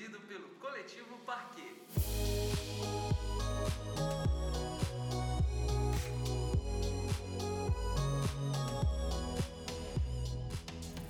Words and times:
produzido 0.00 0.18
pelo 0.20 0.48
Coletivo 0.60 1.18
Parquet. 1.26 1.74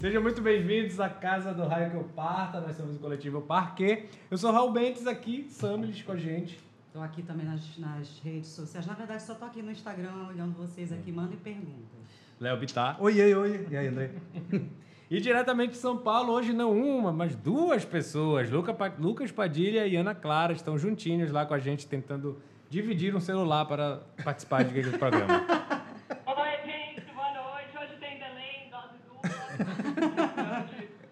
Sejam 0.01 0.23
muito 0.23 0.41
bem-vindos 0.41 0.98
à 0.98 1.09
Casa 1.09 1.55
do 1.55 1.66
Raio 1.66 1.91
que 1.91 1.97
eu 1.97 2.05
parta. 2.05 2.61
Nós 2.61 2.77
somos 2.77 2.97
o 2.97 2.98
coletivo 2.98 3.43
Parquet. 3.43 4.09
Eu 4.30 4.39
sou 4.39 4.51
Raul 4.51 4.73
Bentes 4.73 5.07
aqui, 5.07 5.47
Samilis 5.51 6.02
com 6.02 6.12
a 6.12 6.16
gente. 6.16 6.59
Estou 6.87 7.02
aqui 7.02 7.23
também 7.23 7.47
nas, 7.47 7.79
nas 7.79 8.19
redes 8.20 8.48
sociais. 8.48 8.87
Na 8.87 8.95
verdade, 8.95 9.23
só 9.23 9.34
estou 9.34 9.47
aqui 9.47 9.62
no 9.62 9.70
Instagram 9.70 10.29
olhando 10.29 10.55
vocês 10.57 10.91
aqui. 10.91 11.12
Mandem 11.12 11.38
perguntas. 11.38 12.01
Léo 12.41 12.59
Bittar. 12.59 13.01
Oi, 13.01 13.20
oi, 13.20 13.34
oi. 13.34 13.69
E 13.70 13.77
aí, 13.77 13.87
André? 13.87 14.11
E 15.10 15.20
diretamente 15.20 15.73
de 15.73 15.78
São 15.78 15.98
Paulo, 15.98 16.32
hoje 16.32 16.52
não 16.52 16.70
uma, 16.70 17.12
mas 17.12 17.34
duas 17.34 17.84
pessoas. 17.84 18.48
Lucas 18.48 19.33
Padilha 19.33 19.84
e 19.84 19.96
Ana 19.96 20.14
Clara 20.14 20.52
estão 20.52 20.78
juntinhos 20.78 21.33
lá 21.33 21.45
com 21.45 21.52
a 21.52 21.59
gente, 21.59 21.84
tentando 21.84 22.41
dividir 22.69 23.12
um 23.16 23.19
celular 23.19 23.64
para 23.64 24.02
participar 24.23 24.62
de 24.62 24.83
do 24.83 24.96
programa. 24.96 25.45
Oi, 26.27 26.64
gente, 26.64 27.00
boa 27.12 27.33
noite. 27.33 27.77
Hoje 27.77 27.96
tem 27.98 28.20
Belém, 28.20 28.70
dose 28.70 28.98
dupla. 29.05 30.69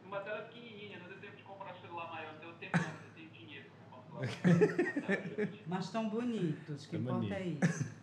Uma 0.07 0.21
tela 0.21 0.43
pequenininha, 0.43 1.01
não 1.01 1.09
deu 1.09 1.19
tempo 1.19 1.37
de 1.37 1.43
comprar 1.43 1.73
um 1.73 1.81
celular 1.81 2.09
maior, 2.09 2.35
não 2.35 2.41
deu 2.41 2.53
tempo, 2.53 2.79
não, 2.79 2.85
eu 2.85 3.11
tenho 3.17 3.31
dinheiro. 3.31 3.67
Mas 5.67 5.91
tão 5.91 6.09
bonitos. 6.09 6.87
Que 6.87 6.99
Tão 6.99 7.17
importa 7.21 7.35
é 7.35 7.49
isso. 7.49 7.98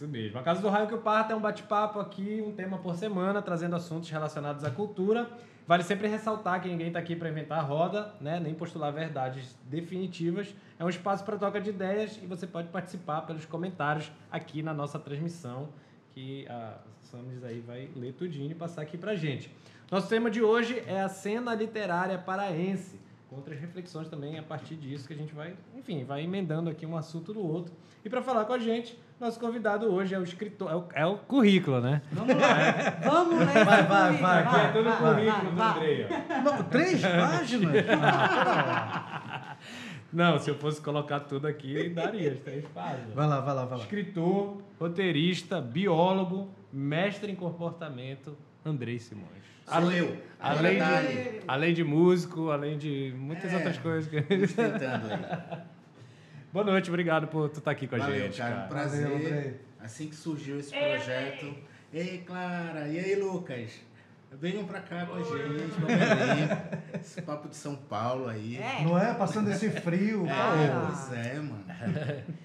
Isso 0.00 0.08
mesmo. 0.08 0.38
A 0.38 0.42
Casa 0.42 0.62
do 0.62 0.68
Raio 0.70 0.86
que 0.86 0.94
eu 0.94 1.02
parto 1.02 1.30
é 1.30 1.36
um 1.36 1.40
bate-papo 1.40 2.00
aqui, 2.00 2.42
um 2.42 2.52
tema 2.52 2.78
por 2.78 2.94
semana, 2.94 3.42
trazendo 3.42 3.76
assuntos 3.76 4.08
relacionados 4.08 4.64
à 4.64 4.70
cultura. 4.70 5.30
Vale 5.66 5.82
sempre 5.82 6.08
ressaltar 6.08 6.62
que 6.62 6.68
ninguém 6.68 6.86
está 6.86 6.98
aqui 6.98 7.14
para 7.14 7.28
inventar 7.28 7.58
a 7.58 7.60
roda, 7.60 8.14
né? 8.18 8.40
nem 8.40 8.54
postular 8.54 8.90
verdades 8.94 9.54
definitivas. 9.66 10.54
É 10.78 10.84
um 10.86 10.88
espaço 10.88 11.22
para 11.22 11.36
troca 11.36 11.60
de 11.60 11.68
ideias 11.68 12.18
e 12.22 12.26
você 12.26 12.46
pode 12.46 12.68
participar 12.68 13.20
pelos 13.26 13.44
comentários 13.44 14.10
aqui 14.32 14.62
na 14.62 14.72
nossa 14.72 14.98
transmissão, 14.98 15.68
que 16.14 16.48
a 16.48 16.78
Samis 17.02 17.44
aí 17.44 17.60
vai 17.60 17.90
ler 17.94 18.14
tudinho 18.14 18.50
e 18.50 18.54
passar 18.54 18.80
aqui 18.80 18.96
para 18.96 19.14
gente. 19.14 19.54
Nosso 19.90 20.08
tema 20.08 20.30
de 20.30 20.42
hoje 20.42 20.82
é 20.86 21.02
a 21.02 21.10
cena 21.10 21.54
literária 21.54 22.16
paraense, 22.16 22.98
outras 23.30 23.60
reflexões 23.60 24.08
também 24.08 24.38
a 24.38 24.42
partir 24.42 24.76
disso 24.76 25.06
que 25.06 25.12
a 25.12 25.16
gente 25.16 25.34
vai, 25.34 25.54
enfim, 25.76 26.04
vai 26.04 26.22
emendando 26.22 26.70
aqui 26.70 26.86
um 26.86 26.96
assunto 26.96 27.34
do 27.34 27.46
outro. 27.46 27.74
E 28.02 28.08
para 28.08 28.22
falar 28.22 28.46
com 28.46 28.54
a 28.54 28.58
gente, 28.58 28.98
nosso 29.20 29.38
convidado 29.38 29.86
hoje 29.92 30.14
é 30.14 30.18
o 30.18 30.22
escritor, 30.22 30.70
é 30.70 30.74
o, 30.74 30.84
é 30.94 31.06
o 31.06 31.18
currículo, 31.18 31.80
né? 31.80 32.00
Vamos 32.10 32.34
lá. 32.36 32.48
Vamos 33.04 33.38
ler 33.38 33.64
Vai, 33.64 33.82
vai, 33.84 34.12
vai, 34.16 34.42
Aqui 34.42 34.56
é 34.56 34.68
todo 34.72 34.88
o 34.88 34.96
currículo 34.96 35.52
do. 35.52 35.62
Andrei. 35.62 36.06
Não, 36.42 36.62
três 36.64 37.02
páginas? 37.02 37.74
Não, 40.12 40.38
se 40.40 40.50
eu 40.50 40.56
fosse 40.56 40.80
colocar 40.80 41.20
tudo 41.20 41.46
aqui, 41.46 41.88
daria 41.90 42.32
as 42.32 42.40
três 42.40 42.64
páginas. 42.74 43.14
Vai 43.14 43.28
lá, 43.28 43.40
vai 43.40 43.54
lá, 43.54 43.64
vai 43.64 43.78
lá. 43.78 43.84
Escritor, 43.84 44.60
roteirista, 44.80 45.60
biólogo, 45.60 46.50
mestre 46.72 47.30
em 47.30 47.36
comportamento, 47.36 48.36
Andrei 48.64 48.98
Simões. 48.98 49.28
Eu. 49.96 50.16
Além 50.40 50.80
Agora 50.80 51.06
de, 51.06 51.40
além 51.46 51.74
de 51.74 51.84
músico, 51.84 52.50
além 52.50 52.76
de 52.76 53.14
muitas 53.16 53.52
É. 53.52 53.56
outras 53.56 53.78
coisas. 53.78 54.10
que- 54.10 54.20
tentando 54.22 55.12
aí. 55.12 55.58
Boa 56.52 56.64
noite, 56.64 56.90
obrigado 56.90 57.28
por 57.28 57.48
tu 57.48 57.58
estar 57.58 57.70
aqui 57.70 57.86
com 57.86 57.94
a 57.94 57.98
Valeu, 57.98 58.24
gente, 58.24 58.38
cara. 58.38 58.50
Um 58.50 58.56
cara. 58.56 58.68
prazer. 58.68 59.08
Valeu, 59.08 59.54
assim 59.80 60.08
que 60.08 60.16
surgiu 60.16 60.58
esse 60.58 60.70
projeto. 60.70 61.54
Ei, 61.92 62.18
Clara. 62.26 62.88
E 62.88 62.98
aí, 62.98 63.14
Lucas? 63.16 63.70
Venham 64.32 64.64
pra 64.64 64.80
cá 64.80 65.06
com 65.06 65.14
a 65.14 65.22
gente, 65.22 65.74
pra 65.74 65.86
Belém. 65.86 67.00
Esse 67.00 67.20
papo 67.22 67.48
de 67.48 67.56
São 67.56 67.74
Paulo 67.74 68.28
aí. 68.28 68.56
É. 68.58 68.84
Não 68.84 68.96
é? 68.98 69.12
Passando 69.14 69.50
esse 69.50 69.68
frio. 69.70 70.24
É, 70.26 70.30
Ah. 70.30 70.86
pois 70.88 71.18
é, 71.18 71.34
mano. 71.34 71.64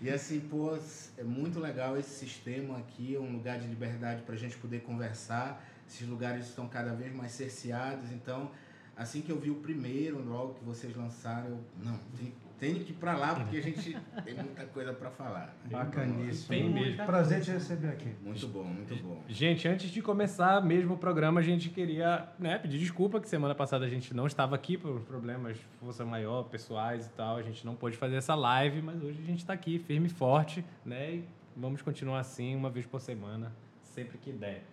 E 0.02 0.10
assim, 0.10 0.40
pô, 0.40 0.78
é 1.18 1.24
muito 1.24 1.60
legal 1.60 1.96
esse 1.98 2.10
sistema 2.10 2.78
aqui, 2.80 3.16
é 3.16 3.20
um 3.20 3.32
lugar 3.34 3.60
de 3.60 3.68
liberdade 3.68 4.22
pra 4.24 4.36
gente 4.36 4.58
poder 4.58 4.82
conversar. 4.82 5.64
Esses 5.88 6.08
lugares 6.08 6.48
estão 6.48 6.68
cada 6.68 6.94
vez 6.96 7.14
mais 7.14 7.32
cerceados, 7.32 8.12
então, 8.12 8.50
assim 8.98 9.22
que 9.22 9.32
eu 9.32 9.40
vi 9.40 9.52
o 9.52 9.56
primeiro, 9.56 10.24
logo 10.28 10.56
que 10.56 10.66
vocês 10.66 10.96
lançaram, 10.96 11.50
eu, 11.50 11.60
não, 11.84 11.98
tem- 12.18 12.34
tenho 12.60 12.84
que 12.84 12.92
ir 12.92 12.96
pra 12.96 13.16
lá 13.16 13.36
porque 13.36 13.58
a 13.58 13.62
gente 13.62 13.98
tem 14.24 14.34
muita 14.36 14.66
coisa 14.66 14.94
pra 14.94 15.10
falar. 15.12 15.56
né? 15.64 15.70
Bacaníssimo. 15.72 16.48
Tem 16.50 16.70
mesmo. 16.70 17.06
Prazer 17.06 17.42
te 17.42 17.52
receber 17.52 17.90
aqui. 17.90 18.14
Muito 18.24 18.48
bom, 18.48 18.64
muito 18.64 18.96
bom. 19.04 19.22
Gente, 19.28 19.68
antes 19.68 19.90
de 19.90 20.02
começar 20.02 20.64
mesmo 20.64 20.96
o 20.96 20.98
programa, 20.98 21.40
a 21.40 21.44
gente 21.44 21.70
queria 21.70 22.28
né, 22.40 22.58
pedir 22.58 22.80
desculpa 22.80 23.20
que 23.20 23.28
semana 23.30 23.54
passada 23.56 23.86
a 23.86 23.90
gente 23.90 24.14
não 24.14 24.28
estava 24.28 24.56
aqui 24.56 24.78
por 24.78 25.02
problemas 25.02 25.58
de 25.58 25.64
força 25.80 26.06
maior, 26.06 26.44
pessoais 26.44 27.08
e 27.08 27.10
tal. 27.12 27.38
A 27.38 27.42
gente 27.44 27.66
não 27.66 27.76
pôde 27.76 27.98
fazer 27.98 28.16
essa 28.16 28.36
live, 28.36 28.82
mas 28.82 29.02
hoje 29.04 29.20
a 29.22 29.26
gente 29.26 29.40
está 29.40 29.54
aqui 29.54 29.80
firme 29.80 30.08
e 30.08 30.10
forte, 30.10 30.64
né? 30.86 31.16
E 31.16 31.24
vamos 31.56 31.82
continuar 31.82 32.20
assim, 32.20 32.56
uma 32.56 32.70
vez 32.70 32.86
por 32.86 33.00
semana, 33.02 33.52
sempre 33.82 34.18
que 34.18 34.32
der. 34.32 34.64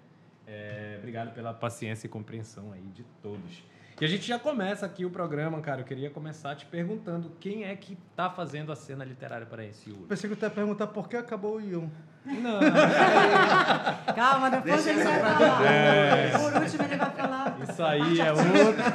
É, 0.47 0.97
obrigado 0.99 1.33
pela 1.33 1.55
paciência 1.55 2.07
e 2.07 2.11
compreensão 2.11 2.73
aí 2.73 2.83
de 2.95 3.05
todos. 3.23 3.63
E 4.03 4.05
a 4.05 4.09
gente 4.09 4.27
já 4.27 4.37
começa 4.37 4.85
aqui 4.85 5.05
o 5.05 5.11
programa, 5.11 5.61
cara. 5.61 5.83
Eu 5.83 5.85
queria 5.85 6.11
começar 6.11 6.57
te 6.57 6.67
perguntando 6.67 7.31
quem 7.39 7.63
é 7.63 7.77
que 7.77 7.97
tá 8.17 8.29
fazendo 8.29 8.73
a 8.73 8.75
cena 8.75 9.05
literária 9.05 9.47
para 9.47 9.65
esse 9.65 9.89
Yuri? 9.91 10.07
Pensei 10.09 10.29
que 10.29 10.35
tu 10.35 10.45
ia 10.45 10.51
perguntar 10.51 10.89
por 10.89 11.09
que 11.09 11.17
acabou 11.17 11.59
o 11.59 11.61
Ion. 11.61 11.87
Não, 12.27 12.59
Calma, 14.13 14.51
depois 14.51 14.85
Deixa 14.85 14.91
ele 14.91 15.05
vai 15.09 15.21
falar. 15.21 15.65
É. 15.65 16.31
Por 16.31 16.63
último, 16.63 16.83
ele 16.83 16.97
vai 16.97 17.11
falar. 17.13 17.59
isso 17.63 17.83
aí 17.85 18.21
é 18.21 18.33
outra 18.33 18.91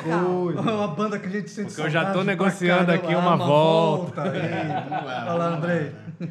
coisa. 0.00 0.60
Uma 0.60 0.86
banda 0.86 1.18
que 1.18 1.26
a 1.26 1.30
gente 1.30 1.50
sente 1.50 1.66
Porque 1.70 1.82
eu 1.82 1.90
já 1.90 2.12
tô 2.12 2.22
negociando 2.22 2.92
aqui 2.92 3.12
Ah, 3.14 3.18
uma 3.18 3.36
volta. 3.36 4.22
aí. 4.22 4.68
Vamos 4.88 5.04
lá. 5.04 5.24
Fala, 5.24 5.44
Andrei. 5.56 5.92
lá. 6.20 6.28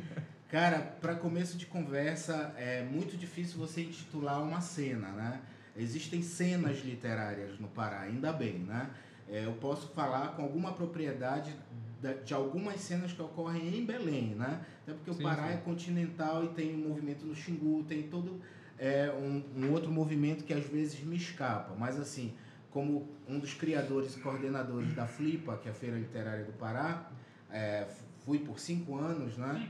Cara, 0.47 0.79
para 1.01 1.15
começo 1.15 1.57
de 1.57 1.65
conversa, 1.65 2.53
é 2.57 2.81
muito 2.81 3.17
difícil 3.17 3.59
você 3.59 3.81
intitular 3.81 4.41
uma 4.41 4.61
cena, 4.61 5.09
né? 5.09 5.39
Existem 5.75 6.21
cenas 6.21 6.83
literárias 6.83 7.59
no 7.59 7.67
Pará, 7.67 8.01
ainda 8.01 8.31
bem, 8.33 8.59
né? 8.59 8.89
É, 9.29 9.45
eu 9.45 9.53
posso 9.53 9.87
falar 9.89 10.35
com 10.35 10.41
alguma 10.43 10.73
propriedade 10.73 11.55
da- 12.01 12.13
de 12.13 12.33
algumas 12.33 12.81
cenas 12.81 13.13
que 13.13 13.21
ocorrem 13.21 13.77
em 13.77 13.85
Belém, 13.85 14.35
né? 14.35 14.65
Até 14.83 14.93
porque 14.93 15.13
Sim, 15.13 15.19
o 15.19 15.23
Pará 15.23 15.47
sim. 15.47 15.53
é 15.53 15.57
continental 15.57 16.43
e 16.43 16.49
tem 16.49 16.75
um 16.75 16.89
movimento 16.89 17.25
no 17.25 17.35
Xingu, 17.35 17.83
tem 17.83 18.03
todo 18.03 18.41
é, 18.77 19.11
um, 19.11 19.43
um 19.63 19.71
outro 19.71 19.91
movimento 19.91 20.43
que 20.43 20.51
às 20.51 20.65
vezes 20.65 20.99
me 21.01 21.15
escapa. 21.15 21.75
Mas 21.77 21.99
assim, 21.99 22.33
como 22.71 23.07
um 23.27 23.37
dos 23.37 23.53
criadores 23.53 24.15
e 24.17 24.19
coordenadores 24.19 24.91
da 24.95 25.05
Flipa, 25.05 25.55
que 25.57 25.67
é 25.67 25.71
a 25.71 25.73
Feira 25.75 25.97
Literária 25.99 26.43
do 26.43 26.51
Pará, 26.53 27.07
é, 27.51 27.87
fui 28.25 28.39
por 28.39 28.59
cinco 28.59 28.97
anos, 28.97 29.37
né? 29.37 29.69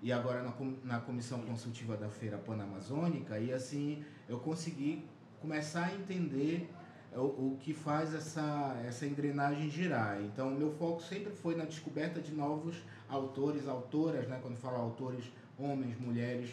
E 0.00 0.12
agora 0.12 0.42
na, 0.44 0.52
na 0.84 1.00
comissão 1.00 1.40
consultiva 1.42 1.96
da 1.96 2.08
Feira 2.08 2.38
Panamazônica, 2.38 3.36
e 3.38 3.52
assim 3.52 4.04
eu 4.28 4.38
consegui 4.38 5.04
começar 5.42 5.86
a 5.86 5.94
entender 5.94 6.70
o, 7.14 7.20
o 7.20 7.58
que 7.60 7.74
faz 7.74 8.14
essa, 8.14 8.80
essa 8.86 9.04
engrenagem 9.04 9.68
girar. 9.68 10.22
Então, 10.22 10.48
o 10.48 10.54
meu 10.54 10.70
foco 10.70 11.02
sempre 11.02 11.32
foi 11.32 11.56
na 11.56 11.64
descoberta 11.64 12.20
de 12.20 12.32
novos 12.32 12.76
autores, 13.08 13.68
autoras, 13.68 14.26
né? 14.28 14.38
Quando 14.40 14.56
falo 14.56 14.76
autores, 14.76 15.24
homens, 15.58 16.00
mulheres 16.00 16.50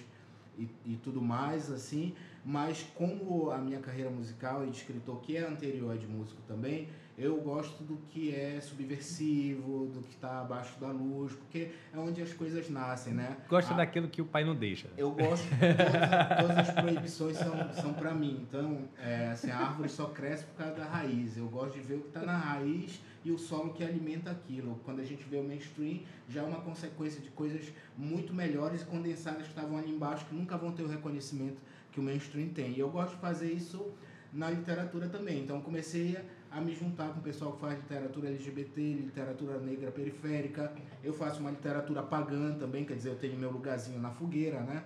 e, 0.57 0.67
e 0.85 0.95
tudo 0.97 1.21
mais, 1.21 1.71
assim. 1.71 2.15
Mas 2.43 2.81
como 2.95 3.51
a 3.51 3.57
minha 3.57 3.79
carreira 3.79 4.09
musical 4.09 4.65
e 4.65 4.71
de 4.71 4.77
escritor, 4.77 5.21
que 5.21 5.37
é 5.37 5.47
anterior 5.47 5.97
de 5.97 6.07
músico 6.07 6.41
também, 6.47 6.89
eu 7.19 7.35
gosto 7.41 7.83
do 7.83 7.97
que 8.09 8.33
é 8.33 8.59
subversivo, 8.61 9.87
do 9.87 10.01
que 10.01 10.13
está 10.15 10.41
abaixo 10.41 10.79
da 10.79 10.87
luz, 10.87 11.33
porque 11.33 11.69
é 11.93 11.97
onde 11.97 12.21
as 12.21 12.31
coisas 12.33 12.69
nascem, 12.69 13.13
né? 13.13 13.37
Gosta 13.49 13.73
A- 13.73 13.77
daquilo 13.77 14.07
que 14.07 14.21
o 14.21 14.25
pai 14.25 14.43
não 14.45 14.55
deixa. 14.55 14.87
eu 14.97 15.11
gosto, 15.11 15.45
todas, 15.49 16.39
todas 16.41 16.57
as 16.57 16.71
proibições 16.71 17.37
são, 17.37 17.73
são 17.73 17.93
para 17.93 18.13
mim. 18.13 18.45
Então, 18.47 18.87
é, 18.97 19.27
assim, 19.27 19.51
a 19.51 19.57
árvore 19.57 19.89
só 19.89 20.05
cresce 20.05 20.45
por 20.45 20.55
causa 20.55 20.75
da 20.75 20.85
raiz. 20.85 21.37
Eu 21.37 21.47
gosto 21.49 21.73
de 21.75 21.81
ver 21.81 21.95
o 21.95 22.01
que 22.01 22.07
está 22.07 22.21
na 22.21 22.37
raiz 22.37 22.99
e 23.25 23.31
o 23.31 23.37
solo 23.37 23.73
que 23.73 23.83
alimenta 23.83 24.31
aquilo. 24.31 24.79
Quando 24.85 25.01
a 25.01 25.05
gente 25.05 25.23
vê 25.25 25.37
o 25.37 25.43
mainstream, 25.43 25.99
já 26.29 26.41
é 26.41 26.45
uma 26.45 26.61
consequência 26.61 27.21
de 27.21 27.29
coisas 27.31 27.71
muito 27.97 28.33
melhores 28.33 28.81
e 28.81 28.85
condensadas 28.85 29.43
que 29.43 29.49
estavam 29.49 29.77
ali 29.77 29.91
embaixo, 29.91 30.25
que 30.25 30.33
nunca 30.35 30.57
vão 30.57 30.71
ter 30.71 30.83
o 30.83 30.87
reconhecimento 30.87 31.61
que 31.91 31.99
o 31.99 32.03
mainstream 32.03 32.47
tem. 32.49 32.71
E 32.71 32.79
eu 32.79 32.89
gosto 32.89 33.15
de 33.15 33.21
fazer 33.21 33.51
isso 33.51 33.91
na 34.31 34.49
literatura 34.49 35.09
também. 35.09 35.39
Então, 35.41 35.59
comecei 35.59 36.15
a 36.15 36.21
a 36.51 36.59
me 36.59 36.73
juntar 36.73 37.09
com 37.13 37.19
o 37.19 37.23
pessoal 37.23 37.51
que 37.53 37.59
faz 37.61 37.77
literatura 37.77 38.27
LGBT, 38.29 38.81
literatura 38.93 39.59
negra 39.59 39.91
periférica. 39.91 40.73
Eu 41.03 41.13
faço 41.13 41.39
uma 41.41 41.51
literatura 41.51 42.01
pagã 42.01 42.53
também, 42.57 42.85
quer 42.85 42.95
dizer, 42.95 43.09
eu 43.09 43.15
tenho 43.15 43.37
meu 43.37 43.51
lugarzinho 43.51 43.99
na 43.99 44.09
fogueira, 44.09 44.59
né? 44.61 44.83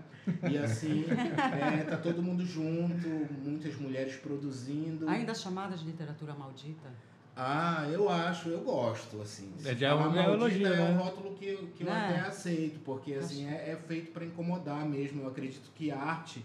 E 0.50 0.58
assim, 0.58 1.06
é, 1.54 1.84
tá 1.84 1.98
todo 1.98 2.22
mundo 2.22 2.46
junto, 2.46 3.08
muitas 3.42 3.76
mulheres 3.78 4.16
produzindo. 4.18 5.08
Ainda 5.10 5.34
chamada 5.34 5.76
de 5.78 5.86
literatura 5.86 6.34
maldita? 6.34 6.90
Ah, 7.36 7.88
eu 7.92 8.10
acho, 8.10 8.50
eu 8.50 8.60
gosto, 8.62 9.20
assim. 9.22 9.52
É, 9.66 9.74
já 9.74 9.88
é 9.90 9.96
um- 9.96 10.02
é 10.02 10.08
um 10.08 10.12
maldita, 10.14 10.34
elogio, 10.36 10.68
é 10.68 10.82
um 10.82 10.96
né? 10.98 11.04
rótulo 11.04 11.34
que, 11.36 11.48
eu- 11.48 11.68
que 11.76 11.84
eu 11.84 11.88
Né? 11.88 12.08
até 12.10 12.20
aceito, 12.28 12.80
porque 12.82 13.14
assim, 13.16 13.48
é, 13.48 13.72
é 13.72 13.76
feito 13.88 14.12
para 14.12 14.24
incomodar 14.24 14.86
mesmo. 14.88 15.24
Eu 15.24 15.30
acredito 15.30 15.72
que 15.74 15.90
a 15.90 15.98
arte, 15.98 16.40
é, 16.40 16.44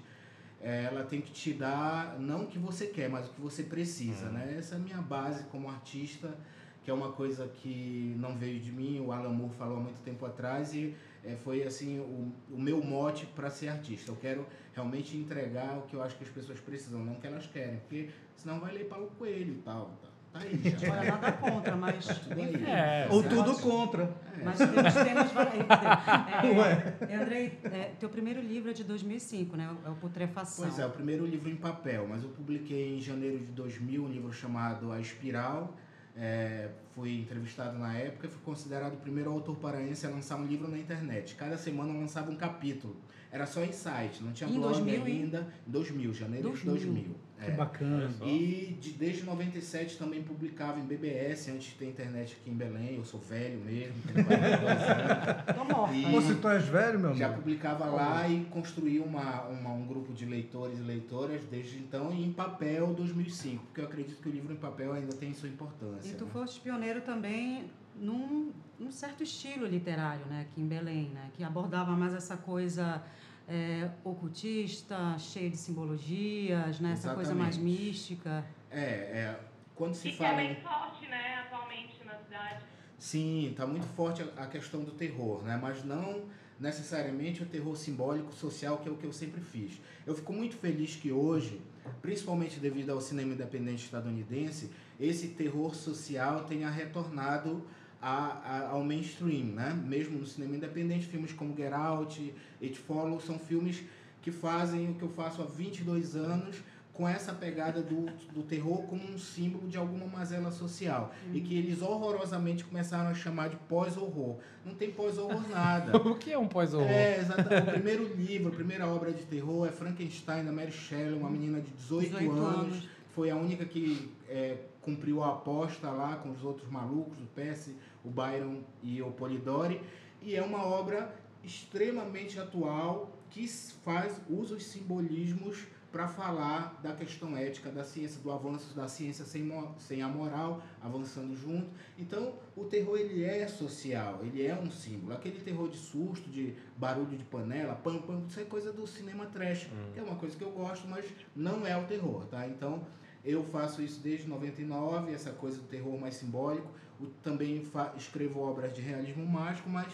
ela 0.61 1.05
tem 1.05 1.21
que 1.21 1.31
te 1.31 1.53
dar, 1.53 2.19
não 2.19 2.43
o 2.43 2.47
que 2.47 2.59
você 2.59 2.87
quer, 2.87 3.09
mas 3.09 3.27
o 3.29 3.31
que 3.33 3.41
você 3.41 3.63
precisa, 3.63 4.27
Hum. 4.29 4.33
né? 4.33 4.57
Essa 4.59 4.75
é 4.75 4.79
a 4.79 4.81
minha 4.81 4.99
base 5.01 5.45
como 5.45 5.69
artista, 5.69 6.37
que 6.83 6.91
é 6.91 6.95
uma 6.95 7.13
coisa 7.13 7.47
que 7.49 8.15
não 8.19 8.37
veio 8.37 8.59
de 8.59 8.73
mim, 8.73 8.99
o 9.01 9.13
Alan 9.13 9.29
Moore 9.29 9.55
falou 9.55 9.77
há 9.77 9.81
muito 9.81 10.01
tempo 10.03 10.25
atrás 10.25 10.73
e 10.75 10.97
é, 11.25 11.37
foi 11.37 11.63
assim 11.63 11.99
o, 12.01 12.33
o 12.51 12.59
meu 12.61 12.83
mote 12.83 13.27
para 13.27 13.51
ser 13.51 13.69
artista. 13.69 14.11
Eu 14.11 14.17
quero 14.17 14.47
realmente 14.75 15.17
entregar 15.17 15.77
o 15.79 15.83
que 15.83 15.95
eu 15.95 16.03
acho 16.03 16.17
que 16.17 16.25
as 16.25 16.31
pessoas 16.31 16.59
precisam, 16.61 17.05
não 17.05 17.15
o 17.15 17.21
que 17.21 17.27
elas 17.27 17.47
querem, 17.47 17.79
porque 17.81 18.09
senão 18.37 18.59
vai 18.59 18.73
ler 18.73 18.85
Paulo 18.89 19.11
Coelho 19.19 19.53
e 19.55 19.59
tal. 19.63 19.91
Tá, 20.01 20.08
tá 20.33 20.41
aí, 20.41 20.61
já. 20.79 20.91
Olha, 20.93 21.11
nada 21.13 21.33
contra, 21.33 21.77
mas. 21.77 22.09
enfim. 22.09 22.65
É, 22.67 23.07
Ou 23.11 23.23
você 23.23 23.29
tudo 23.29 23.45
pode- 23.53 23.63
contra. 23.63 24.03
É. 24.39 24.45
Mas 24.45 24.59
temos, 24.59 24.95
temos. 24.95 25.33
É, 27.09 27.17
Andrei, 27.17 27.59
é, 27.65 27.91
teu 27.99 28.09
primeiro 28.09 28.41
livro 28.41 28.71
é 28.71 28.73
de 28.75 28.85
2005, 28.85 29.57
né? 29.57 29.69
É 29.85 29.89
o 29.89 29.95
Putrefação. 29.95 30.65
Pois 30.65 30.79
é, 30.79 30.87
o 30.87 30.91
primeiro 30.91 31.27
livro 31.27 31.49
em 31.51 31.57
papel, 31.57 32.07
mas 32.09 32.23
eu 32.23 32.29
publiquei 32.31 32.97
em 32.97 33.01
janeiro 33.01 33.39
de 33.39 33.53
2000 33.53 34.05
um 34.05 34.09
livro 34.09 34.33
chamado 34.33 34.93
A 34.93 35.01
Espiral. 35.01 35.75
É, 36.17 36.69
fui 36.99 37.21
entrevistado 37.21 37.79
na 37.79 37.97
época 37.97 38.27
e 38.27 38.31
fui 38.31 38.41
considerado 38.45 38.95
o 38.95 38.97
primeiro 38.97 39.31
autor 39.31 39.55
paraense 39.57 40.05
a 40.05 40.11
lançar 40.11 40.37
um 40.37 40.45
livro 40.45 40.69
na 40.69 40.77
internet. 40.79 41.37
Cada 41.37 41.57
semana 41.57 41.93
eu 41.95 42.01
lançava 42.01 42.29
um 42.31 42.35
capítulo. 42.37 42.97
Era 43.31 43.47
só 43.47 43.63
em 43.63 43.73
site, 43.73 44.25
não 44.25 44.33
tinha 44.33 44.49
Em 44.51 44.55
blog 44.55 44.73
2000, 44.73 44.95
hein? 45.07 45.23
ainda. 45.23 45.47
Em 45.67 45.71
2000, 45.71 46.15
janeiro 46.15 46.51
de 46.57 46.65
2000. 46.65 46.93
2000. 46.95 47.15
Que 47.39 47.53
é. 47.53 47.55
bacana. 47.55 48.11
E 48.25 48.77
de, 48.81 48.91
desde 48.95 49.23
97 49.23 49.97
também 49.97 50.23
publicava 50.25 50.81
em 50.81 50.85
BBS, 50.85 51.49
antes 51.51 51.69
de 51.69 51.75
ter 51.77 51.85
internet 51.87 52.37
aqui 52.41 52.51
em 52.51 52.55
Belém. 52.55 52.97
Eu 52.97 53.05
sou 53.05 53.21
velho 53.21 53.61
mesmo, 53.61 53.95
tenho 54.13 54.27
42 54.27 54.63
anos. 54.83 55.55
Tô 55.55 55.65
morta. 55.65 56.11
Pô, 56.11 56.21
se 56.23 56.35
tu 56.35 56.49
és 56.49 56.65
velho, 56.65 56.99
meu 56.99 57.15
Já 57.15 57.27
amigo. 57.27 57.43
publicava 57.43 57.85
lá 57.85 58.27
e 58.29 58.45
construí 58.47 58.99
uma, 58.99 59.43
uma- 59.43 59.73
um 59.73 59.87
grupo 59.87 60.13
de 60.13 60.25
leitores 60.25 60.79
e 60.79 60.83
leitoras 60.83 61.43
desde 61.45 61.79
então 61.79 62.13
e 62.13 62.25
em 62.25 62.33
papel 62.33 62.93
2005, 62.95 63.63
porque 63.67 63.83
eu 63.83 63.85
acredito 63.85 64.21
que 64.21 64.29
o 64.29 64.33
livro 64.33 64.53
em 64.53 64.57
papel 64.57 64.93
ainda 64.95 65.15
tem 65.15 65.33
sua 65.33 65.49
importância. 65.49 66.11
E 66.11 66.15
tu 66.15 66.25
né? 66.25 66.31
foste 66.33 66.59
pioneiro 66.61 66.88
também 67.01 67.71
num, 67.97 68.53
num 68.79 68.91
certo 68.91 69.23
estilo 69.23 69.67
literário, 69.67 70.25
né? 70.27 70.47
Aqui 70.49 70.61
em 70.61 70.67
Belém, 70.67 71.11
né? 71.11 71.31
Que 71.35 71.45
abordava 71.45 71.93
mais 71.93 72.15
essa 72.15 72.37
coisa 72.37 73.03
é, 73.49 73.91
ocultista, 74.05 75.17
cheia 75.19 75.49
de 75.49 75.57
simbologias, 75.57 76.81
né? 76.81 76.93
Essa 76.93 77.15
coisa 77.15 77.35
mais 77.35 77.57
mística. 77.57 78.45
É, 78.71 78.81
é, 78.81 79.41
quando 79.75 79.95
se 79.95 80.09
E 80.09 80.13
que 80.13 80.23
é 80.23 80.27
fala 80.27 80.37
bem 80.37 80.53
em 80.53 80.57
forte, 80.57 81.07
né, 81.09 81.45
atualmente 81.47 82.05
na 82.05 82.15
cidade. 82.17 82.65
Sim, 82.99 83.51
está 83.51 83.67
muito 83.67 83.87
forte 83.95 84.23
a, 84.23 84.43
a 84.43 84.47
questão 84.47 84.83
do 84.83 84.91
terror, 84.91 85.43
né? 85.45 85.59
Mas 85.61 85.85
não 85.85 86.25
necessariamente 86.59 87.43
o 87.43 87.47
terror 87.47 87.77
simbólico 87.77 88.33
social, 88.33 88.79
que 88.79 88.89
é 88.89 88.93
o 88.93 88.97
que 88.97 89.05
eu 89.05 89.13
sempre 89.13 89.41
fiz. 89.41 89.81
Eu 90.05 90.15
fico 90.15 90.33
muito 90.33 90.57
feliz 90.57 90.97
que 90.97 91.13
hoje, 91.13 91.61
principalmente 92.03 92.59
devido 92.59 92.91
ao 92.91 93.01
cinema 93.01 93.33
independente 93.33 93.85
estadunidense, 93.85 94.71
esse 95.01 95.29
terror 95.29 95.75
social 95.75 96.45
tenha 96.45 96.69
retornado 96.71 97.63
a, 98.01 98.09
a- 98.45 98.69
ao 98.71 98.83
mainstream, 98.85 99.47
né? 99.47 99.73
Mesmo 99.87 100.19
no 100.19 100.27
cinema 100.27 100.57
independente, 100.57 101.07
filmes 101.07 101.33
como 101.33 101.57
Get 101.57 101.73
Out, 101.73 102.35
It 102.63 102.79
Follows, 102.79 103.25
são 103.25 103.39
filmes 103.39 103.83
que 104.23 104.31
fazem 104.31 104.91
o 104.91 104.95
que 104.95 105.03
eu 105.03 105.09
faço 105.09 105.41
há 105.43 105.45
22 105.45 106.15
anos 106.17 106.57
com 106.93 107.09
essa 107.09 107.33
pegada 107.33 107.81
do, 107.81 108.07
do 108.35 108.43
terror 108.43 108.83
como 108.89 109.01
um 109.09 109.17
símbolo 109.17 109.69
de 109.69 109.77
alguma 109.79 110.05
mazela 110.07 110.51
social. 110.51 111.15
E 111.33 111.41
que 111.41 111.57
eles 111.57 111.81
horrorosamente 111.81 112.65
começaram 112.65 113.09
a 113.11 113.15
chamar 113.15 113.51
de 113.51 113.57
pós-horror. 113.69 114.37
Não 114.67 114.75
tem 114.75 114.91
pós-horror 114.91 115.41
nada. 115.49 115.97
O 116.09 116.17
que 116.17 116.33
é 116.33 116.39
um 116.39 116.49
pós-horror? 116.49 116.91
É, 116.91 117.21
exatamente. 117.21 117.69
O 117.69 117.73
primeiro 117.73 118.15
livro, 118.17 118.49
a 118.49 118.51
primeira 118.53 118.87
obra 118.89 119.13
de 119.13 119.23
terror 119.25 119.69
é 119.69 119.71
Frankenstein, 119.71 120.45
da 120.45 120.51
Mary 120.51 120.73
Shelley, 120.73 121.15
uma 121.17 121.31
menina 121.31 121.61
de 121.61 121.71
18, 121.71 122.11
18 122.11 122.33
anos. 122.33 122.59
anos. 122.65 122.89
Foi 123.15 123.31
a 123.31 123.37
única 123.37 123.65
que 123.65 124.11
é, 124.29 124.57
cumpriu 124.83 125.23
a 125.23 125.31
aposta 125.31 125.91
lá 125.91 126.17
com 126.17 126.31
os 126.31 126.45
outros 126.45 126.71
malucos, 126.71 127.19
o 127.19 127.27
Percy, 127.27 127.77
o 128.05 128.11
Byron 128.11 128.63
e 128.83 129.01
o 129.03 129.11
Polidori. 129.11 129.81
E 130.21 130.35
é 130.35 130.43
uma 130.43 130.65
obra 130.65 131.15
extremamente 131.43 132.39
atual 132.39 133.11
que 133.31 133.47
faz 133.47 134.21
usa 134.29 134.55
os 134.57 134.65
simbolismos 134.65 135.67
para 135.91 136.07
falar 136.07 136.79
da 136.83 136.93
questão 136.93 137.37
ética 137.37 137.71
da 137.71 137.83
ciência, 137.83 138.21
do 138.21 138.31
avanço 138.31 138.75
da 138.75 138.87
ciência 138.87 139.25
sem, 139.25 139.51
sem 139.79 140.03
a 140.03 140.09
moral, 140.09 140.63
avançando 140.83 141.35
junto. 141.35 141.71
Então, 141.97 142.35
o 142.55 142.65
terror 142.65 142.99
ele 142.99 143.25
é 143.25 143.49
social, 143.49 144.21
ele 144.23 144.47
é 144.47 144.55
um 144.55 144.71
símbolo. 144.71 145.15
Aquele 145.15 145.41
terror 145.41 145.69
de 145.69 145.79
susto, 145.79 146.29
de 146.29 146.55
barulho 146.77 147.17
de 147.17 147.25
panela, 147.25 147.75
pam, 147.75 147.99
pam, 148.03 148.23
isso 148.29 148.39
é 148.39 148.45
coisa 148.45 148.71
do 148.71 148.87
cinema 148.87 149.27
trash, 149.27 149.69
que 149.95 149.99
é 149.99 150.03
uma 150.03 150.17
coisa 150.17 150.37
que 150.37 150.45
eu 150.45 150.51
gosto, 150.51 150.87
mas 150.87 151.07
não 151.35 151.67
é 151.67 151.77
o 151.77 151.85
terror, 151.87 152.27
tá? 152.27 152.47
Então, 152.47 152.87
eu 153.31 153.45
faço 153.45 153.83
isso 153.83 154.01
desde 154.01 154.27
99, 154.29 155.13
essa 155.13 155.31
coisa 155.31 155.59
do 155.59 155.65
terror 155.69 155.99
mais 155.99 156.15
simbólico. 156.15 156.69
O- 157.01 157.07
também 157.23 157.63
escrevo 157.97 158.41
obras 158.41 158.73
de 158.75 158.81
realismo 158.81 159.25
mágico, 159.27 159.69
mas 159.69 159.93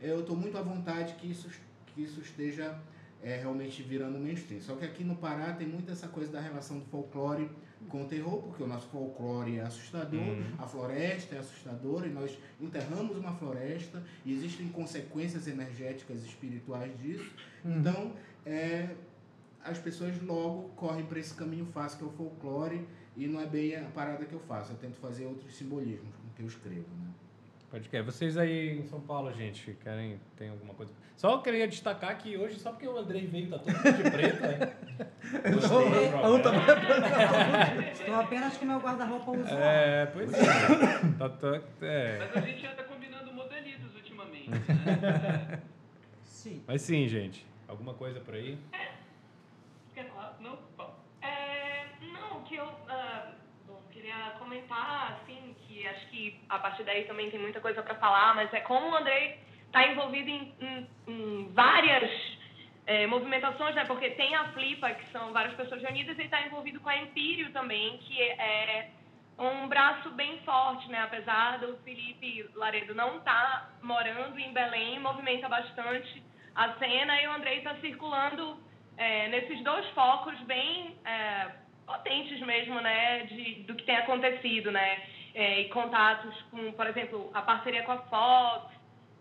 eh, 0.00 0.10
eu 0.10 0.20
estou 0.20 0.36
muito 0.36 0.56
à 0.56 0.62
vontade 0.62 1.14
que 1.14 1.30
isso, 1.30 1.48
que 1.86 2.02
isso 2.02 2.20
esteja 2.20 2.78
eh, 3.22 3.38
realmente 3.40 3.82
virando 3.82 4.18
mainstream. 4.18 4.60
Só 4.60 4.74
que 4.76 4.84
aqui 4.84 5.02
no 5.04 5.16
Pará 5.16 5.52
tem 5.52 5.66
muito 5.66 5.90
essa 5.90 6.06
coisa 6.08 6.30
da 6.32 6.40
relação 6.40 6.78
do 6.78 6.84
folclore 6.86 7.50
com 7.88 8.02
o 8.02 8.06
terror, 8.06 8.42
porque 8.42 8.62
o 8.62 8.66
nosso 8.66 8.86
folclore 8.88 9.58
é 9.58 9.62
assustador, 9.62 10.18
Uhum. 10.20 10.44
a 10.58 10.66
floresta 10.66 11.34
é 11.36 11.38
assustadora 11.38 12.06
e 12.06 12.10
nós 12.10 12.38
enterramos 12.60 13.16
uma 13.16 13.32
floresta 13.34 14.02
e 14.24 14.32
existem 14.32 14.68
consequências 14.68 15.46
energéticas 15.46 16.22
e 16.24 16.26
espirituais 16.26 16.92
disso. 17.02 17.30
Então, 17.64 18.12
é, 18.46 18.90
as 19.66 19.78
pessoas 19.78 20.20
logo 20.22 20.70
correm 20.76 21.04
para 21.04 21.18
esse 21.18 21.34
caminho 21.34 21.66
fácil 21.66 21.98
que 21.98 22.04
é 22.04 22.06
o 22.06 22.10
folclore 22.10 22.86
e 23.16 23.26
não 23.26 23.40
é 23.40 23.46
bem 23.46 23.76
a 23.76 23.82
parada 23.90 24.24
que 24.24 24.32
eu 24.32 24.40
faço. 24.40 24.72
Eu 24.72 24.76
tento 24.76 24.96
fazer 24.96 25.26
outros 25.26 25.54
simbolismos 25.54 26.14
com 26.14 26.28
o 26.28 26.30
que 26.34 26.42
eu 26.42 26.46
escrevo, 26.46 26.86
né? 27.00 27.10
Pode 27.70 27.88
crer. 27.88 28.02
Vocês 28.04 28.38
aí 28.38 28.78
em 28.78 28.86
São 28.86 29.00
Paulo, 29.00 29.32
gente, 29.32 29.76
querem, 29.82 30.20
tem 30.36 30.50
alguma 30.50 30.72
coisa? 30.72 30.92
Só 31.16 31.32
eu 31.32 31.42
queria 31.42 31.66
destacar 31.66 32.16
que 32.16 32.36
hoje, 32.36 32.58
só 32.60 32.70
porque 32.70 32.86
o 32.86 32.96
Andrei 32.96 33.26
veio, 33.26 33.50
tá 33.50 33.58
todo 33.58 33.74
mundo 33.74 34.02
de 34.04 34.10
preto, 34.10 34.40
né? 34.42 34.76
Gostei. 35.52 36.08
A 36.12 36.28
outra 36.28 36.52
Estou 37.92 38.14
apenas 38.14 38.56
com 38.56 38.64
meu 38.66 38.78
guarda-roupa 38.78 39.30
usual. 39.32 39.58
É, 39.58 40.06
pois 40.06 40.32
é. 40.32 40.44
Tá, 41.18 41.28
tá, 41.28 41.60
é. 41.82 42.18
Mas 42.18 42.36
a 42.36 42.46
gente 42.46 42.66
anda 42.66 42.84
combinando 42.84 43.32
modelitos 43.32 43.94
ultimamente, 43.94 44.50
né? 44.50 45.62
Sim. 46.22 46.62
Mas 46.66 46.82
sim, 46.82 47.08
gente. 47.08 47.44
Alguma 47.66 47.94
coisa 47.94 48.20
por 48.20 48.34
aí? 48.34 48.56
Quer 48.70 48.85
que 52.48 52.56
eu 52.56 52.68
ah, 52.88 53.32
bom, 53.66 53.82
queria 53.92 54.14
comentar, 54.38 55.20
assim, 55.20 55.54
que 55.66 55.86
acho 55.86 56.06
que 56.08 56.40
a 56.48 56.58
partir 56.58 56.84
daí 56.84 57.04
também 57.04 57.30
tem 57.30 57.40
muita 57.40 57.60
coisa 57.60 57.82
para 57.82 57.94
falar, 57.96 58.34
mas 58.34 58.52
é 58.52 58.60
como 58.60 58.88
o 58.90 58.94
Andrei 58.96 59.38
está 59.66 59.86
envolvido 59.86 60.30
em, 60.30 60.54
em- 60.60 60.88
em 61.08 61.52
várias 61.52 62.10
é, 62.86 63.06
movimentações, 63.06 63.74
né? 63.74 63.84
Porque 63.84 64.10
tem 64.10 64.34
a 64.36 64.44
Flipa, 64.52 64.90
que 64.94 65.10
são 65.10 65.32
várias 65.32 65.54
pessoas 65.54 65.82
reunidas, 65.82 66.16
e 66.18 66.22
está 66.22 66.40
envolvido 66.46 66.80
com 66.80 66.88
a 66.88 66.96
Empírio 66.96 67.50
também, 67.52 67.98
que 67.98 68.22
é 68.22 68.90
um 69.38 69.68
braço 69.68 70.10
bem 70.12 70.38
forte, 70.44 70.88
né? 70.88 71.02
Apesar 71.02 71.58
do 71.58 71.76
Felipe 71.78 72.48
Laredo 72.54 72.94
não 72.94 73.18
estar 73.18 73.76
morando 73.82 74.38
em 74.38 74.52
Belém, 74.52 75.00
movimenta 75.00 75.48
bastante 75.48 76.22
a 76.54 76.72
cena 76.74 77.20
e 77.20 77.26
o 77.26 77.32
Andrei 77.32 77.58
está 77.58 77.74
circulando 77.76 78.58
é, 78.96 79.28
nesses 79.28 79.62
dois 79.62 79.86
focos 79.90 80.38
bem 80.42 80.96
é, 81.04 81.50
potentes 81.86 82.40
mesmo, 82.40 82.80
né, 82.80 83.24
de, 83.24 83.54
do 83.62 83.74
que 83.74 83.84
tem 83.84 83.96
acontecido, 83.96 84.70
né, 84.72 85.02
é, 85.34 85.60
e 85.60 85.68
contatos 85.68 86.34
com, 86.50 86.72
por 86.72 86.86
exemplo, 86.86 87.30
a 87.32 87.42
parceria 87.42 87.84
com 87.84 87.92
a 87.92 87.98
Fox, 87.98 88.74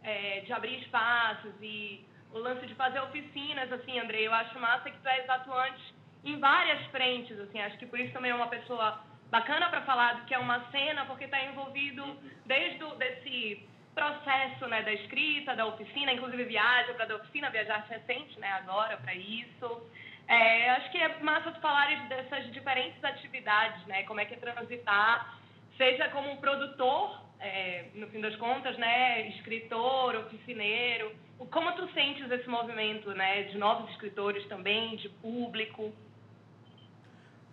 é, 0.04 0.42
de 0.42 0.52
abrir 0.52 0.82
espaços 0.82 1.54
e 1.62 2.04
o 2.34 2.40
lance 2.40 2.66
de 2.66 2.76
fazer 2.76 3.00
oficinas, 3.02 3.72
assim, 3.72 4.00
Andrei, 4.00 4.28
eu 4.28 4.34
acho 4.34 4.60
massa 4.60 4.90
que 4.90 4.98
tu 4.98 5.08
és 5.08 5.30
atuante 5.30 5.94
em 6.24 6.40
várias 6.40 6.84
frentes, 6.88 7.40
assim, 7.40 7.60
acho 7.62 7.78
que 7.78 7.86
por 7.86 8.00
isso 8.00 8.12
também 8.12 8.32
é 8.32 8.36
uma 8.36 8.48
pessoa 8.48 9.02
bacana 9.30 9.70
para 9.70 9.82
falar 9.82 10.16
do 10.16 10.26
que 10.26 10.34
é 10.34 10.40
uma 10.40 10.60
cena, 10.72 11.06
porque 11.06 11.26
está 11.26 11.42
envolvido 11.44 12.04
desde 12.46 12.84
o, 12.84 12.96
desse 12.96 13.68
processo, 13.94 14.68
né, 14.68 14.82
da 14.82 14.94
escrita, 14.94 15.56
da 15.56 15.66
oficina, 15.66 16.12
inclusive 16.12 16.44
viaja 16.44 16.94
para 16.94 17.06
da 17.06 17.16
oficina, 17.16 17.50
viajar 17.50 17.86
recente, 17.90 18.38
né, 18.40 18.52
agora 18.52 18.98
para 18.98 19.14
isso. 19.14 19.90
É, 20.28 20.72
acho 20.72 20.92
que 20.92 20.98
é 20.98 21.20
massa 21.20 21.52
tu 21.52 21.62
falares 21.62 22.02
dessas 22.10 22.52
diferentes 22.52 23.04
atividades, 23.04 23.86
né, 23.86 24.04
como 24.04 24.20
é 24.20 24.26
que 24.26 24.34
é 24.34 24.38
transitar, 24.38 25.40
seja 25.78 26.10
como 26.10 26.32
um 26.32 26.38
produtor, 26.38 27.22
é, 27.40 27.86
no 27.94 28.08
fim 28.08 28.22
das 28.22 28.36
contas, 28.38 28.78
né, 28.78 29.28
escritor, 29.30 30.16
oficineiro, 30.16 31.12
como 31.52 31.72
tu 31.74 31.88
sentes 31.94 32.30
esse 32.32 32.48
movimento, 32.48 33.12
né, 33.12 33.44
de 33.44 33.58
novos 33.58 33.90
escritores 33.92 34.46
também, 34.48 34.96
de 34.96 35.10
público? 35.10 35.94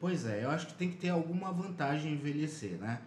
Pois 0.00 0.26
é, 0.26 0.44
eu 0.44 0.50
acho 0.50 0.66
que 0.68 0.74
tem 0.74 0.90
que 0.90 0.96
ter 0.96 1.10
alguma 1.10 1.52
vantagem 1.52 2.10
em 2.10 2.14
envelhecer, 2.14 2.72
né? 2.72 3.00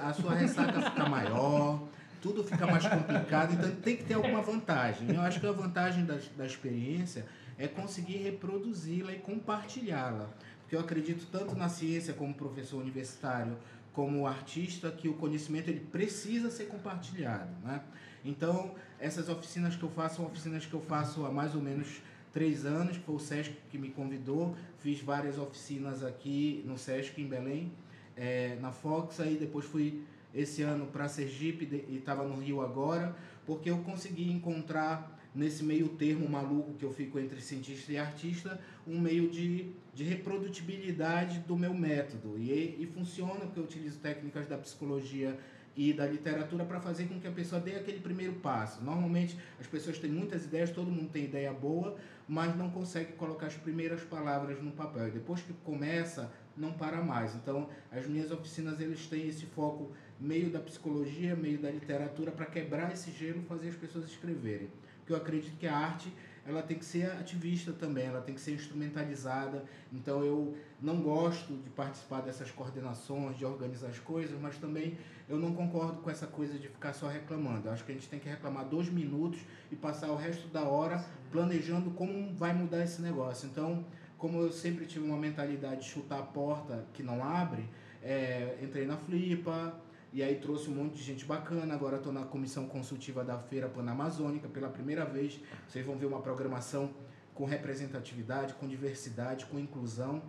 A 0.00 0.12
sua 0.12 0.34
ressaca 0.34 0.82
fica 0.90 1.08
maior, 1.08 1.80
tudo 2.20 2.42
fica 2.42 2.66
mais 2.66 2.84
complicado, 2.86 3.52
então 3.54 3.70
tem 3.76 3.96
que 3.96 4.04
ter 4.04 4.14
alguma 4.14 4.42
vantagem. 4.42 5.14
Eu 5.14 5.20
acho 5.20 5.38
que 5.38 5.46
a 5.46 5.52
vantagem 5.52 6.04
da, 6.04 6.18
da 6.36 6.44
experiência 6.44 7.24
é 7.60 7.68
conseguir 7.68 8.16
reproduzi-la 8.16 9.12
e 9.12 9.18
compartilhá-la. 9.18 10.30
Porque 10.60 10.74
eu 10.74 10.80
acredito 10.80 11.26
tanto 11.30 11.54
na 11.54 11.68
ciência 11.68 12.14
como 12.14 12.32
professor 12.32 12.80
universitário, 12.80 13.56
como 13.92 14.26
artista 14.26 14.90
que 14.90 15.08
o 15.08 15.14
conhecimento 15.14 15.68
ele 15.68 15.80
precisa 15.80 16.50
ser 16.50 16.64
compartilhado, 16.64 17.50
né? 17.62 17.82
Então, 18.24 18.74
essas 18.98 19.28
oficinas 19.28 19.76
que 19.76 19.82
eu 19.82 19.90
faço 19.90 20.16
são 20.16 20.26
oficinas 20.26 20.64
que 20.64 20.72
eu 20.72 20.80
faço 20.80 21.26
há 21.26 21.30
mais 21.30 21.54
ou 21.54 21.60
menos 21.60 22.00
três 22.32 22.64
anos, 22.64 22.96
foi 22.96 23.14
o 23.14 23.18
Sesc 23.18 23.54
que 23.70 23.76
me 23.76 23.90
convidou. 23.90 24.56
Fiz 24.78 25.00
várias 25.02 25.36
oficinas 25.38 26.02
aqui 26.02 26.62
no 26.66 26.78
Sesc, 26.78 27.20
em 27.20 27.26
Belém, 27.26 27.72
é, 28.16 28.56
na 28.60 28.72
Fox. 28.72 29.20
Aí 29.20 29.36
depois 29.36 29.66
fui 29.66 30.02
esse 30.34 30.62
ano 30.62 30.86
para 30.86 31.08
Sergipe 31.08 31.64
e 31.88 31.96
estava 31.96 32.24
no 32.24 32.40
Rio 32.40 32.62
agora, 32.62 33.14
porque 33.44 33.70
eu 33.70 33.78
consegui 33.78 34.30
encontrar 34.30 35.19
nesse 35.34 35.62
meio 35.62 35.88
termo 35.90 36.28
maluco 36.28 36.74
que 36.74 36.84
eu 36.84 36.92
fico 36.92 37.18
entre 37.18 37.40
cientista 37.40 37.92
e 37.92 37.98
artista, 37.98 38.60
um 38.86 38.98
meio 39.00 39.30
de, 39.30 39.72
de 39.94 40.04
reprodutibilidade 40.04 41.40
do 41.40 41.56
meu 41.56 41.72
método. 41.72 42.36
E, 42.38 42.76
e 42.80 42.86
funciona 42.86 43.40
porque 43.40 43.60
eu 43.60 43.64
utilizo 43.64 43.98
técnicas 43.98 44.46
da 44.46 44.58
psicologia 44.58 45.38
e 45.76 45.92
da 45.92 46.06
literatura 46.06 46.64
para 46.64 46.80
fazer 46.80 47.06
com 47.06 47.20
que 47.20 47.28
a 47.28 47.30
pessoa 47.30 47.60
dê 47.60 47.76
aquele 47.76 48.00
primeiro 48.00 48.34
passo. 48.34 48.82
Normalmente 48.82 49.38
as 49.60 49.66
pessoas 49.66 49.98
têm 49.98 50.10
muitas 50.10 50.44
ideias, 50.44 50.70
todo 50.70 50.90
mundo 50.90 51.10
tem 51.10 51.24
ideia 51.24 51.52
boa, 51.52 51.96
mas 52.28 52.56
não 52.56 52.70
consegue 52.70 53.12
colocar 53.12 53.46
as 53.46 53.54
primeiras 53.54 54.02
palavras 54.02 54.60
no 54.60 54.72
papel. 54.72 55.08
E 55.08 55.10
depois 55.12 55.40
que 55.40 55.52
começa, 55.64 56.30
não 56.56 56.72
para 56.72 57.02
mais. 57.02 57.34
Então, 57.34 57.68
as 57.90 58.06
minhas 58.06 58.30
oficinas 58.30 58.80
eles 58.80 59.06
têm 59.06 59.28
esse 59.28 59.46
foco 59.46 59.92
meio 60.18 60.50
da 60.50 60.60
psicologia, 60.60 61.34
meio 61.34 61.58
da 61.58 61.70
literatura 61.70 62.30
para 62.30 62.46
quebrar 62.46 62.92
esse 62.92 63.10
gelo, 63.12 63.42
fazer 63.42 63.68
as 63.68 63.76
pessoas 63.76 64.04
escreverem. 64.04 64.68
Porque 65.10 65.12
eu 65.12 65.16
acredito 65.16 65.58
que 65.58 65.66
a 65.66 65.76
arte 65.76 66.12
ela 66.46 66.62
tem 66.62 66.78
que 66.78 66.84
ser 66.84 67.10
ativista 67.10 67.72
também, 67.72 68.06
ela 68.06 68.20
tem 68.20 68.34
que 68.34 68.40
ser 68.40 68.52
instrumentalizada. 68.52 69.64
Então 69.92 70.24
eu 70.24 70.56
não 70.80 71.02
gosto 71.02 71.52
de 71.52 71.68
participar 71.70 72.20
dessas 72.20 72.50
coordenações, 72.52 73.36
de 73.36 73.44
organizar 73.44 73.88
as 73.88 73.98
coisas, 73.98 74.40
mas 74.40 74.56
também 74.58 74.96
eu 75.28 75.36
não 75.36 75.52
concordo 75.52 76.00
com 76.00 76.10
essa 76.10 76.28
coisa 76.28 76.56
de 76.56 76.68
ficar 76.68 76.92
só 76.92 77.08
reclamando. 77.08 77.66
Eu 77.66 77.72
acho 77.72 77.84
que 77.84 77.90
a 77.90 77.94
gente 77.94 78.08
tem 78.08 78.20
que 78.20 78.28
reclamar 78.28 78.64
dois 78.66 78.88
minutos 78.88 79.40
e 79.70 79.74
passar 79.74 80.12
o 80.12 80.16
resto 80.16 80.46
da 80.48 80.62
hora 80.62 81.04
planejando 81.32 81.90
como 81.90 82.32
vai 82.34 82.54
mudar 82.54 82.84
esse 82.84 83.02
negócio. 83.02 83.48
Então, 83.48 83.84
como 84.16 84.40
eu 84.40 84.52
sempre 84.52 84.86
tive 84.86 85.04
uma 85.04 85.18
mentalidade 85.18 85.80
de 85.80 85.86
chutar 85.88 86.20
a 86.20 86.22
porta 86.22 86.84
que 86.92 87.02
não 87.02 87.24
abre, 87.24 87.64
é, 88.00 88.58
entrei 88.62 88.86
na 88.86 88.96
Flipa, 88.96 89.74
e 90.12 90.22
aí 90.22 90.36
trouxe 90.36 90.68
um 90.70 90.74
monte 90.74 90.94
de 90.96 91.02
gente 91.02 91.24
bacana. 91.24 91.74
Agora 91.74 91.96
estou 91.96 92.12
na 92.12 92.22
comissão 92.24 92.66
consultiva 92.66 93.22
da 93.24 93.38
Feira 93.38 93.68
Panamazônica 93.68 94.48
pela 94.48 94.68
primeira 94.68 95.04
vez. 95.04 95.40
Vocês 95.68 95.84
vão 95.86 95.96
ver 95.96 96.06
uma 96.06 96.20
programação 96.20 96.90
com 97.34 97.44
representatividade, 97.44 98.54
com 98.54 98.66
diversidade, 98.66 99.46
com 99.46 99.58
inclusão. 99.58 100.22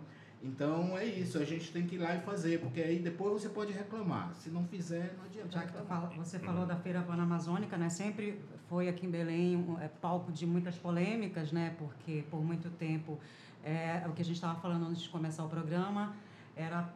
Então 0.44 0.98
é 0.98 1.04
isso, 1.04 1.38
a 1.38 1.44
gente 1.44 1.70
tem 1.72 1.86
que 1.86 1.94
ir 1.94 1.98
lá 1.98 2.16
e 2.16 2.20
fazer, 2.22 2.58
porque 2.60 2.80
aí 2.80 2.98
depois 2.98 3.40
você 3.40 3.48
pode 3.48 3.72
reclamar. 3.72 4.34
Se 4.34 4.50
não 4.50 4.64
fizer, 4.64 5.14
não 5.16 5.24
adianta. 5.26 5.50
Já 5.52 5.62
que 5.66 5.72
fala- 5.86 6.10
você 6.16 6.36
falou 6.40 6.66
da 6.66 6.74
Feira 6.74 7.00
Panamazônica, 7.02 7.76
né? 7.76 7.88
Sempre 7.88 8.40
foi 8.68 8.88
aqui 8.88 9.06
em 9.06 9.10
Belém 9.10 9.56
um, 9.56 9.78
é, 9.80 9.86
palco 9.86 10.32
de 10.32 10.44
muitas 10.44 10.76
polêmicas, 10.76 11.52
né? 11.52 11.76
Porque 11.78 12.24
por 12.28 12.42
muito 12.44 12.70
tempo, 12.70 13.20
é, 13.62 14.02
o 14.08 14.12
que 14.12 14.22
a 14.22 14.24
gente 14.24 14.34
estava 14.34 14.58
falando 14.60 14.84
antes 14.86 15.02
de 15.02 15.08
começar 15.10 15.44
o 15.44 15.48
programa, 15.48 16.12
era 16.56 16.92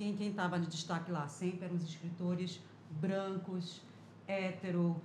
quem 0.00 0.16
quem 0.16 0.30
estava 0.30 0.58
de 0.58 0.66
destaque 0.66 1.12
lá 1.12 1.28
sempre 1.28 1.66
eram 1.66 1.76
os 1.76 1.84
escritores 1.84 2.58
brancos, 3.02 3.82
hétero, 4.26 4.96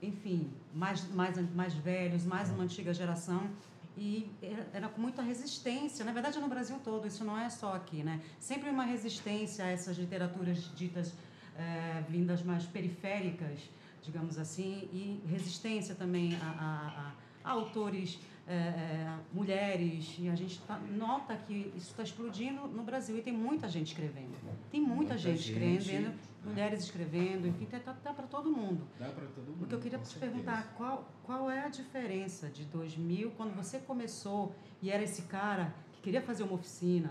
enfim, 0.00 0.48
mais 0.72 0.98
mais 1.12 1.36
mais 1.52 1.74
velhos, 1.74 2.24
mais 2.24 2.50
uma 2.50 2.62
antiga 2.62 2.94
geração 2.94 3.50
e 3.98 4.30
era, 4.72 4.88
com 4.88 5.00
muita 5.00 5.22
resistência. 5.22 6.04
Na 6.04 6.12
verdade, 6.12 6.38
é 6.38 6.40
no 6.40 6.46
Brasil 6.48 6.76
todo, 6.84 7.04
isso 7.08 7.24
não 7.24 7.36
é 7.36 7.50
só 7.50 7.74
aqui, 7.74 8.04
né? 8.04 8.20
Sempre 8.38 8.70
uma 8.70 8.84
resistência 8.84 9.64
a 9.64 9.68
essas 9.68 9.96
literaturas 9.98 10.70
ditas 10.76 11.12
eh, 11.58 12.04
vindas 12.08 12.40
mais 12.44 12.64
periféricas, 12.64 13.58
digamos 14.04 14.38
assim, 14.38 14.88
e 14.92 15.20
resistência 15.28 15.96
também 15.96 16.36
a, 16.36 16.48
a- 16.66 16.88
a- 17.02 17.12
a 17.48 17.50
autores, 17.50 18.18
eh, 18.46 18.52
eh, 18.52 19.18
mulheres. 19.32 20.16
E 20.18 20.28
a 20.28 20.34
gente 20.34 20.60
tá- 20.62 20.78
nota 20.78 21.34
que 21.36 21.72
isso 21.76 21.90
está 21.90 22.02
explodindo 22.02 22.66
no 22.68 22.82
Brasil 22.82 23.16
e 23.18 23.22
tem 23.22 23.32
muita 23.32 23.68
gente 23.68 23.88
escrevendo. 23.88 24.34
Tem 24.70 24.80
muita, 24.80 24.94
Muita 24.96 25.18
gente, 25.18 25.38
gente, 25.38 25.50
escrevendo, 25.78 26.08
né? 26.10 26.18
mulheres 26.44 26.84
escrevendo, 26.84 27.46
enfim, 27.48 27.64
tá, 27.66 27.78
tá 27.80 28.12
para 28.12 28.26
todo 28.26 28.50
mundo. 28.50 28.86
Dá 28.98 29.06
para 29.06 29.26
todo 29.26 29.46
mundo. 29.46 29.62
O 29.64 29.66
que 29.66 29.74
eu 29.74 29.80
queria 29.80 29.98
te 29.98 30.08
certeza. 30.08 30.30
perguntar, 30.32 30.74
qual, 30.76 31.10
qual 31.22 31.50
é 31.50 31.64
a 31.64 31.68
diferença 31.68 32.48
de 32.48 32.64
2000, 32.66 33.30
quando 33.32 33.54
você 33.54 33.78
começou 33.78 34.54
e 34.82 34.90
era 34.90 35.02
esse 35.02 35.22
cara 35.22 35.74
que 35.92 36.00
queria 36.02 36.20
fazer 36.20 36.42
uma 36.42 36.54
oficina, 36.54 37.10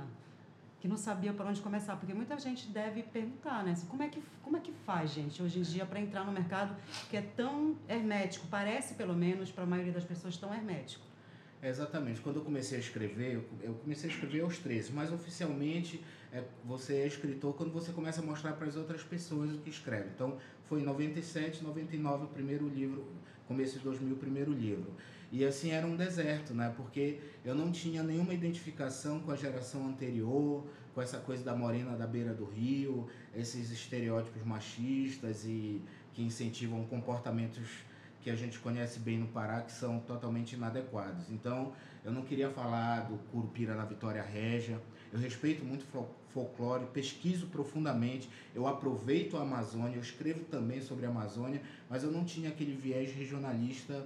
que 0.80 0.88
não 0.88 0.98
sabia 0.98 1.34
por 1.34 1.46
onde 1.48 1.62
começar? 1.62 1.96
Porque 1.96 2.14
muita 2.14 2.38
gente 2.38 2.68
deve 2.68 3.02
perguntar, 3.04 3.64
né? 3.64 3.72
Assim, 3.72 3.88
como, 3.88 4.04
é 4.04 4.10
que, 4.10 4.22
como 4.44 4.58
é 4.58 4.60
que 4.60 4.72
faz, 4.86 5.12
gente, 5.12 5.42
hoje 5.42 5.58
em 5.60 5.62
dia, 5.64 5.86
para 5.86 6.00
entrar 6.00 6.26
no 6.26 6.32
mercado 6.32 6.76
que 7.10 7.18
é 7.18 7.22
tão 7.22 7.76
hermético, 7.90 8.46
parece 8.48 8.94
pelo 8.96 9.16
menos 9.16 9.50
para 9.52 9.64
a 9.64 9.68
maioria 9.68 9.94
das 9.94 10.04
pessoas 10.04 10.38
tão 10.38 10.54
hermético? 10.54 11.04
É, 11.64 11.70
exatamente. 11.70 12.20
Quando 12.20 12.36
eu 12.40 12.42
comecei 12.44 12.78
a 12.78 12.82
escrever, 12.82 13.42
eu- 13.62 13.74
comecei 13.76 14.10
a 14.10 14.14
escrever 14.14 14.42
aos 14.42 14.58
13, 14.58 14.92
mas 14.92 15.14
oficialmente 15.14 16.04
é, 16.30 16.44
você 16.66 16.96
é 16.96 17.08
escritor 17.08 17.54
quando 17.54 17.72
você 17.72 17.94
começa 17.94 18.20
a 18.20 18.26
mostrar 18.26 18.52
para 18.54 18.68
as 18.68 18.76
outras 18.76 19.02
pessoas 19.02 19.52
o 19.56 19.60
que 19.60 19.70
escreve. 19.70 20.10
Então, 20.14 20.38
foi 20.66 20.82
em 20.82 20.84
97, 20.84 21.64
99 21.64 22.26
o 22.26 22.28
primeiro 22.28 22.68
livro, 22.68 23.06
começo 23.48 23.78
de 23.78 23.84
2000 23.86 24.16
o 24.16 24.18
primeiro 24.18 24.52
livro. 24.52 24.92
E 25.32 25.46
assim 25.46 25.72
era 25.72 25.88
um 25.88 25.96
deserto, 25.96 26.54
né? 26.54 26.74
Porque 26.76 27.20
eu 27.46 27.56
não 27.56 27.72
tinha 27.72 28.04
nenhuma 28.04 28.34
identificação 28.34 29.22
com 29.22 29.32
a 29.32 29.36
geração 29.38 29.88
anterior, 29.88 30.68
com 30.94 31.02
essa 31.02 31.20
coisa 31.20 31.46
da 31.46 31.56
morena 31.56 31.96
da 31.96 32.06
beira 32.06 32.34
do 32.34 32.44
rio, 32.46 33.08
esses 33.34 33.72
estereótipos 33.72 34.44
machistas 34.44 35.46
e 35.46 35.82
que 36.12 36.22
incentivam 36.22 36.84
comportamentos 36.86 37.68
que 38.24 38.30
a 38.30 38.36
gente 38.36 38.58
conhece 38.60 39.00
bem 39.00 39.18
no 39.18 39.28
Pará 39.28 39.62
que 39.62 39.72
são 39.72 40.00
totalmente 40.00 40.54
inadequados. 40.54 41.30
Então, 41.30 41.74
eu 42.06 42.12
não 42.12 42.22
queria 42.22 42.50
falar 42.50 43.02
do 43.02 43.18
Curupira 43.32 43.76
na 43.76 43.84
Vitória 43.86 44.22
Régia. 44.24 44.80
Eu 45.12 45.20
respeito 45.20 45.64
muito 45.66 45.84
fol- 45.86 46.10
folclore, 46.30 46.86
pesquiso 46.88 47.48
profundamente, 47.48 48.28
eu 48.56 48.66
aproveito 48.66 49.38
a 49.38 49.42
Amazônia, 49.42 49.98
eu 49.98 50.02
escrevo 50.02 50.44
também 50.46 50.82
sobre 50.82 51.06
a 51.06 51.10
Amazônia, 51.10 51.62
mas 51.88 52.02
eu 52.04 52.12
não 52.12 52.24
tinha 52.24 52.50
aquele 52.50 52.76
viés 52.76 53.14
regionalista 53.14 54.04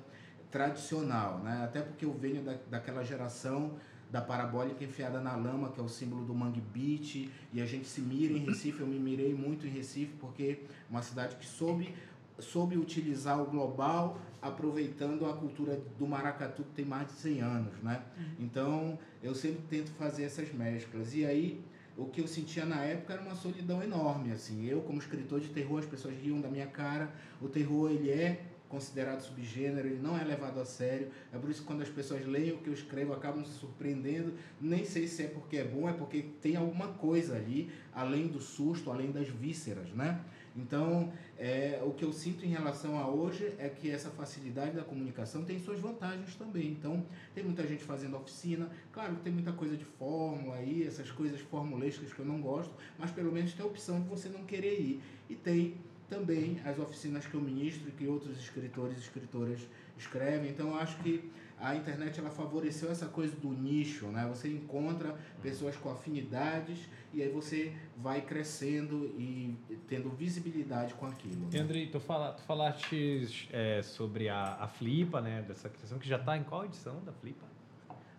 tradicional, 0.52 1.40
né? 1.40 1.62
Até 1.64 1.82
porque 1.82 2.04
eu 2.04 2.14
venho 2.14 2.42
da, 2.44 2.56
daquela 2.70 3.04
geração 3.04 3.78
da 4.12 4.22
parabólica 4.22 4.84
enfiada 4.84 5.20
na 5.20 5.36
lama, 5.36 5.70
que 5.72 5.80
é 5.80 5.84
o 5.84 5.90
símbolo 5.90 6.24
do 6.26 6.34
Mangue 6.34 6.62
Beach, 6.62 7.30
e 7.54 7.62
a 7.62 7.66
gente 7.66 7.88
se 7.88 8.00
mira 8.02 8.34
em 8.34 8.40
Recife, 8.46 8.80
eu 8.80 8.88
me 8.88 8.98
mirei 8.98 9.34
muito 9.34 9.68
em 9.68 9.70
Recife, 9.70 10.14
porque 10.20 10.60
é 10.62 10.90
uma 10.90 11.02
cidade 11.02 11.36
que 11.36 11.46
soube 11.46 11.94
soube 12.40 12.78
utilizar 12.78 13.42
o 13.42 13.46
global 13.46 14.20
aproveitando 14.42 15.26
a 15.26 15.34
cultura 15.34 15.82
do 15.98 16.08
maracatu 16.08 16.64
que 16.64 16.72
tem 16.72 16.86
mais 16.86 17.08
de 17.08 17.14
100 17.14 17.42
anos, 17.42 17.74
né? 17.84 18.04
Então, 18.40 18.98
eu 19.22 19.34
sempre 19.34 19.62
tento 19.70 19.92
fazer 19.92 20.24
essas 20.24 20.54
mesclas. 20.54 21.14
E 21.16 21.26
aí, 21.26 21.60
o 21.98 22.06
que 22.06 22.22
eu 22.22 22.28
sentia 22.28 22.66
na 22.66 22.84
época 22.84 23.14
era 23.14 23.22
uma 23.22 23.36
solidão 23.36 23.82
enorme, 23.82 24.32
assim. 24.32 24.66
Eu, 24.66 24.82
como 24.82 25.00
escritor 25.00 25.40
de 25.40 25.50
terror, 25.50 25.80
as 25.80 25.86
pessoas 25.86 26.16
riam 26.16 26.40
da 26.40 26.50
minha 26.50 26.68
cara. 26.68 27.12
O 27.42 27.50
terror, 27.50 27.90
ele 27.90 28.12
é 28.12 28.46
considerado 28.70 29.22
subgênero, 29.22 29.88
ele 29.88 30.00
não 30.00 30.18
é 30.18 30.24
levado 30.24 30.60
a 30.60 30.66
sério. 30.66 31.08
É 31.34 31.38
por 31.38 31.50
isso 31.50 31.62
que 31.62 31.68
quando 31.68 31.82
as 31.82 31.90
pessoas 31.90 32.26
leem 32.26 32.52
o 32.52 32.58
que 32.58 32.68
eu 32.68 32.74
escrevo, 32.74 33.14
acabam 33.14 33.44
se 33.44 33.54
surpreendendo. 33.54 34.34
Nem 34.60 34.86
sei 34.86 35.08
se 35.08 35.24
é 35.24 35.28
porque 35.28 35.58
é 35.58 35.64
bom, 35.64 35.90
é 35.90 35.94
porque 35.94 36.26
tem 36.42 36.56
alguma 36.56 36.90
coisa 36.90 37.36
ali, 37.36 37.72
além 37.94 38.28
do 38.28 38.40
susto, 38.40 38.92
além 38.92 39.12
das 39.12 39.28
vísceras, 39.28 39.90
né? 39.92 40.20
Então, 40.58 41.14
é, 41.38 41.80
o 41.86 41.92
que 41.92 42.04
eu 42.04 42.12
sinto 42.12 42.44
em 42.44 42.50
relação 42.50 42.98
a 42.98 43.08
hoje 43.08 43.54
é 43.60 43.70
que 43.70 43.92
essa 43.92 44.10
facilidade 44.10 44.72
da 44.72 44.84
comunicação 44.84 45.46
tem 45.46 45.60
suas 45.60 45.80
vantagens 45.80 46.36
também. 46.36 46.70
Então, 46.72 47.06
tem 47.36 47.44
muita 47.44 47.66
gente 47.68 47.84
fazendo 47.84 48.18
oficina. 48.18 48.68
Claro 48.92 49.16
que 49.16 49.22
tem 49.22 49.32
muita 49.32 49.54
coisa 49.54 49.78
de 49.78 49.86
fórmula 49.86 50.56
aí, 50.56 50.84
essas 50.84 51.12
coisas 51.12 51.40
formulescas 51.40 52.12
que 52.12 52.20
eu 52.20 52.26
não 52.26 52.42
gosto, 52.42 52.74
mas 52.98 53.12
pelo 53.12 53.32
menos 53.32 53.54
tem 53.54 53.64
a 53.64 53.68
opção 53.68 54.02
de 54.02 54.10
você 54.10 54.30
não 54.30 54.44
querer 54.46 54.80
ir. 54.80 55.02
E 55.30 55.36
tem 55.36 55.76
também 56.10 56.60
as 56.66 56.80
oficinas 56.80 57.28
que 57.28 57.36
eu 57.36 57.42
ministro 57.42 57.90
e 57.90 57.92
que 57.92 58.08
outros 58.08 58.38
escritores 58.40 58.98
e 58.98 59.02
escritoras 59.02 59.60
escrevem. 59.96 60.50
Então, 60.50 60.70
eu 60.70 60.76
acho 60.76 60.98
que 61.04 61.30
a 61.60 61.76
internet 61.76 62.20
ela 62.20 62.30
favoreceu 62.30 62.92
essa 62.92 63.08
coisa 63.08 63.36
do 63.36 63.50
nicho, 63.50 64.08
né? 64.08 64.26
Você 64.30 64.48
encontra 64.48 65.16
pessoas 65.42 65.76
com 65.76 65.90
afinidades 65.92 66.88
e 67.14 67.22
aí 67.24 67.30
você 67.30 67.74
vai 67.98 68.22
crescendo 68.22 69.06
e 69.18 69.56
tendo 69.88 70.10
visibilidade 70.10 70.94
com 70.94 71.06
aquilo. 71.08 71.50
Né? 71.52 71.60
Andrei, 71.60 71.88
tu, 71.88 72.00
fala, 72.00 72.34
tu 72.34 72.44
falaste 72.44 73.48
é, 73.52 73.82
sobre 73.82 74.30
a, 74.30 74.56
a 74.60 74.68
Flipa, 74.68 75.20
né? 75.22 75.42
Dessa 75.48 75.68
questão 75.70 75.98
que 75.98 76.08
já 76.08 76.18
está 76.18 76.38
em 76.38 76.44
qual 76.44 76.66
edição 76.66 77.04
da 77.04 77.12
Flipa? 77.12 77.46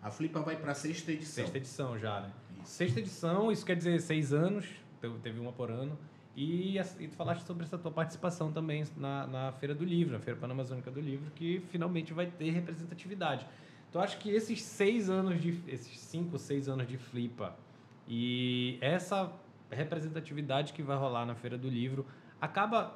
A 0.01 0.09
Flipa 0.11 0.41
vai 0.41 0.55
para 0.57 0.71
a 0.71 0.75
sexta 0.75 1.11
edição. 1.11 1.43
Sexta 1.43 1.57
edição 1.57 1.97
já, 1.99 2.21
né? 2.21 2.31
Isso. 2.61 2.71
Sexta 2.73 2.99
edição, 2.99 3.51
isso 3.51 3.65
quer 3.65 3.75
dizer 3.75 3.99
seis 4.01 4.33
anos, 4.33 4.65
te- 5.01 5.09
teve 5.23 5.39
uma 5.39 5.51
por 5.53 5.71
ano. 5.71 5.97
E, 6.35 6.77
e 6.77 7.07
tu 7.07 7.15
falaste 7.15 7.41
sobre 7.43 7.63
essa 7.63 7.77
tua 7.77 7.91
participação 7.91 8.51
também 8.51 8.83
na, 8.95 9.27
na 9.27 9.51
Feira 9.53 9.75
do 9.75 9.83
Livro, 9.83 10.13
na 10.13 10.19
Feira 10.19 10.39
Panamazônica 10.39 10.89
do 10.89 11.01
Livro, 11.01 11.31
que 11.35 11.61
finalmente 11.69 12.13
vai 12.13 12.27
ter 12.27 12.51
representatividade. 12.51 13.45
Tu 13.91 13.99
acha 13.99 14.17
que 14.17 14.29
esses 14.29 14.61
seis 14.61 15.09
anos 15.09 15.41
de. 15.41 15.61
esses 15.67 15.99
cinco, 15.99 16.37
seis 16.37 16.69
anos 16.69 16.87
de 16.87 16.97
Flipa 16.97 17.55
e 18.07 18.77
essa 18.81 19.31
representatividade 19.69 20.73
que 20.73 20.81
vai 20.81 20.97
rolar 20.97 21.25
na 21.25 21.35
Feira 21.35 21.57
do 21.57 21.67
Livro 21.67 22.05
acaba 22.39 22.95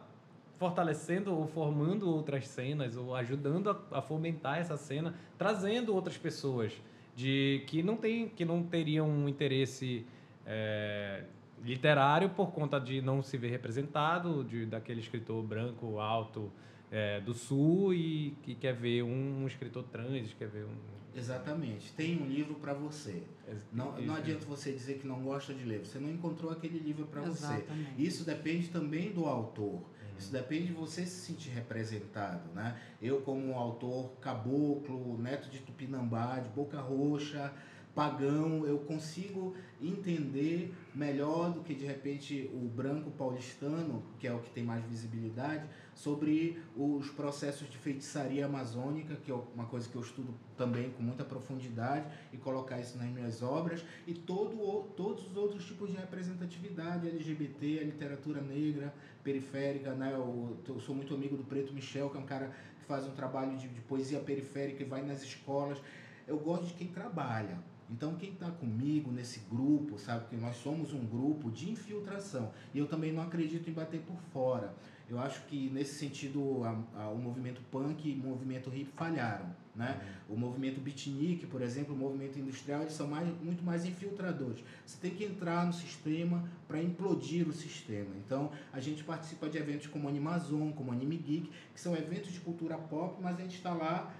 fortalecendo 0.58 1.36
ou 1.36 1.48
formando 1.48 2.10
outras 2.10 2.48
cenas 2.48 2.96
ou 2.96 3.16
ajudando 3.16 3.70
a, 3.70 3.98
a 3.98 4.02
fomentar 4.02 4.60
essa 4.60 4.78
cena, 4.78 5.13
trazendo 5.38 5.94
outras 5.94 6.18
pessoas 6.18 6.74
de 7.16 7.63
que 7.68 7.84
não 7.84 7.96
tem 7.96 8.30
que 8.30 8.46
não 8.46 8.63
teriam 8.63 9.10
um 9.10 9.28
interesse 9.28 10.06
é, 10.46 11.25
literário 11.62 12.30
por 12.30 12.52
conta 12.52 12.80
de 12.80 13.02
não 13.02 13.22
se 13.22 13.38
ver 13.38 13.50
representado 13.50 14.44
de 14.44 14.66
daquele 14.66 15.00
escritor 15.00 15.44
branco 15.44 16.00
alto 16.00 16.52
é, 16.92 17.20
do 17.22 17.34
sul 17.34 17.94
e 17.94 18.38
que 18.44 18.56
quer 18.56 18.74
ver 18.74 19.04
um, 19.04 19.44
um 19.44 19.48
escritor 19.48 19.84
trans 19.84 20.34
quer 20.34 20.48
ver 20.48 20.66
um 20.66 20.94
Exatamente. 21.16 21.94
Tem 21.94 22.20
um 22.22 22.26
livro 22.26 22.56
para 22.56 22.74
você. 22.74 23.24
Não, 23.72 24.00
não 24.02 24.16
adianta 24.16 24.46
você 24.46 24.72
dizer 24.72 24.98
que 24.98 25.08
não 25.08 25.22
gosta 25.22 25.54
de 25.54 25.64
ler. 25.64 25.86
Você 25.86 26.00
não 26.00 26.10
encontrou 26.10 26.52
aquele 26.52 26.80
livro 26.80 27.06
para 27.06 27.22
você. 27.22 27.66
Isso 27.98 28.26
depende 28.26 28.70
também 28.70 29.12
do 29.12 29.26
autor. 29.26 29.74
Uhum. 29.74 29.84
Isso 30.18 30.32
depende 30.32 30.68
de 30.68 30.74
você 30.74 31.06
se 31.06 31.26
sentir 31.26 31.50
representado, 31.50 32.52
né? 32.54 32.80
Eu 33.02 33.22
como 33.22 33.54
autor 33.54 34.14
caboclo, 34.20 35.18
neto 35.20 35.50
de 35.50 35.60
Tupinambá, 35.60 36.40
de 36.40 36.50
Boca 36.50 36.82
Roxa, 36.82 37.54
pagão, 37.96 38.66
eu 38.66 38.80
consigo 38.80 39.56
entender 39.82 40.74
melhor 40.96 41.52
do 41.52 41.62
que 41.62 41.74
de 41.76 41.86
repente 41.86 42.50
o 42.54 42.68
branco 42.68 43.12
paulistano, 43.12 44.04
que 44.18 44.28
é 44.28 44.34
o 44.34 44.40
que 44.40 44.50
tem 44.50 44.64
mais 44.64 44.84
visibilidade, 44.86 45.68
sobre 45.94 46.60
os 46.76 47.10
processos 47.10 47.70
de 47.70 47.78
feitiçaria 47.78 48.46
amazônica, 48.46 49.16
que 49.16 49.32
é 49.32 49.36
uma 49.54 49.66
coisa 49.66 49.88
que 49.88 49.96
eu 49.96 50.02
estudo 50.02 50.34
também 50.58 50.90
com 50.92 51.04
muita 51.04 51.24
profundidade 51.24 52.08
e 52.32 52.38
colocar 52.38 52.80
isso 52.80 52.98
nas 52.98 53.08
minhas 53.10 53.44
obras 53.44 53.84
e 54.08 54.14
todo, 54.14 54.84
todos 54.96 55.30
os 55.30 55.38
outros 55.38 55.66
tipos 55.66 55.90
de 55.92 55.98
representatividade 55.98 57.08
LGBT, 57.08 57.80
a 57.80 57.84
literatura 57.84 58.42
negra, 58.42 58.94
periférica, 59.24 59.94
né? 59.94 60.12
Eu, 60.14 60.58
eu 60.68 60.80
sou 60.80 60.96
muito 60.96 61.14
amigo 61.14 61.38
do 61.38 61.44
Preto 61.44 61.74
Michel, 61.74 62.10
que 62.10 62.18
é 62.18 62.20
um 62.20 62.26
cara 62.26 62.52
que 62.80 62.86
faz 62.86 63.06
um 63.06 63.12
trabalho 63.12 63.56
de, 63.58 63.68
de 63.68 63.82
poesia 63.82 64.20
periférica 64.20 64.82
e 64.82 64.86
vai 64.86 65.04
nas 65.04 65.22
escolas. 65.22 65.80
Eu 66.28 66.40
gosto 66.40 66.68
de 66.68 66.74
quem 66.74 66.88
trabalha. 66.88 67.73
Então, 67.94 68.16
quem 68.16 68.32
está 68.32 68.50
comigo 68.50 69.12
nesse 69.12 69.42
grupo, 69.52 70.00
sabe 70.00 70.26
que 70.28 70.36
nós 70.36 70.56
somos 70.58 70.92
um 70.94 71.06
grupo 71.06 71.52
de 71.52 71.70
infiltração. 71.70 72.52
E 72.74 72.80
eu 72.80 72.88
também 72.88 73.14
não 73.14 73.22
acredito 73.22 73.70
em 73.70 73.74
bater 73.74 74.02
por 74.02 74.18
fora. 74.34 74.74
Eu 75.08 75.20
acho 75.20 75.46
que, 75.46 75.70
nesse 75.70 76.00
sentido, 76.00 76.64
a- 76.64 77.02
a- 77.04 77.10
o 77.10 77.18
movimento 77.20 77.62
punk 77.70 78.10
e 78.10 78.14
o 78.20 78.24
movimento 78.28 78.74
hip 78.74 78.90
falharam. 78.96 79.46
Né? 79.76 80.00
O 80.30 80.36
movimento 80.38 80.80
beatnik, 80.80 81.46
por 81.48 81.62
exemplo, 81.62 81.94
o 81.96 81.98
movimento 81.98 82.38
industrial, 82.40 82.82
eles 82.82 82.94
são 82.94 83.08
mais, 83.08 83.28
muito 83.42 83.64
mais 83.64 83.86
infiltradores. 83.86 84.64
Você 84.86 84.98
tem 85.00 85.12
que 85.12 85.24
entrar 85.24 85.66
no 85.66 85.74
sistema 85.74 86.48
para 86.68 86.82
implodir 86.82 87.48
o 87.48 87.54
sistema. 87.54 88.16
Então, 88.26 88.52
a 88.72 88.80
gente 88.80 89.04
participa 89.04 89.50
de 89.50 89.58
eventos 89.58 89.88
como 89.88 90.08
Animazon, 90.08 90.72
como 90.72 90.92
Anime 90.92 91.18
Geek, 91.18 91.52
que 91.74 91.80
são 91.82 91.96
eventos 91.96 92.32
de 92.32 92.40
cultura 92.40 92.78
pop, 92.78 93.20
mas 93.22 93.38
a 93.38 93.42
gente 93.42 93.56
está 93.56 93.74
lá 93.74 94.14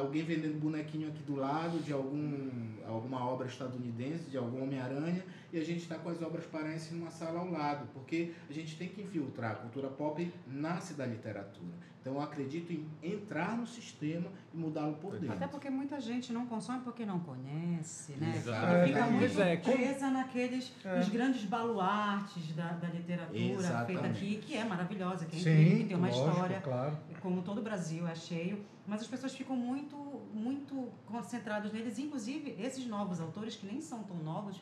alguém 0.00 0.22
vendendo 0.24 0.58
bonequinho 0.60 1.08
aqui 1.08 1.22
do 1.22 1.36
lado 1.36 1.78
de 1.82 1.92
algum, 1.92 2.50
alguma 2.86 3.24
obra 3.26 3.46
estadunidense, 3.46 4.30
de 4.30 4.36
algum 4.36 4.62
Homem-Aranha, 4.62 5.24
e 5.52 5.58
a 5.58 5.64
gente 5.64 5.80
está 5.82 5.96
com 5.96 6.10
as 6.10 6.20
obras 6.22 6.44
paraenses 6.46 6.92
numa 6.92 7.10
sala 7.10 7.40
ao 7.40 7.50
lado, 7.50 7.88
porque 7.94 8.32
a 8.48 8.52
gente 8.52 8.76
tem 8.76 8.88
que 8.88 9.02
infiltrar. 9.02 9.52
A 9.52 9.54
cultura 9.56 9.88
pop 9.88 10.32
nasce 10.46 10.94
da 10.94 11.06
literatura. 11.06 11.88
Então 12.00 12.14
eu 12.14 12.20
acredito 12.22 12.72
em 12.72 12.86
entrar 13.02 13.56
no 13.56 13.66
sistema 13.66 14.28
e 14.54 14.56
mudá-lo 14.56 14.94
por 14.94 15.12
dentro. 15.18 15.32
Até 15.32 15.46
porque 15.46 15.68
muita 15.68 16.00
gente 16.00 16.32
não 16.32 16.46
consome 16.46 16.80
porque 16.80 17.04
não 17.04 17.18
conhece, 17.20 18.12
né? 18.12 18.34
Exatamente. 18.36 18.86
Fica 18.88 18.98
É, 19.00 19.10
muito 19.10 19.40
é, 19.42 19.56
presa 19.56 20.10
naqueles 20.10 20.72
os 21.00 21.08
grandes 21.08 21.44
baluartes 21.44 22.54
da, 22.54 22.68
da 22.72 22.88
literatura 22.88 23.38
Exatamente. 23.38 23.86
feita 23.86 24.06
aqui, 24.06 24.36
que 24.36 24.56
é 24.56 24.64
maravilhosa, 24.64 25.26
que 25.26 25.36
é 25.36 25.40
Sim, 25.40 25.50
incrível, 25.50 25.78
que 25.78 25.84
tem 25.86 25.96
uma 25.96 26.08
lógico, 26.08 26.30
história, 26.30 26.60
claro. 26.60 26.96
como 27.20 27.42
todo 27.42 27.58
o 27.58 27.62
Brasil 27.62 28.06
é 28.06 28.14
cheio, 28.14 28.64
mas 28.88 29.02
as 29.02 29.06
pessoas 29.06 29.34
ficam 29.34 29.54
muito, 29.54 29.94
muito 30.32 30.88
concentradas 31.06 31.70
neles, 31.72 31.98
inclusive 31.98 32.56
esses 32.58 32.86
novos 32.86 33.20
autores, 33.20 33.54
que 33.54 33.66
nem 33.66 33.82
são 33.82 34.02
tão 34.02 34.16
novos, 34.16 34.60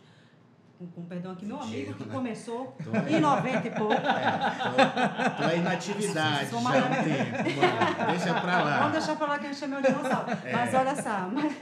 com, 0.78 0.86
com 0.88 1.04
perdão 1.04 1.32
aqui, 1.32 1.46
meu 1.46 1.58
amigo 1.60 1.94
que 1.94 2.04
né? 2.04 2.12
começou 2.12 2.76
Tô 2.84 2.90
em 2.90 3.14
aí, 3.14 3.20
90 3.20 3.66
e 3.66 3.70
pouco. 3.70 3.94
é, 3.94 5.30
tô, 5.30 5.42
tô 5.42 5.48
aí 5.48 5.60
na 5.62 5.70
atividade 5.72 6.50
Sou 6.50 6.60
já 6.60 6.68
um 6.68 6.72
mano. 6.72 6.94
Deixa 8.10 8.40
pra 8.40 8.62
lá. 8.62 8.78
Vamos 8.78 8.92
deixar 8.92 9.16
pra 9.16 9.26
lá 9.28 9.38
que 9.38 9.46
a 9.46 9.52
gente 9.52 9.64
é 9.64 9.66
meu 9.68 9.80
dinossauro. 9.80 10.30
É. 10.44 10.52
Mas 10.52 10.74
olha 10.74 10.96
só. 10.96 11.30
Mas, 11.30 11.52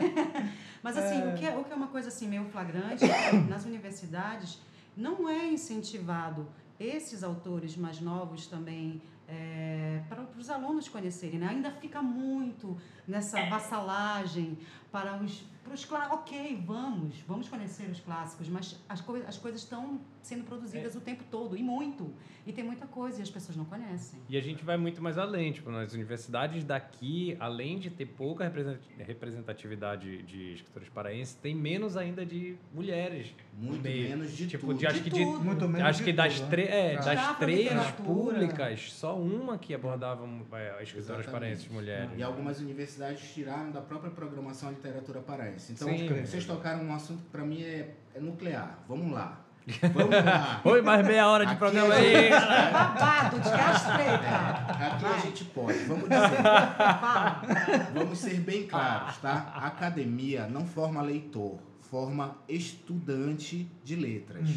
mas 0.82 0.96
assim, 0.98 1.28
O, 1.28 1.34
que 1.34 1.46
é, 1.46 1.56
o 1.56 1.62
que 1.64 1.72
é 1.72 1.76
uma 1.76 1.88
coisa 1.88 2.08
assim 2.08 2.26
meio 2.26 2.44
flagrante, 2.46 3.04
é 3.04 3.30
que 3.30 3.36
nas 3.36 3.64
universidades 3.64 4.58
não 4.96 5.28
é 5.28 5.46
incentivado 5.46 6.48
esses 6.80 7.22
autores 7.22 7.76
mais 7.76 8.00
novos 8.00 8.46
também 8.46 9.00
é, 9.28 10.00
para 10.08 10.22
os 10.38 10.50
alunos 10.50 10.88
conhecerem. 10.88 11.38
Né? 11.38 11.48
Ainda 11.48 11.70
fica 11.70 12.02
muito 12.02 12.76
nessa 13.06 13.42
vassalagem 13.46 14.58
para 14.92 15.16
os, 15.16 15.42
para 15.64 15.74
os 15.74 15.84
clá- 15.84 16.08
Ok, 16.12 16.62
vamos, 16.64 17.16
vamos 17.26 17.48
conhecer 17.48 17.90
os 17.90 18.00
clássicos, 18.00 18.48
mas 18.48 18.80
as, 18.88 19.00
coi 19.00 19.22
as 19.26 19.36
coisas 19.36 19.60
estão 19.62 20.00
sendo 20.22 20.44
produzidas 20.44 20.94
o 20.94 21.00
tempo 21.00 21.22
todo, 21.30 21.56
e 21.56 21.62
muito. 21.62 22.10
E 22.46 22.52
tem 22.52 22.62
muita 22.64 22.86
coisa 22.86 23.18
e 23.20 23.22
as 23.22 23.28
pessoas 23.30 23.56
não 23.56 23.64
conhecem. 23.64 24.18
E 24.28 24.36
a 24.36 24.40
gente 24.40 24.62
vai 24.64 24.76
muito 24.76 25.02
mais 25.02 25.18
além, 25.18 25.50
tipo, 25.52 25.70
nas 25.70 25.92
universidades 25.94 26.62
daqui, 26.64 27.36
além 27.40 27.78
de 27.78 27.90
ter 27.90 28.06
pouca 28.06 28.44
represent- 28.44 28.80
representatividade 28.98 30.22
de 30.22 30.54
escritores 30.54 30.88
paraenses, 30.90 31.34
tem 31.34 31.54
menos 31.54 31.96
ainda 31.96 32.24
de 32.24 32.56
mulheres. 32.72 33.34
Muito 33.58 33.82
meio. 33.82 34.08
menos 34.10 34.32
de 34.36 34.46
tipo, 34.46 34.66
tudo. 34.68 34.78
de, 34.78 34.86
acho 34.86 34.96
De 34.98 35.10
que 35.10 35.10
de, 35.10 35.24
tudo. 35.24 35.40
Muito 35.44 35.66
menos 35.68 35.88
acho 35.88 35.98
de 35.98 36.04
que 36.04 36.12
das, 36.12 36.38
tudo, 36.40 36.50
tre- 36.50 36.64
é, 36.68 36.96
né? 36.96 37.02
das 37.02 37.38
três 37.38 37.90
públicas, 37.92 38.92
só 38.92 39.18
uma 39.18 39.58
que 39.58 39.74
abordava 39.74 40.26
é, 40.52 40.82
escritoras 40.82 41.26
paraenses 41.26 41.66
mulheres. 41.68 42.10
E 42.16 42.22
algumas 42.22 42.60
universidades 42.60 42.93
tiraram 43.32 43.70
da 43.70 43.80
própria 43.80 44.10
programação 44.10 44.68
a 44.68 44.72
literatura 44.72 45.20
paraense. 45.20 45.72
Então, 45.72 45.88
Sim. 45.88 46.08
vocês 46.08 46.44
tocaram 46.44 46.84
um 46.84 46.94
assunto 46.94 47.22
que 47.22 47.30
para 47.30 47.44
mim 47.44 47.62
é, 47.62 47.94
é 48.14 48.20
nuclear. 48.20 48.78
Vamos 48.88 49.12
lá. 49.12 49.40
Vamos 49.94 50.10
lá. 50.10 50.60
Oi, 50.62 50.82
mais 50.82 51.06
meia 51.06 51.26
hora 51.26 51.46
de 51.46 51.52
Aqui 51.52 51.58
programa 51.58 51.94
a 51.94 51.96
aí. 51.96 52.14
É 52.14 52.30
babado 52.70 53.40
de 53.40 53.50
castreta. 53.50 54.24
É, 54.24 54.86
aqui 54.86 55.04
a 55.04 55.08
Vai. 55.08 55.20
gente 55.22 55.44
pode. 55.46 55.78
Vamos 55.84 56.04
dizer. 56.04 57.92
Vamos 57.94 58.18
ser 58.18 58.40
bem 58.40 58.66
claros, 58.66 59.16
tá? 59.18 59.52
A 59.54 59.66
academia 59.66 60.46
não 60.46 60.66
forma 60.66 61.00
leitor, 61.00 61.58
forma 61.80 62.36
estudante 62.46 63.70
de 63.82 63.96
letras, 63.96 64.48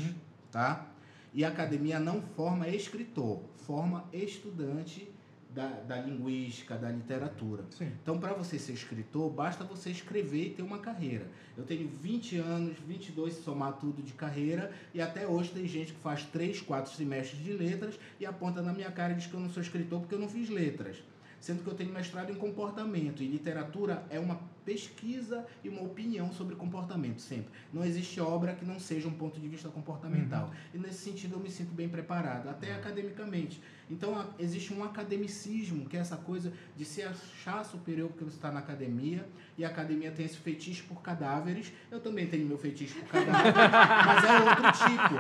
tá? 0.52 0.86
E 1.34 1.46
a 1.46 1.48
academia 1.48 2.00
não 2.00 2.22
forma 2.22 2.68
escritor, 2.68 3.42
forma 3.66 4.04
estudante 4.12 5.10
da, 5.58 5.68
da 5.68 5.98
linguística, 5.98 6.78
da 6.78 6.92
literatura. 6.92 7.66
Sim. 7.72 7.92
Então, 8.04 8.20
para 8.20 8.34
você 8.34 8.60
ser 8.60 8.74
escritor, 8.74 9.28
basta 9.32 9.64
você 9.64 9.90
escrever 9.90 10.46
e 10.46 10.50
ter 10.52 10.62
uma 10.62 10.78
carreira. 10.78 11.26
Eu 11.58 11.64
tenho 11.64 11.88
20 11.88 12.38
anos, 12.38 12.78
22 12.88 13.34
se 13.34 13.42
somar 13.42 13.74
tudo 13.74 14.04
de 14.04 14.14
carreira, 14.14 14.72
e 14.94 15.02
até 15.02 15.26
hoje 15.28 15.50
tem 15.50 15.66
gente 15.68 15.94
que 15.94 16.00
faz 16.00 16.24
3, 16.26 16.62
4 16.62 16.94
semestres 16.94 17.44
de 17.44 17.54
letras 17.54 18.00
e 18.20 18.26
aponta 18.26 18.62
na 18.62 18.72
minha 18.72 18.92
cara 18.92 19.14
e 19.14 19.16
diz 19.16 19.26
que 19.26 19.34
eu 19.34 19.40
não 19.40 19.50
sou 19.50 19.64
escritor 19.64 20.00
porque 20.02 20.14
eu 20.14 20.20
não 20.20 20.30
fiz 20.30 20.48
letras. 20.48 20.98
Sendo 21.40 21.64
que 21.64 21.70
eu 21.70 21.74
tenho 21.76 21.92
mestrado 21.94 22.32
em 22.32 22.36
comportamento 22.36 23.22
e 23.24 23.28
literatura 23.28 24.04
é 24.10 24.20
uma 24.20 24.40
pesquisa 24.66 25.46
e 25.64 25.70
uma 25.70 25.82
opinião 25.82 26.30
sobre 26.32 26.54
comportamento 26.56 27.22
sempre. 27.22 27.48
Não 27.72 27.86
existe 27.86 28.20
obra 28.20 28.54
que 28.54 28.66
não 28.66 28.80
seja 28.80 29.08
um 29.08 29.14
ponto 29.14 29.40
de 29.40 29.48
vista 29.48 29.70
comportamental. 29.70 30.52
E 30.74 30.78
nesse 30.78 30.98
sentido 31.10 31.36
eu 31.36 31.40
me 31.40 31.50
sinto 31.50 31.72
bem 31.74 31.88
preparado, 31.88 32.50
até 32.50 32.74
academicamente. 32.74 33.62
Então 33.90 34.20
a- 34.20 34.28
existe 34.38 34.74
um 34.74 34.84
academicismo, 34.84 35.86
que 35.86 35.96
é 35.96 36.02
essa 36.02 36.18
coisa 36.18 36.52
de 36.76 36.84
se 36.84 37.02
achar 37.02 37.64
superior 37.64 38.10
porque 38.10 38.26
você 38.26 38.36
está 38.36 38.52
na 38.52 38.60
academia, 38.60 39.26
e 39.58 39.64
a 39.64 39.70
academia 39.70 40.12
tem 40.12 40.26
esse 40.26 40.36
fetiche 40.38 40.84
por 40.84 41.02
cadáveres. 41.02 41.72
Eu 41.90 42.02
também 42.02 42.28
tenho 42.28 42.46
meu 42.46 42.58
fetiche 42.58 42.94
por 43.00 43.08
cadáveres, 43.08 43.54
mas 44.06 44.24
é 44.26 44.40
outro 44.50 44.72
tipo, 44.86 45.14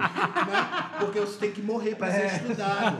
né? 0.51 0.89
Porque 0.99 1.19
você 1.21 1.39
tem 1.39 1.51
que 1.53 1.61
morrer 1.61 1.95
para 1.95 2.11
ser 2.11 2.25
estudado. 2.35 2.97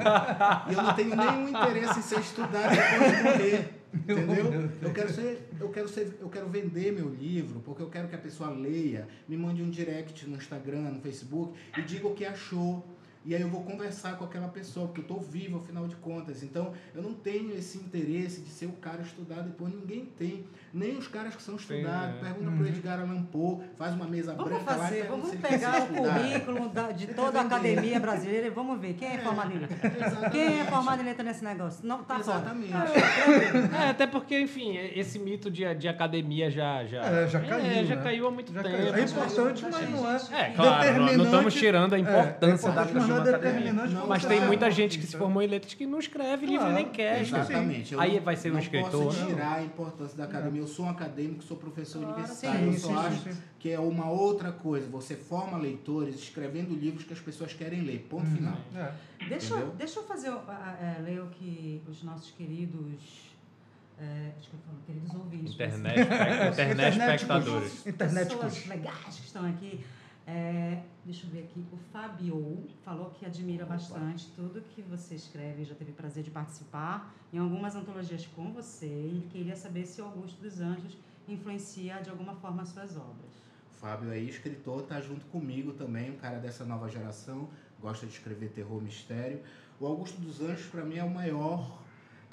E 0.69 0.73
eu 0.73 0.82
não 0.82 0.93
tenho 0.93 1.13
nenhum 1.15 1.49
interesse 1.49 1.99
em 1.99 2.01
ser 2.03 2.19
estudado 2.21 2.69
depois 2.69 3.07
morrer. 3.24 3.78
Entendeu? 3.93 4.70
Eu 4.82 4.93
quero 4.93 5.12
ser, 5.12 5.50
eu 5.60 5.70
quero 5.70 5.88
ser, 5.88 6.17
eu 6.20 6.30
quero 6.30 6.48
vender 6.50 6.91
meu 6.91 7.10
livro, 7.10 7.62
porque 7.62 7.82
eu 7.82 7.89
quero 7.89 8.08
que 8.08 8.15
a 8.15 8.20
pessoa 8.20 8.50
leia, 8.50 9.08
me 9.28 9.38
mande 9.38 9.62
um 9.62 9.70
direct 9.70 10.28
no 10.28 10.36
Instagram, 10.36 10.91
no 10.91 11.02
Facebook 11.02 11.54
e 11.78 11.82
diga 11.82 12.08
o 12.08 12.13
que 12.13 12.26
achou. 12.26 12.86
E 13.28 13.36
aí 13.36 13.42
eu 13.42 13.50
vou 13.50 13.62
conversar 13.63 14.16
com 14.18 14.24
aquela 14.26 14.48
pessoa, 14.48 14.88
porque 14.88 15.02
eu 15.02 15.04
estou 15.04 15.20
vivo, 15.20 15.58
afinal 15.60 15.86
de 15.88 15.96
contas. 15.98 16.42
Então, 16.44 16.72
eu 16.96 17.02
não 17.04 17.13
tenho 17.13 17.52
esse 17.56 17.78
interesse 17.78 18.42
de 18.42 18.50
ser 18.50 18.66
o 18.68 18.72
cara 18.74 19.02
estudado 19.02 19.44
depois, 19.44 19.74
ninguém 19.74 20.06
tem. 20.18 20.46
Nem 20.74 20.98
os 20.98 21.08
caras 21.08 21.36
que 21.36 21.42
são 21.44 21.56
estudados. 21.56 22.16
é. 22.18 22.20
Pergunta 22.20 22.52
pro 22.56 22.68
Edgar 22.68 23.00
Allan 23.02 23.24
Poe, 23.24 23.60
faz 23.78 23.94
uma 23.94 24.06
mesa 24.06 24.34
Vamos 24.34 24.50
branca 24.52 24.72
lá 24.72 24.78
e 24.78 24.80
fazer, 24.82 25.02
pergunta 25.02 25.28
vamos 25.28 25.42
pegar 25.42 25.82
o 25.82 25.88
currículo 25.88 26.70
da- 26.70 26.92
de 26.92 27.08
toda 27.08 27.40
a 27.40 27.42
academia 27.44 28.00
brasileira 28.00 28.48
e 28.48 28.50
vamos 28.50 28.80
ver 28.80 28.94
quem 28.94 29.08
é 29.10 29.18
formado 29.18 29.52
em 29.54 29.60
letra. 29.60 29.78
Exatamente. 29.98 30.32
Quem 30.32 30.60
é 30.62 30.63
formado 30.66 31.02
em 31.02 31.06
letra 31.06 31.24
nesse 31.24 31.44
negócio? 31.44 31.86
Não, 31.86 32.04
tá 32.04 32.20
fora. 32.20 32.38
Exatamente. 32.38 32.74
É, 32.74 33.90
até 33.90 34.08
porque, 34.08 34.40
enfim, 34.40 34.78
esse 34.96 35.20
mito 35.20 35.50
de, 35.52 35.74
de 35.76 35.88
academia 35.88 36.50
já, 36.50 36.86
já, 36.86 37.02
É, 37.04 37.28
já 37.28 37.40
caiu, 37.42 37.86
já 37.86 37.96
né? 37.96 38.02
caiu 38.04 38.28
há 38.28 38.32
muito 38.32 38.54
Já 38.54 38.63
tempo. 38.63 38.76
caiu. 38.78 38.94
É 38.96 39.02
importante, 39.02 39.66
mas 39.72 39.90
não 39.90 40.12
é. 40.12 40.16
É, 40.32 40.50
claro, 40.52 41.00
não- 41.00 41.13
não 41.18 41.26
estamos 41.26 41.54
tirando 41.54 41.94
a 41.94 42.00
importância 42.00 42.70
é, 42.70 42.72
da, 42.72 42.86
mas 42.86 43.04
de 43.06 43.10
não 43.12 43.16
uma 43.19 43.27
é 43.30 43.36
academia. 43.36 43.71
determinante 43.73 44.08
Mas 44.08 44.25
tem 44.25 44.41
muita 44.45 44.71
gente 44.71 44.97
que 44.99 45.06
se 45.08 45.17
formou 45.17 45.41
em 45.41 45.47
letras 45.47 45.73
que 45.73 45.86
não 45.86 45.99
escreve 45.99 46.45
livro 46.45 46.60
Claro, 46.62 46.73
nem 46.75 46.89
quer. 46.89 47.21
Exatamente. 47.21 47.93
Eu 47.93 47.99
Aí 48.01 48.15
não- 48.17 48.23
vai 48.23 48.36
ser 48.36 48.49
um 48.49 48.53
não 48.53 48.60
escritor? 48.60 49.06
posso 49.06 49.19
Não. 49.19 49.27
tirar 49.27 49.53
a 49.58 49.63
importância 49.63 50.17
da 50.17 50.23
academia. 50.25 50.62
Eu 50.62 50.67
sou 50.67 50.86
um 50.86 50.89
acadêmico, 50.89 51.43
sou 51.43 51.58
professor 51.58 52.03
universitário. 52.03 52.60
sim, 52.60 52.65
eu 52.67 52.73
sim, 52.73 52.80
só 52.80 52.88
sim, 53.01 53.08
acho 53.08 53.23
sim. 53.34 53.41
que 53.60 53.69
é 53.71 53.80
uma 53.80 54.10
outra 54.10 54.51
coisa. 54.51 54.88
Você 54.89 55.15
forma 55.15 55.58
leitores 55.58 56.15
escrevendo 56.15 56.73
livros 56.75 57.03
que 57.03 57.13
as 57.13 57.19
pessoas 57.19 57.53
querem 57.53 57.82
ler. 57.82 58.06
Ponto 58.10 58.25
Uhum. 58.27 58.36
final. 58.36 58.58
É. 58.75 58.91
Deixa, 59.30 59.56
Entendeu? 59.56 59.73
deixa 59.77 59.99
eu 59.99 60.03
fazer, 60.03 60.30
é, 60.30 61.01
ler 61.01 61.21
o 61.21 61.27
que 61.27 61.82
os 61.88 62.03
nossos 62.03 62.32
queridos, 62.32 63.32
é, 63.99 64.32
acho 64.38 64.49
que 64.49 64.56
eu 64.56 64.60
falo, 64.65 64.77
queridos 64.86 65.13
ouvintes. 65.15 65.53
Internet, 65.56 65.99
internet 66.01 66.51
Internet, 66.95 67.15
espectadores. 67.15 67.88
Internet, 67.88 68.27
pessoas 68.36 68.65
legais 68.67 69.15
que 69.19 69.25
estão 69.25 69.45
aqui. 69.45 69.80
É, 70.28 70.84
deixa 71.06 71.26
eu 71.26 71.30
ver 71.32 71.44
aqui. 71.44 71.66
O 71.72 71.78
Fabio 71.94 72.68
falou 72.84 73.10
que 73.12 73.26
admira 73.26 73.66
bastante 73.66 74.30
tudo 74.36 74.62
que 74.76 74.82
você 74.82 75.16
escreve, 75.16 75.63
já 75.63 75.74
teve 75.74 75.94
prazer 75.94 76.22
de 76.22 76.30
participar 76.30 77.16
em 77.32 77.38
algumas 77.38 77.78
antologias 77.78 78.28
com 78.36 78.52
você 78.52 78.86
e 78.86 79.26
queria 79.32 79.56
saber 79.56 79.86
se 79.86 80.02
o 80.02 80.06
Augusto 80.06 80.42
dos 80.42 80.60
Anjos 80.60 80.98
influencia 81.30 82.02
de 82.02 82.10
alguma 82.10 82.36
forma 82.36 82.62
as 82.62 82.70
suas 82.70 82.98
obras. 82.98 83.32
Fábio 83.80 84.12
aí, 84.12 84.28
escritor, 84.28 84.82
tá 84.82 85.00
junto 85.00 85.26
comigo 85.28 85.72
também, 85.72 86.12
um 86.12 86.18
cara 86.18 86.40
dessa 86.40 86.66
nova 86.66 86.90
geração, 86.90 87.48
gosta 87.80 88.06
de 88.06 88.12
escrever 88.12 88.50
terror, 88.50 88.82
mistério. 88.82 89.40
O 89.80 89.86
Augusto 89.86 90.20
dos 90.20 90.42
Anjos, 90.42 90.66
para 90.66 90.84
mim, 90.84 90.98
é 90.98 91.04
o 91.04 91.10
maior 91.10 91.80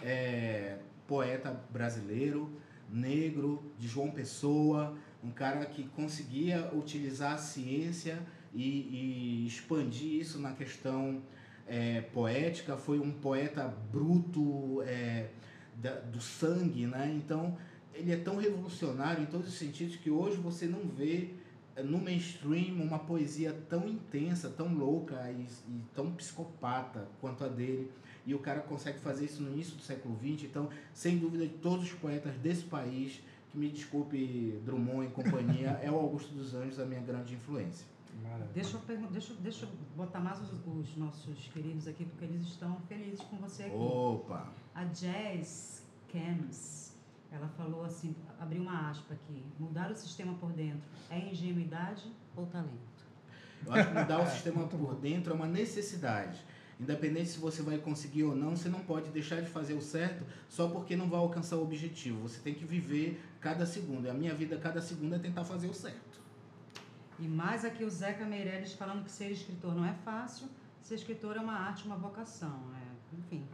é, 0.02 0.78
poeta 1.06 1.60
brasileiro, 1.70 2.50
negro, 2.90 3.62
de 3.78 3.86
João 3.86 4.10
Pessoa, 4.10 4.96
um 5.24 5.30
cara 5.30 5.64
que 5.66 5.84
conseguia 5.88 6.70
utilizar 6.74 7.32
a 7.34 7.38
ciência 7.38 8.18
e, 8.54 8.62
e 8.62 9.46
expandir 9.46 10.20
isso 10.20 10.38
na 10.38 10.52
questão 10.52 11.22
é, 11.66 12.02
poética. 12.02 12.76
Foi 12.76 12.98
um 12.98 13.10
poeta 13.10 13.66
bruto, 13.90 14.82
é, 14.82 15.28
da- 15.76 16.00
do 16.00 16.20
sangue, 16.20 16.86
né? 16.86 17.12
Então, 17.16 17.56
ele 17.92 18.12
é 18.12 18.16
tão 18.16 18.36
revolucionário 18.36 19.22
em 19.22 19.26
todos 19.26 19.48
os 19.48 19.54
sentidos 19.54 19.96
que 19.96 20.10
hoje 20.10 20.36
você 20.36 20.66
não 20.66 20.80
vê 20.88 21.30
eh, 21.76 21.82
no 21.82 21.98
mainstream 21.98 22.74
uma 22.82 22.98
poesia 22.98 23.52
tão 23.68 23.88
intensa, 23.88 24.48
tão 24.50 24.72
louca 24.74 25.30
e, 25.30 25.42
e 25.42 25.80
tão 25.94 26.12
psicopata 26.12 27.08
quanto 27.20 27.44
a 27.44 27.48
dele. 27.48 27.90
E 28.26 28.34
o 28.34 28.38
cara 28.38 28.60
consegue 28.60 28.98
fazer 29.00 29.26
isso 29.26 29.42
no 29.42 29.50
início 29.52 29.76
do 29.76 29.82
século 29.82 30.16
XX. 30.18 30.44
Então, 30.44 30.68
sem 30.92 31.18
dúvida, 31.18 31.46
todos 31.60 31.84
os 31.86 31.92
poetas 31.92 32.34
desse 32.36 32.62
país, 32.64 33.20
que 33.54 33.58
me 33.58 33.70
desculpe 33.70 34.60
Drummond 34.64 35.06
e 35.06 35.10
companhia, 35.10 35.78
é 35.80 35.88
o 35.90 35.94
Augusto 35.94 36.34
dos 36.34 36.54
Anjos 36.54 36.80
a 36.80 36.84
minha 36.84 37.00
grande 37.00 37.34
influência. 37.34 37.86
Deixa 38.52 38.76
eu, 38.76 38.96
deixa, 39.10 39.32
eu- 39.32 39.36
deixa 39.38 39.64
eu 39.64 39.68
botar 39.96 40.18
mais 40.20 40.40
os, 40.40 40.60
os 40.66 40.96
nossos 40.96 41.48
queridos 41.52 41.86
aqui, 41.86 42.04
porque 42.04 42.24
eles 42.24 42.42
estão 42.42 42.76
felizes 42.88 43.20
com 43.20 43.36
você 43.36 43.64
aqui. 43.64 43.74
Opa! 43.76 44.48
A 44.74 44.84
Jazz 44.84 45.84
Cams, 46.10 46.94
ela 47.30 47.48
falou 47.56 47.84
assim, 47.84 48.14
abriu 48.40 48.62
uma 48.62 48.90
aspa 48.90 49.14
aqui, 49.14 49.42
mudar 49.58 49.90
o 49.90 49.94
sistema 49.96 50.34
por 50.34 50.52
dentro 50.52 50.88
é 51.10 51.18
ingenuidade 51.30 52.10
ou 52.36 52.46
talento? 52.46 52.94
Eu 53.66 53.72
acho 53.72 53.88
que 53.88 53.98
mudar 53.98 54.20
o 54.20 54.26
sistema 54.26 54.66
por 54.66 54.94
dentro 54.96 55.32
é 55.32 55.36
uma 55.36 55.46
necessidade. 55.46 56.44
Independente 56.80 57.28
se 57.28 57.38
você 57.38 57.62
vai 57.62 57.78
conseguir 57.78 58.24
ou 58.24 58.34
não, 58.34 58.56
você 58.56 58.68
não 58.68 58.80
pode 58.80 59.10
deixar 59.10 59.40
de 59.40 59.48
fazer 59.48 59.74
o 59.74 59.80
certo 59.80 60.24
só 60.48 60.68
porque 60.68 60.96
não 60.96 61.08
vai 61.08 61.20
alcançar 61.20 61.56
o 61.56 61.62
objetivo. 61.62 62.20
Você 62.22 62.40
tem 62.40 62.54
que 62.54 62.64
viver 62.64 63.22
cada 63.40 63.64
segundo. 63.64 64.06
E 64.06 64.10
a 64.10 64.14
minha 64.14 64.34
vida, 64.34 64.56
cada 64.58 64.80
segundo, 64.80 65.14
é 65.14 65.18
tentar 65.18 65.44
fazer 65.44 65.68
o 65.68 65.74
certo. 65.74 66.20
E 67.18 67.28
mais 67.28 67.64
aqui 67.64 67.84
o 67.84 67.90
Zeca 67.90 68.24
Meirelles 68.24 68.72
falando 68.72 69.04
que 69.04 69.10
ser 69.10 69.30
escritor 69.30 69.74
não 69.74 69.84
é 69.84 69.92
fácil, 70.04 70.48
ser 70.82 70.96
escritor 70.96 71.36
é 71.36 71.40
uma 71.40 71.54
arte, 71.54 71.86
uma 71.86 71.96
vocação. 71.96 72.60
É, 72.74 73.16
enfim, 73.18 73.46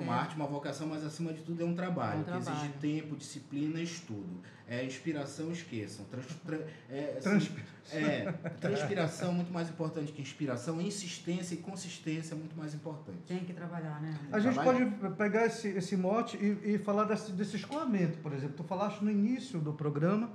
É 0.00 0.04
uma 0.04 0.14
arte, 0.14 0.34
uma 0.36 0.46
vocação, 0.46 0.86
mas 0.86 1.04
acima 1.04 1.32
de 1.32 1.42
tudo 1.42 1.62
é 1.62 1.64
um 1.66 1.74
trabalho, 1.74 2.18
É 2.18 2.20
um 2.20 2.24
que 2.24 2.30
exige 2.30 2.44
trabalho. 2.44 2.72
tempo, 2.80 3.16
disciplina 3.16 3.78
e 3.80 3.84
estudo. 3.84 4.40
É 4.68 4.84
inspiração, 4.84 5.50
esqueçam. 5.50 6.04
Trans, 6.06 6.26
tra- 6.46 6.60
é, 6.88 7.18
assim, 7.18 7.50
é, 7.92 8.32
transpiração 8.60 9.30
é 9.30 9.34
muito 9.34 9.52
mais 9.52 9.68
importante 9.68 10.12
que 10.12 10.22
inspiração. 10.22 10.80
Insistência 10.80 11.54
e 11.54 11.58
consistência 11.58 12.34
é 12.34 12.38
muito 12.38 12.56
mais 12.56 12.72
importante. 12.72 13.18
Tem 13.26 13.40
que 13.40 13.52
trabalhar, 13.52 14.00
né? 14.00 14.16
A 14.30 14.38
gente 14.38 14.54
Trabalha. 14.54 14.86
pode 14.92 15.14
pegar 15.16 15.46
esse, 15.46 15.68
esse 15.68 15.96
mote 15.96 16.36
e, 16.36 16.74
e 16.74 16.78
falar 16.78 17.02
desse, 17.04 17.32
desse 17.32 17.56
escoamento, 17.56 18.18
por 18.18 18.32
exemplo. 18.32 18.54
Tu 18.58 18.62
falaste 18.64 19.00
no 19.02 19.10
início 19.10 19.58
do 19.58 19.72
programa 19.72 20.30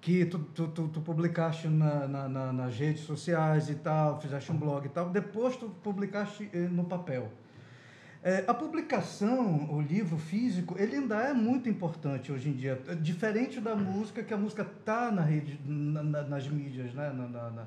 que 0.00 0.24
tu, 0.24 0.38
tu, 0.40 0.66
tu, 0.68 0.88
tu 0.88 1.00
publicaste 1.02 1.68
na, 1.68 2.08
na- 2.08 2.28
na- 2.28 2.52
nas 2.52 2.74
redes 2.76 3.02
sociais 3.02 3.68
e 3.70 3.74
tal, 3.76 4.20
fizeste 4.20 4.50
um 4.50 4.56
blog 4.56 4.84
e 4.86 4.88
tal, 4.88 5.10
depois 5.10 5.56
tu 5.56 5.68
publicaste 5.82 6.48
eh, 6.52 6.58
no 6.68 6.84
papel. 6.84 7.30
É, 8.22 8.44
a 8.46 8.52
publicação, 8.52 9.70
o 9.72 9.80
livro 9.80 10.18
físico, 10.18 10.76
ele 10.78 10.96
ainda 10.96 11.16
é 11.22 11.32
muito 11.32 11.68
importante 11.70 12.30
hoje 12.30 12.50
em 12.50 12.52
dia. 12.52 12.80
É 12.86 12.94
Diferente 12.94 13.60
da 13.60 13.74
música, 13.74 14.22
que 14.22 14.34
a 14.34 14.36
música 14.36 14.60
está 14.62 15.10
na 15.10 15.22
rede, 15.22 15.58
na- 15.64 16.02
na- 16.02 16.22
nas 16.24 16.46
mídias, 16.46 16.92
né? 16.92 17.10
Na- 17.10 17.28
na- 17.28 17.50
na- 17.50 17.66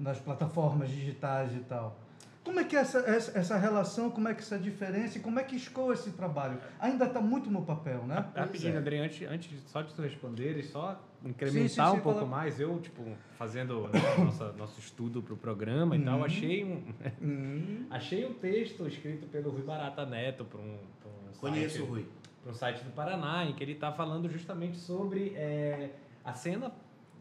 nas 0.00 0.18
plataformas 0.18 0.88
digitais 0.90 1.52
e 1.54 1.60
tal. 1.60 1.96
Como 2.42 2.58
é 2.58 2.64
que 2.64 2.76
é 2.76 2.80
essa, 2.80 2.98
essa, 3.08 3.38
essa 3.38 3.56
relação, 3.56 4.10
como 4.10 4.26
é 4.26 4.34
que 4.34 4.40
essa 4.40 4.58
diferença 4.58 5.18
e 5.18 5.20
como 5.20 5.38
é 5.38 5.44
que 5.44 5.54
escoa 5.54 5.94
esse 5.94 6.10
trabalho? 6.10 6.58
Ainda 6.80 7.04
está 7.04 7.20
muito 7.20 7.48
no 7.48 7.62
papel, 7.64 8.04
né? 8.04 8.24
Rapidinho, 8.34 8.74
é. 8.74 8.78
André, 8.78 8.98
antes, 8.98 9.28
antes 9.30 9.50
só 9.68 9.80
de 9.82 9.94
tu 9.94 10.02
responderes, 10.02 10.68
só 10.70 11.00
incrementar 11.24 11.86
sim, 11.88 11.92
um 11.92 11.96
sim, 11.96 12.00
pouco 12.02 12.18
fala. 12.20 12.30
mais, 12.30 12.58
eu, 12.60 12.78
tipo, 12.80 13.02
fazendo 13.38 13.82
né, 13.88 14.00
nossa, 14.24 14.52
nosso 14.52 14.78
estudo 14.80 15.22
pro 15.22 15.36
programa 15.36 15.96
e 15.96 16.00
tal, 16.02 16.18
Uhum. 16.18 16.24
achei 16.24 16.64
um, 16.64 16.82
Hum, 17.22 17.86
achei 17.90 18.24
um 18.26 18.34
texto 18.34 18.86
escrito 18.86 19.26
pelo 19.26 19.50
Rui 19.50 19.62
Barata 19.62 20.04
Neto 20.06 20.44
para 20.44 20.60
um, 20.60 20.78
pra 21.00 21.10
um 21.10 21.32
Conheço 21.38 21.76
site, 21.78 21.82
o 21.82 21.86
Rui. 21.90 22.06
pra 22.42 22.52
um 22.52 22.54
site 22.54 22.82
do 22.84 22.90
Paraná, 22.90 23.44
em 23.44 23.52
que 23.54 23.62
ele 23.62 23.72
está 23.72 23.92
falando 23.92 24.28
justamente 24.28 24.76
sobre 24.78 25.32
é, 25.34 25.90
a 26.24 26.32
cena 26.34 26.72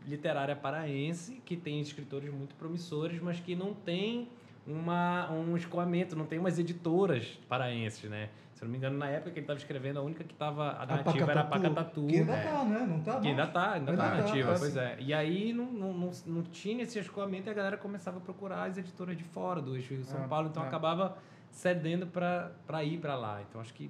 literária 0.08 0.56
paraense, 0.56 1.42
que 1.46 1.56
tem 1.56 1.80
escritores 1.80 2.34
muito 2.34 2.56
promissores, 2.56 3.22
mas 3.22 3.40
que 3.40 3.56
não 3.56 3.74
tem 3.74 4.28
uma, 4.65 5.32
um 5.32 5.56
escoamento, 5.58 6.15
não 6.15 6.26
tem 6.26 6.39
umas 6.39 6.58
editoras 6.60 7.39
paraenses, 7.50 8.10
né? 8.10 8.30
Se 8.54 8.63
eu 8.63 8.67
não 8.67 8.71
me 8.74 8.78
engano, 8.78 8.97
na 8.97 9.08
época 9.08 9.32
que 9.32 9.39
ele 9.39 9.43
estava 9.45 9.58
escrevendo, 9.58 9.97
a 9.97 10.04
única 10.04 10.24
que 10.24 10.34
estava 10.34 10.86
nativa 10.86 11.32
era 11.32 11.41
a 11.41 11.45
Pacatatu. 11.45 12.06
Que 12.06 12.17
ainda 12.19 12.32
né? 12.34 12.45
está, 12.45 12.63
né? 12.63 12.86
Não 12.88 12.97
está 13.00 13.19
Que 13.19 13.28
ainda 13.28 13.47
tá, 13.47 13.71
ainda, 13.71 13.91
Ainda 13.91 14.04
tá 14.04 14.10
tá, 14.10 14.17
nativa, 14.17 14.52
é. 14.52 14.60
pois 14.60 14.78
é. 14.78 14.97
E 15.00 15.13
aí 15.13 15.52
não, 15.52 15.65
não, 15.65 15.93
não, 15.93 16.12
não 16.28 16.43
tinha 16.43 16.84
esse 16.84 17.00
escoamento 17.00 17.50
e 17.50 17.52
a 17.52 17.54
galera 17.54 17.76
começava 17.78 18.17
a 18.17 18.21
procurar 18.21 18.65
as 18.65 18.78
editoras 18.78 19.17
de 19.17 19.24
fora 19.24 19.62
do 19.62 19.76
eixo 19.76 20.04
São 20.04 20.24
É, 20.24 20.28
Paulo, 20.28 20.50
então 20.50 20.63
é. 20.63 20.67
acabava 20.67 21.17
cedendo 21.50 22.06
para 22.06 22.84
ir 22.84 23.00
para 23.00 23.15
lá. 23.15 23.41
Então 23.50 23.60
acho 23.60 23.74
que. 23.74 23.89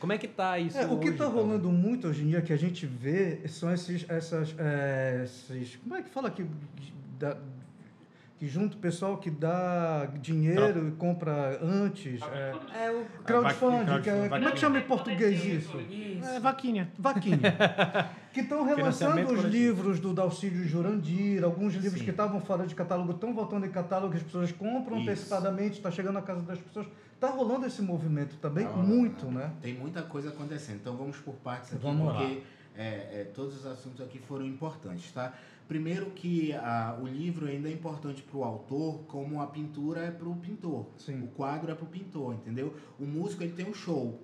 Como 0.00 0.12
é 0.12 0.18
que 0.18 0.26
tá 0.26 0.58
isso? 0.58 0.78
É, 0.78 0.86
o 0.86 0.98
que 0.98 1.10
está 1.10 1.26
então? 1.26 1.36
rolando 1.36 1.70
muito 1.70 2.08
hoje 2.08 2.24
em 2.24 2.28
dia, 2.30 2.40
que 2.42 2.52
a 2.52 2.56
gente 2.56 2.86
vê, 2.86 3.46
são 3.46 3.70
esses, 3.72 4.04
essas, 4.08 4.54
é, 4.58 5.20
esses, 5.24 5.76
como 5.76 5.94
é 5.94 6.02
que 6.02 6.08
fala 6.08 6.30
que, 6.30 6.46
dá- 7.18 7.36
que 8.40 8.48
junto 8.48 8.74
o 8.78 8.80
pessoal 8.80 9.18
que 9.18 9.30
dá 9.30 10.06
dinheiro 10.18 10.88
e 10.88 10.92
compra 10.92 11.58
antes, 11.62 12.22
é, 12.22 12.54
É 12.86 12.90
o... 12.90 13.04
crowdfunding, 13.22 13.84
Vaqui- 13.84 14.02
que 14.04 14.08
é- 14.08 14.12
como 14.14 14.24
é 14.24 14.28
crowdfunding. 14.28 14.50
que 14.54 14.58
chama 14.60 14.78
em 14.78 14.82
português 14.82 15.44
isso? 15.44 15.78
Isso. 15.78 16.26
É 16.26 16.40
vaquinha. 16.40 16.90
Vaquinha. 16.98 17.38
que 18.32 18.40
estão 18.40 18.64
relançando 18.64 19.20
os 19.20 19.26
coletivo. 19.26 19.46
livros 19.48 20.00
do 20.00 20.14
Dalcídio 20.14 20.66
Jurandir, 20.66 21.44
alguns 21.44 21.74
livros 21.74 21.98
Sim. 21.98 22.04
que 22.06 22.10
estavam 22.10 22.40
fora 22.40 22.66
de 22.66 22.74
catálogo 22.74 23.12
estão 23.12 23.34
voltando 23.34 23.66
em 23.66 23.70
catálogo, 23.70 24.16
as 24.16 24.22
pessoas 24.22 24.50
compram 24.52 24.98
Isso. 25.00 25.10
antecipadamente, 25.10 25.76
está 25.76 25.90
chegando 25.90 26.14
na 26.14 26.22
casa 26.22 26.40
das 26.40 26.58
pessoas. 26.58 26.86
Está 27.14 27.28
rolando 27.28 27.66
esse 27.66 27.82
movimento 27.82 28.36
também, 28.36 28.66
Tá, 28.66 28.72
muito, 28.72 29.26
né? 29.26 29.50
Tem 29.60 29.74
muita 29.74 30.00
coisa 30.00 30.30
acontecendo. 30.30 30.76
Então 30.76 30.96
vamos 30.96 31.18
por 31.18 31.34
partes 31.34 31.74
aqui, 31.74 31.82
Vamos 31.82 32.06
lá. 32.06 32.14
porque 32.14 32.40
é, 32.74 32.84
é, 33.20 33.30
todos 33.34 33.54
os 33.58 33.66
assuntos 33.66 34.00
aqui 34.00 34.18
foram 34.18 34.46
importantes, 34.46 35.12
tá? 35.12 35.34
Primeiro 35.74 36.06
que 36.10 36.52
a, 36.52 36.98
o 37.00 37.06
livro 37.06 37.46
ainda 37.46 37.68
é 37.68 37.72
importante 37.72 38.22
para 38.22 38.36
o 38.36 38.42
autor, 38.42 39.04
como 39.06 39.40
a 39.40 39.46
pintura 39.46 40.00
é 40.00 40.10
para 40.10 40.28
o 40.28 40.34
pintor. 40.34 40.84
Sim. 40.98 41.22
O 41.22 41.28
quadro 41.28 41.70
é 41.70 41.74
para 41.76 41.84
o 41.84 41.88
pintor, 41.88 42.34
entendeu? 42.34 42.74
O 42.98 43.06
músico 43.06 43.44
ele 43.44 43.52
tem 43.52 43.68
um 43.68 43.72
show. 43.72 44.20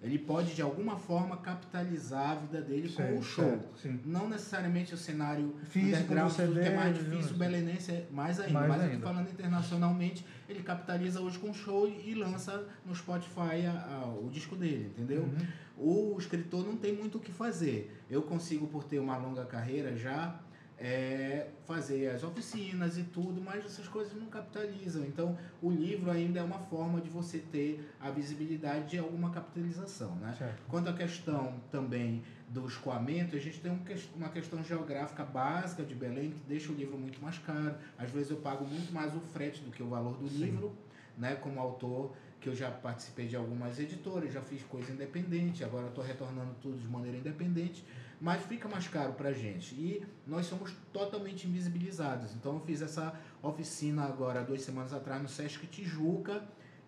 ele 0.00 0.20
pode 0.20 0.54
de 0.54 0.62
alguma 0.62 0.96
forma 0.96 1.36
capitalizar 1.38 2.30
a 2.30 2.34
vida 2.36 2.60
dele 2.60 2.88
com 2.90 2.94
Certo, 2.94 3.18
o 3.18 3.22
show. 3.24 3.58
certo. 3.74 4.06
Não 4.06 4.28
necessariamente 4.28 4.94
o 4.94 4.96
cenário 4.96 5.56
Físico 5.64 6.06
que 6.14 6.60
é 6.60 6.76
mais 6.76 6.96
né? 6.96 7.02
difícil, 7.10 7.34
o 7.34 7.38
belenense 7.38 7.90
é 7.90 8.06
mais 8.12 8.38
ainda. 8.38 8.52
Mais 8.52 8.68
Mas 8.68 8.78
eu 8.82 8.84
ainda. 8.90 8.96
tô 9.00 9.02
falando 9.12 9.30
internacionalmente, 9.32 10.24
ele 10.48 10.62
capitaliza 10.62 11.20
hoje 11.20 11.40
com 11.40 11.52
show 11.52 11.88
e 11.88 12.14
lança 12.14 12.68
no 12.86 12.94
Spotify 12.94 13.66
a- 13.66 14.04
a- 14.04 14.14
o 14.14 14.30
disco 14.30 14.54
dele, 14.54 14.92
entendeu? 14.96 15.22
Uhum. 15.22 16.14
O 16.14 16.16
escritor 16.20 16.64
não 16.64 16.76
tem 16.76 16.92
muito 16.94 17.18
o 17.18 17.20
que 17.20 17.32
fazer. 17.32 18.00
Eu 18.08 18.22
consigo, 18.22 18.68
por 18.68 18.84
ter 18.84 19.00
uma 19.00 19.16
longa 19.16 19.44
carreira 19.44 19.96
já, 19.96 20.38
é, 20.78 21.48
fazer 21.66 22.10
as 22.10 22.22
oficinas 22.22 22.98
e 22.98 23.04
tudo, 23.04 23.40
mas 23.40 23.64
essas 23.64 23.86
coisas 23.86 24.14
não 24.14 24.26
capitalizam. 24.26 25.04
Então, 25.04 25.38
o 25.62 25.70
livro 25.70 26.10
ainda 26.10 26.40
é 26.40 26.42
uma 26.42 26.58
forma 26.58 27.00
de 27.00 27.08
você 27.08 27.38
ter 27.38 27.88
a 28.00 28.10
visibilidade 28.10 28.90
de 28.90 28.98
alguma 28.98 29.30
capitalização, 29.30 30.14
né? 30.16 30.34
Certo. 30.36 30.62
Quanto 30.68 30.90
à 30.90 30.92
questão 30.92 31.60
também 31.70 32.22
do 32.48 32.66
escoamento, 32.66 33.36
a 33.36 33.38
gente 33.38 33.60
tem 33.60 33.70
um 33.70 33.80
uma 34.16 34.28
questão 34.28 34.62
geográfica 34.62 35.24
básica 35.24 35.82
de 35.82 35.94
Belém 35.94 36.30
que 36.30 36.40
deixa 36.48 36.70
o 36.72 36.74
livro 36.74 36.96
muito 36.96 37.20
mais 37.22 37.38
caro. 37.38 37.74
Às 37.96 38.10
vezes 38.10 38.30
eu 38.30 38.38
pago 38.38 38.64
muito 38.64 38.92
mais 38.92 39.14
o 39.14 39.20
frete 39.20 39.60
do 39.60 39.70
que 39.70 39.82
o 39.82 39.88
valor 39.88 40.16
do 40.16 40.26
livro, 40.26 40.76
né? 41.16 41.36
Como 41.36 41.60
autor, 41.60 42.12
que 42.40 42.48
eu 42.48 42.54
já 42.54 42.70
participei 42.70 43.26
de 43.26 43.36
algumas 43.36 43.78
editoras, 43.78 44.32
já 44.32 44.42
fiz 44.42 44.62
coisa 44.64 44.92
independente, 44.92 45.64
agora 45.64 45.86
estou 45.86 46.04
retornando 46.04 46.54
tudo 46.60 46.78
de 46.78 46.86
maneira 46.86 47.16
independente, 47.16 47.84
mas 48.24 48.42
fica 48.44 48.66
mais 48.66 48.88
caro 48.88 49.12
para 49.12 49.28
a 49.28 49.32
gente. 49.34 49.74
E 49.74 50.02
nós 50.26 50.46
somos 50.46 50.72
totalmente 50.92 51.46
invisibilizados. 51.46 52.34
Então 52.34 52.54
eu 52.54 52.60
fiz 52.60 52.80
essa 52.80 53.12
oficina 53.42 54.04
agora, 54.04 54.42
duas 54.42 54.62
semanas 54.62 54.94
atrás, 54.94 55.20
no 55.20 55.28
Sesc 55.28 55.66
Tijuca, 55.66 56.42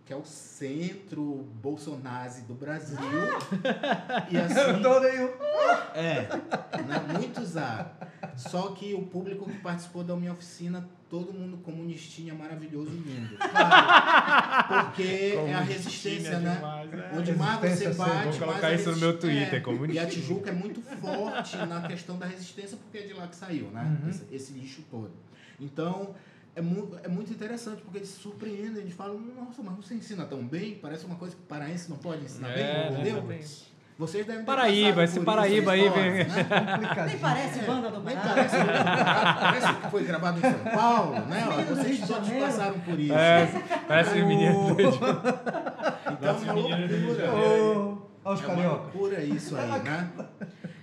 que 0.06 0.14
é 0.14 0.16
o 0.16 0.24
centro 0.24 1.22
bolsonaro 1.62 2.40
do 2.48 2.54
Brasil. 2.54 2.96
E 4.30 4.36
assim, 4.38 4.54
Eu 4.58 4.76
adorei 4.76 5.18
o- 5.24 5.34
é, 5.94 6.22
né, 6.86 7.06
muitos. 7.18 7.52
Só 8.36 8.68
que 8.72 8.94
o 8.94 9.02
público 9.06 9.44
que 9.44 9.58
participou 9.58 10.02
da 10.04 10.16
minha 10.16 10.32
oficina, 10.32 10.88
todo 11.08 11.32
mundo 11.32 11.58
comunistinha, 11.58 12.34
maravilhoso, 12.34 12.90
lindo. 12.90 13.36
Claro, 13.36 14.86
porque 14.86 15.34
é 15.36 15.54
a 15.54 15.60
resistência, 15.60 16.38
né? 16.40 16.60
Onde 17.16 17.32
mais 17.32 17.60
você 17.60 17.92
bate. 17.94 18.38
Vou 18.38 18.48
colocar 18.48 18.72
isso 18.72 18.90
no 18.90 18.96
meu 18.98 19.18
Twitter, 19.18 19.62
é. 19.64 19.92
E 19.92 19.98
a 19.98 20.06
Tijuca 20.06 20.50
é 20.50 20.52
muito 20.52 20.80
forte 20.80 21.56
na 21.56 21.82
questão 21.82 22.18
da 22.18 22.26
resistência, 22.26 22.76
porque 22.76 22.98
é 22.98 23.06
de 23.06 23.12
lá 23.12 23.28
que 23.28 23.36
saiu, 23.36 23.70
né? 23.70 23.98
Uhum. 24.02 24.10
Esse, 24.10 24.24
esse 24.32 24.52
lixo 24.52 24.82
todo. 24.90 25.12
Então, 25.60 26.14
é 26.54 26.60
muito, 26.60 26.98
é 27.02 27.08
muito 27.08 27.32
interessante, 27.32 27.82
porque 27.82 27.98
eles 27.98 28.08
se 28.08 28.20
surpreendem, 28.20 28.82
eles 28.82 28.94
falam, 28.94 29.18
nossa, 29.18 29.62
mas 29.62 29.76
você 29.76 29.94
ensina 29.94 30.24
tão 30.24 30.44
bem, 30.46 30.76
parece 30.76 31.04
uma 31.04 31.16
coisa 31.16 31.36
que 31.36 31.42
paraense 31.42 31.88
não 31.88 31.98
pode 31.98 32.24
ensinar 32.24 32.50
É, 32.50 32.54
bem, 32.54 32.92
entendeu? 32.92 33.16
exatamente. 33.18 33.75
Vocês 33.98 34.26
devem 34.26 34.42
ter 34.42 34.46
Paraíba, 34.46 35.04
esse 35.04 35.20
Paraíba 35.20 35.72
aí, 35.72 35.88
vem- 35.88 36.12
né? 36.12 36.26
Nem 37.06 37.18
parece 37.18 37.60
É, 37.60 37.62
banda 37.62 37.90
do 37.90 38.00
Nem 38.02 38.14
Pará. 38.14 38.28
parece, 38.34 38.56
parece 39.40 39.74
que 39.80 39.90
foi 39.90 40.04
gravado 40.04 40.38
em 40.38 40.42
São 40.42 40.58
Paulo, 40.74 41.12
né? 41.26 41.46
Ó, 41.48 41.56
do 41.62 41.74
Vocês 41.76 42.00
todos 42.00 42.26
Janeiro. 42.26 42.44
passaram 42.46 42.78
por 42.80 43.00
isso. 43.00 43.14
É, 43.14 43.46
parece 43.88 44.20
O- 44.20 44.26
menino 44.26 44.74
doido. 44.74 44.98
Então 46.12 46.28
é 46.28 46.32
uma 46.32 46.52
loucura. 46.52 47.32
Ô, 47.34 48.06
Aos 48.22 48.42
É 48.42 48.46
uma 48.48 48.66
loucura 48.72 49.22
isso 49.22 49.56
aí, 49.56 49.68
né? 49.82 50.08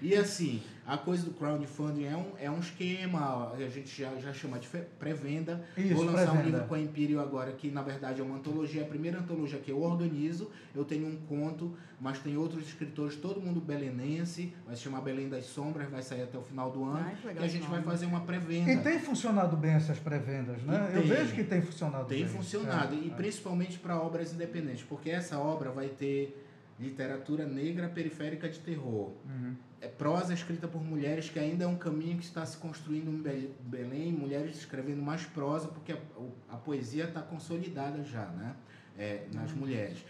E 0.02 0.16
assim, 0.16 0.64
a 0.86 0.98
coisa 0.98 1.24
do 1.26 1.32
crowdfunding 1.32 2.04
é 2.06 2.18
um, 2.18 2.32
é 2.40 2.52
um 2.52 2.60
esquema, 2.60 3.54
a 3.54 3.70
gente 3.70 4.02
já, 4.02 4.14
já 4.16 4.34
chama 4.34 4.60
de 4.60 4.68
pré-venda. 5.00 5.64
Vou 5.94 6.04
lançar 6.04 6.24
um 6.24 6.32
pré-venda. 6.34 6.44
livro 6.44 6.64
com 6.68 6.76
a 6.76 6.80
Imperial 6.80 7.24
agora, 7.24 7.52
que 7.54 7.72
na 7.72 7.82
verdade 7.82 8.20
é 8.20 8.24
uma 8.24 8.36
antologia, 8.36 8.82
a 8.82 8.86
primeira 8.86 9.20
antologia 9.20 9.60
que 9.60 9.72
eu 9.72 9.82
organizo. 9.82 10.52
Eu 10.76 10.84
tenho 10.84 11.08
um 11.08 11.16
conto, 11.28 11.74
mas 12.02 12.20
tem 12.20 12.36
outros 12.36 12.68
escritores, 12.68 13.16
todo 13.16 13.40
mundo 13.40 13.62
belenense, 13.62 14.54
vai 14.66 14.76
se 14.76 14.82
chamar 14.82 15.02
Belém 15.02 15.30
das 15.30 15.46
Sombras, 15.46 15.90
vai 15.90 16.02
sair 16.02 16.24
até 16.24 16.38
o 16.38 16.42
final 16.42 16.70
do 16.70 16.84
ano. 16.84 17.00
Ai, 17.06 17.16
que 17.16 17.28
legal 17.28 17.42
que 17.44 17.50
a 17.50 17.52
gente 17.52 17.68
vai 17.68 17.82
fazer 17.82 18.06
uma 18.06 18.22
pré-venda. 18.22 18.72
E 18.74 18.78
tem 18.84 19.00
funcionado 19.00 19.56
bem 19.56 19.72
essas 19.72 20.00
pré-vendas, 20.00 20.62
né? 20.64 20.92
E 20.94 20.96
Eu 20.98 21.02
tem. 21.04 21.12
vejo 21.12 21.34
que 21.34 21.44
tem 21.44 21.62
funcionado 21.62 22.06
Tem 22.06 22.20
bem. 22.26 22.28
funcionado, 22.28 22.94
É, 22.96 22.98
e 22.98 23.10
é. 23.10 23.14
principalmente 23.14 23.80
para 23.80 23.98
obras 24.02 24.34
independentes, 24.34 24.84
porque 24.84 25.10
essa 25.10 25.40
obra 25.40 25.72
vai 25.72 25.88
ter 25.88 26.46
literatura 26.80 27.46
negra 27.46 27.88
periférica 27.88 28.50
de 28.50 28.60
terror. 28.60 29.12
Uhum. 29.26 29.56
É 29.84 29.88
prosa 29.90 30.34
escrita 30.34 30.66
por 30.68 30.82
mulheres, 30.82 31.30
que 31.30 31.38
ainda 31.38 31.66
é 31.66 31.68
um 31.68 31.76
caminho 31.76 32.18
que 32.18 32.24
está 32.24 32.46
se 32.46 32.56
construindo 32.58 33.10
em 33.12 33.22
Be- 33.22 33.50
Belém, 33.66 34.14
mulheres 34.14 34.58
escrevendo 34.58 35.02
mais 35.02 35.26
prosa, 35.26 35.68
porque 35.68 35.92
a, 35.92 35.98
a 36.50 36.56
poesia 36.56 37.04
está 37.04 37.22
consolidada 37.22 38.02
já, 38.04 38.26
né? 38.28 38.56
É, 38.98 39.26
nas 39.34 39.52
mulheres. 39.52 40.06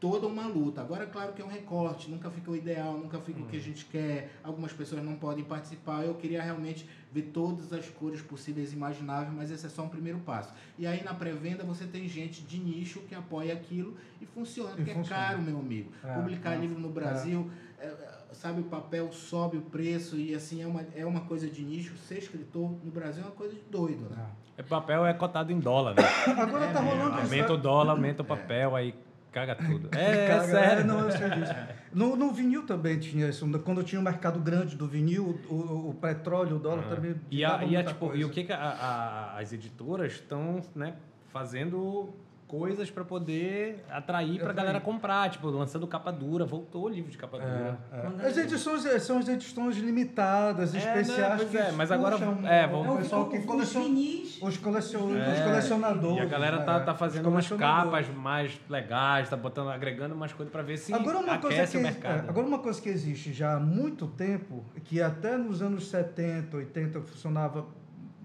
Toda 0.00 0.26
uma 0.26 0.46
luta. 0.46 0.82
Agora, 0.82 1.06
claro 1.06 1.32
que 1.32 1.40
é 1.40 1.44
um 1.44 1.48
recorte, 1.48 2.10
nunca 2.10 2.30
fica 2.30 2.50
o 2.50 2.56
ideal, 2.56 2.98
nunca 2.98 3.18
fica 3.20 3.40
o 3.40 3.46
que 3.46 3.56
a 3.56 3.60
gente 3.60 3.86
quer. 3.86 4.32
Algumas 4.42 4.70
pessoas 4.70 5.02
não 5.02 5.14
podem 5.16 5.42
participar. 5.44 6.04
Eu 6.04 6.14
queria 6.16 6.42
realmente 6.42 6.86
ver 7.10 7.30
todas 7.32 7.72
as 7.72 7.88
cores 7.88 8.20
possíveis 8.20 8.72
e 8.72 8.76
imagináveis, 8.76 9.32
mas 9.34 9.50
esse 9.50 9.64
é 9.64 9.68
só 9.70 9.82
um 9.84 9.88
primeiro 9.88 10.18
passo. 10.18 10.52
E 10.78 10.86
aí, 10.86 11.02
na 11.02 11.14
pré-venda, 11.14 11.64
você 11.64 11.86
tem 11.86 12.06
gente 12.06 12.42
de 12.42 12.58
nicho 12.58 13.00
que 13.08 13.14
apoia 13.14 13.54
aquilo 13.54 13.96
e 14.20 14.26
funciona, 14.26 14.72
E 14.72 14.76
porque 14.76 14.92
funciona. 14.92 15.22
é 15.22 15.26
caro, 15.28 15.40
meu 15.42 15.58
amigo. 15.58 15.90
É, 16.04 16.14
Publicar 16.16 16.52
é, 16.54 16.58
livro 16.58 16.78
no 16.78 16.90
Brasil, 16.90 17.50
é, 17.78 17.86
é, 17.86 18.13
sabe, 18.34 18.60
o 18.60 18.64
papel 18.64 19.10
sobe 19.12 19.56
o 19.56 19.62
preço 19.62 20.16
e 20.16 20.34
assim 20.34 20.62
é 20.62 20.66
uma, 20.66 20.84
é 20.94 21.06
uma 21.06 21.20
coisa 21.20 21.48
de 21.48 21.62
nicho. 21.62 21.96
Ser 21.96 22.18
escritor 22.18 22.70
no 22.84 22.90
Brasil 22.90 23.22
é 23.22 23.26
uma 23.26 23.32
coisa 23.34 23.54
de 23.54 23.60
doido, 23.70 24.08
né? 24.10 24.26
O 24.58 24.62
papel 24.64 25.04
é 25.06 25.12
cotado 25.14 25.50
em 25.52 25.58
dólar, 25.58 25.94
né? 25.94 26.02
Agora 26.40 26.68
tá 26.72 26.80
rolando 26.80 27.14
essa... 27.14 27.22
Aumenta 27.22 27.52
o 27.52 27.56
dólar, 27.56 27.92
aumenta 27.96 28.22
o 28.22 28.24
papel, 28.24 28.76
aí 28.76 28.94
caga 29.32 29.54
tudo. 29.56 29.88
É, 29.98 30.24
é 30.24 30.28
Cara, 30.28 30.44
sério. 30.44 30.84
Não, 30.86 31.00
eu 31.00 31.10
sei 31.10 31.30
disso. 31.30 31.52
No, 31.92 32.14
no 32.16 32.30
vinil 32.32 32.64
também 32.66 32.98
tinha 33.00 33.28
isso. 33.28 33.48
Quando 33.60 33.82
tinha 33.82 34.00
o 34.00 34.04
mercado 34.04 34.38
grande 34.38 34.76
do 34.76 34.86
vinil, 34.86 35.40
o, 35.48 35.54
o- 35.54 35.90
o 35.90 35.94
petróleo, 35.94 36.56
o 36.56 36.58
dólar 36.60 36.84
também. 36.88 37.14
E, 37.30 37.44
a, 37.44 37.64
e, 37.64 37.76
a, 37.76 37.82
tipo, 37.82 38.14
e 38.14 38.24
o 38.24 38.30
que, 38.30 38.44
que 38.44 38.52
a- 38.52 38.58
a- 38.58 39.38
as 39.40 39.52
editoras 39.52 40.12
estão 40.12 40.60
né, 40.74 40.94
fazendo 41.32 42.14
coisas 42.46 42.90
para 42.90 43.04
poder 43.04 43.84
atrair 43.90 44.38
para 44.38 44.50
a 44.50 44.52
galera 44.52 44.80
comprar, 44.80 45.30
tipo, 45.30 45.48
lançando 45.48 45.86
capa 45.86 46.12
dura, 46.12 46.44
voltou 46.44 46.84
o 46.84 46.88
livro 46.88 47.10
de 47.10 47.18
capa 47.18 47.38
dura. 47.38 47.78
É, 47.92 48.22
é. 48.24 48.26
As 48.28 48.36
edições 48.36 48.82
são 49.02 49.18
as 49.18 49.28
edições 49.28 49.76
limitadas, 49.78 50.74
É, 50.74 50.78
especiais. 50.78 51.18
né, 51.18 51.36
pois 51.36 51.50
que 51.50 51.56
é, 51.58 51.72
mas 51.72 51.90
agora- 51.90 52.14
é, 52.16 52.18
o 52.18 52.20
vamos- 52.20 52.44
É 52.46 52.66
o, 52.66 52.96
pessoal 52.98 53.22
o, 53.22 53.28
que 53.30 53.38
os 53.38 53.44
coleciona. 53.44 53.86
vinis. 53.86 54.38
Os, 54.42 54.56
colecion... 54.58 55.16
É, 55.16 55.32
os 55.32 55.40
colecionadores. 55.40 56.16
E 56.18 56.20
a 56.20 56.24
galera 56.26 56.62
tá, 56.62 56.80
tá 56.80 56.92
Os 56.92 56.98
fazendo 56.98 57.28
umas 57.28 57.48
capas 57.48 58.08
mais 58.08 58.60
legais, 58.68 59.28
tá 59.28 59.36
botando, 59.36 59.70
agregando 59.70 60.14
umas 60.14 60.32
coisas 60.32 60.52
para 60.52 60.62
ver 60.62 60.76
se 60.78 60.92
Agora 60.92 61.18
uma, 61.18 61.38
coisa 61.38 61.56
aquece 61.56 61.72
que, 61.72 61.78
o 61.78 61.82
mercado. 61.82 62.26
é, 62.26 62.28
agora 62.28 62.46
uma 62.46 62.58
coisa 62.58 62.80
que 62.80 62.88
existe 62.88 63.32
já 63.32 63.54
há 63.56 63.60
muito 63.60 64.06
tempo, 64.06 64.64
que 64.84 65.00
até 65.00 65.36
nos 65.36 65.62
anos 65.62 65.88
70, 65.88 66.56
80 66.56 67.00
funcionava 67.00 67.66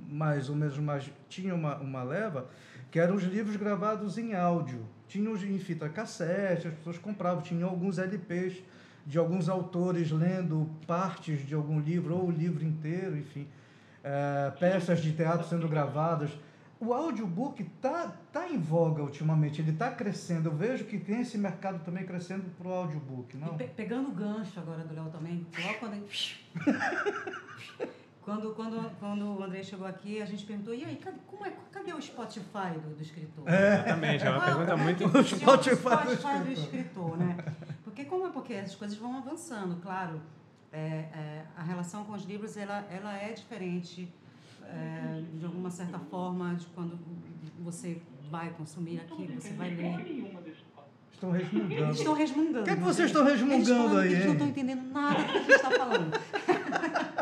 mais 0.08 0.50
ou 0.50 0.56
menos, 0.56 0.78
mas 0.80 1.10
tinha 1.28 1.54
uma, 1.54 1.78
uma 1.78 2.02
leva, 2.04 2.48
que 2.92 3.00
eram 3.00 3.16
os 3.16 3.24
livros 3.24 3.56
gravados 3.56 4.18
em 4.18 4.34
áudio. 4.36 4.86
Tinham 5.08 5.34
os 5.34 5.44
em 5.44 5.58
fita 5.60 5.90
cassete, 5.90 6.68
as 6.68 6.74
pessoas 6.76 6.98
compravam, 6.98 7.42
tinham 7.42 7.68
alguns 7.70 7.98
LPs 7.98 8.62
de 9.06 9.18
alguns 9.18 9.50
autores 9.50 10.12
lendo 10.12 10.70
partes 10.86 11.46
de 11.46 11.56
algum 11.56 11.80
livro, 11.80 12.16
ou 12.16 12.28
o 12.28 12.32
livro 12.32 12.64
inteiro, 12.64 13.18
enfim. 13.18 13.48
É, 14.04 14.52
peças 14.60 15.02
de 15.02 15.12
teatro 15.14 15.48
sendo 15.48 15.68
gravadas. 15.68 16.30
O 16.80 16.94
audiobook 16.94 17.62
tá, 17.82 18.16
tá 18.32 18.48
em 18.48 18.58
voga 18.58 19.02
ultimamente, 19.04 19.60
ele 19.62 19.72
está 19.72 19.92
crescendo. 19.92 20.48
Eu 20.50 20.56
vejo 20.56 20.86
que 20.86 20.98
tem 20.98 21.20
esse 21.22 21.38
mercado 21.38 21.84
também 21.84 22.06
crescendo 22.06 22.46
para 22.58 22.68
o 22.68 22.72
audiobook, 22.72 23.36
E 23.36 23.40
não? 23.40 23.58
pe- 23.58 23.66
pegando 23.76 24.08
o 24.10 24.12
gancho 24.14 24.58
agora 24.60 24.84
do 24.86 24.94
Léo 24.94 25.10
também, 25.10 25.46
logo 25.62 25.74
quando, 25.80 25.96
quando, 28.30 28.54
quando, 28.54 28.92
quando 29.00 29.26
o 29.26 29.44
André 29.44 29.64
chegou 29.64 29.88
aqui, 29.88 30.22
a 30.22 30.26
gente 30.26 30.46
perguntou, 30.46 30.72
e 30.72 30.86
aí, 30.86 30.98
cadê, 30.98 31.18
como 31.26 31.44
é, 31.46 31.54
cadê 31.72 31.92
o 31.94 32.00
Spotify 32.00 32.78
do, 32.80 32.96
do 32.96 33.02
escritor? 33.02 33.44
Exatamente, 33.48 34.24
é 34.24 34.30
uma 34.30 34.40
Qual 34.40 34.48
pergunta 34.48 34.78
muito. 34.78 35.06
o 35.06 35.24
Spotify 35.24 35.76
do 35.76 36.16
Spotify 36.16 36.44
do 36.46 36.52
escritor, 36.52 37.18
né? 37.18 37.38
Porque 37.84 38.06
como 38.06 38.28
é 38.28 38.30
porque 38.30 38.54
as 38.54 38.76
coisas 38.76 38.96
vão 38.98 39.18
avançando, 39.18 39.82
claro. 39.82 40.22
É, 40.72 40.78
é, 40.78 41.46
a 41.58 41.64
relação 41.64 42.04
com 42.04 42.14
os 42.14 42.24
livros 42.26 42.56
ela, 42.56 42.86
ela 42.92 43.18
é 43.18 43.34
diferente 43.34 44.08
é, 44.64 45.24
de 45.34 45.44
alguma 45.44 45.72
certa 45.72 45.98
forma 45.98 46.54
de 46.54 46.68
quando 46.68 47.00
você 47.60 48.00
vai 48.30 48.52
consumir 48.52 49.00
aquilo, 49.00 49.42
você 49.42 49.54
vai 49.54 49.72
ler. 49.72 50.32
papo. 50.76 50.88
Estão 51.12 51.32
resmungando. 51.32 51.92
Estão 51.94 52.14
resmungando. 52.14 52.60
O 52.60 52.64
que 52.64 52.70
é 52.70 52.76
que 52.76 52.80
né, 52.80 52.86
vocês 52.86 53.10
estão 53.10 53.28
Eles 53.28 53.42
resmungando 53.42 53.98
aí, 53.98 54.14
Eles 54.14 54.26
não 54.26 54.34
estão 54.34 54.48
entendendo 54.48 54.84
nada 54.92 55.24
do 55.24 55.32
que 55.32 55.38
a 55.38 55.42
gente 55.42 55.52
está 55.52 55.72
falando. 55.72 56.12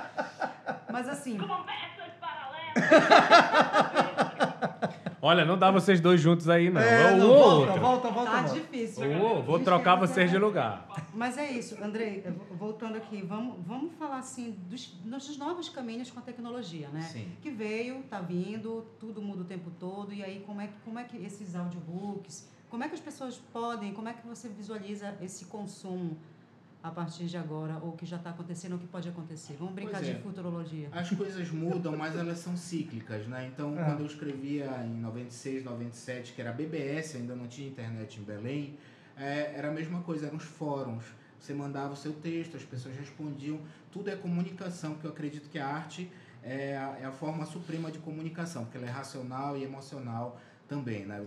Mas 0.97 1.07
assim, 1.09 1.37
Conversas 1.37 2.11
paralelas. 2.19 2.73
Olha, 5.21 5.45
não 5.45 5.55
dá 5.57 5.69
vocês 5.69 5.99
dois 6.01 6.19
juntos 6.19 6.49
aí, 6.49 6.71
não. 6.71 6.81
É, 6.81 7.13
É, 7.13 7.15
não, 7.15 7.29
ou 7.29 7.37
volta, 7.37 7.71
outro. 7.71 7.81
volta, 7.81 8.09
volta, 8.09 8.31
tá 8.31 8.41
volta. 8.41 8.59
difícil. 8.59 9.21
Ô, 9.21 9.41
vou 9.43 9.59
trocar 9.59 9.95
vocês 9.95 10.29
de 10.31 10.35
fazer- 10.35 10.43
lugar. 10.45 10.87
Mas 11.13 11.37
é 11.37 11.51
isso, 11.51 11.77
Andrei, 11.83 12.23
voltando 12.51 12.97
aqui, 12.97 13.21
vamos, 13.21 13.57
vamos 13.65 13.93
falar 13.95 14.17
assim 14.17 14.57
dos, 14.67 14.87
dos 14.87 15.37
novos 15.37 15.69
caminhos 15.69 16.09
com 16.09 16.17
a 16.19 16.23
tecnologia, 16.23 16.87
né? 16.89 17.01
Sim. 17.01 17.27
Que 17.43 17.51
veio, 17.51 18.01
tá 18.09 18.19
vindo, 18.19 18.83
tudo 18.99 19.21
muda 19.21 19.41
o 19.41 19.45
tempo 19.45 19.69
todo, 19.79 20.11
e 20.13 20.23
aí 20.23 20.39
como 20.47 20.61
é, 20.61 20.67
que- 20.67 20.73
como 20.83 20.97
é 20.97 21.03
que 21.03 21.17
esses 21.23 21.55
audiobooks, 21.55 22.49
Como 22.71 22.83
é 22.83 22.87
que 22.89 22.95
as 22.95 22.99
pessoas 23.01 23.37
podem, 23.53 23.93
como 23.93 24.09
é 24.09 24.13
que 24.13 24.25
você 24.27 24.49
visualiza 24.49 25.15
esse 25.21 25.45
consumo 25.45 26.17
a 26.87 26.91
partir 26.91 27.25
de 27.25 27.37
agora, 27.37 27.77
ou 27.81 27.93
que 27.93 28.05
já 28.05 28.17
está 28.17 28.29
acontecendo, 28.29 28.73
ou 28.73 28.79
que 28.79 28.87
pode 28.87 29.09
acontecer? 29.09 29.55
Vamos 29.59 29.73
brincar 29.73 30.03
é. 30.03 30.13
de 30.13 30.21
futurologia. 30.21 30.89
As 30.91 31.09
coisas 31.09 31.51
mudam, 31.51 31.95
mas 31.95 32.15
elas 32.15 32.39
são 32.39 32.55
cíclicas, 32.55 33.27
né? 33.27 33.49
Então, 33.53 33.77
É. 33.77 33.83
quando 33.83 34.01
eu 34.01 34.05
escrevia 34.05 34.65
em 34.83 34.99
96, 34.99 35.63
97, 35.63 36.33
que 36.33 36.41
era 36.41 36.51
BBS, 36.51 37.15
ainda 37.15 37.35
não 37.35 37.47
tinha 37.47 37.67
internet 37.67 38.19
em 38.19 38.23
Belém, 38.23 38.77
é, 39.15 39.53
era 39.55 39.69
a 39.69 39.71
mesma 39.71 40.01
coisa, 40.01 40.27
eram 40.27 40.37
os 40.37 40.43
fóruns. 40.43 41.03
Você 41.39 41.53
mandava 41.53 41.93
o 41.93 41.95
seu 41.95 42.13
texto, 42.13 42.57
as 42.57 42.63
pessoas 42.63 42.95
respondiam. 42.95 43.59
Tudo 43.91 44.09
é 44.09 44.15
comunicação, 44.15 44.93
porque 44.93 45.07
eu 45.07 45.11
acredito 45.11 45.49
que 45.49 45.59
a 45.59 45.67
arte 45.67 46.11
é 46.43 46.77
a, 46.77 46.97
é 47.01 47.05
a 47.05 47.11
forma 47.11 47.45
suprema 47.45 47.91
de 47.91 47.99
comunicação, 47.99 48.63
porque 48.63 48.77
ela 48.77 48.87
é 48.87 48.89
racional 48.89 49.57
e 49.57 49.63
emocional 49.63 50.39
também, 50.67 51.05
né? 51.05 51.25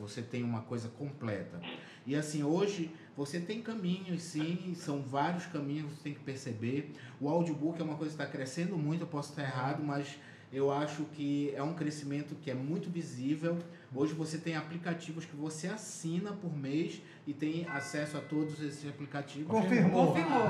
Você 0.00 0.22
tem 0.22 0.42
uma 0.42 0.62
coisa 0.62 0.88
completa. 0.88 1.60
E 2.06 2.14
assim, 2.14 2.42
hoje 2.42 2.94
você 3.16 3.40
tem 3.40 3.62
caminhos, 3.62 4.22
sim, 4.22 4.74
são 4.76 5.02
vários 5.02 5.46
caminhos, 5.46 5.90
você 5.90 6.02
tem 6.02 6.14
que 6.14 6.20
perceber. 6.20 6.92
O 7.20 7.28
audiobook 7.28 7.80
é 7.80 7.84
uma 7.84 7.96
coisa 7.96 8.14
que 8.14 8.22
está 8.22 8.30
crescendo 8.30 8.76
muito, 8.76 9.02
eu 9.02 9.06
posso 9.06 9.30
estar 9.30 9.42
errado, 9.42 9.82
mas 9.82 10.18
eu 10.52 10.70
acho 10.70 11.04
que 11.06 11.52
é 11.54 11.62
um 11.62 11.74
crescimento 11.74 12.34
que 12.36 12.50
é 12.50 12.54
muito 12.54 12.90
visível. 12.90 13.58
Hoje 13.94 14.12
você 14.12 14.38
tem 14.38 14.54
aplicativos 14.54 15.24
que 15.24 15.34
você 15.34 15.66
assina 15.66 16.32
por 16.32 16.54
mês 16.54 17.00
e 17.26 17.34
tem 17.34 17.66
acesso 17.68 18.16
a 18.16 18.20
todos 18.20 18.62
esses 18.62 18.88
aplicativos. 18.88 19.48
Confirmou. 19.48 20.14
Confirmou. 20.14 20.42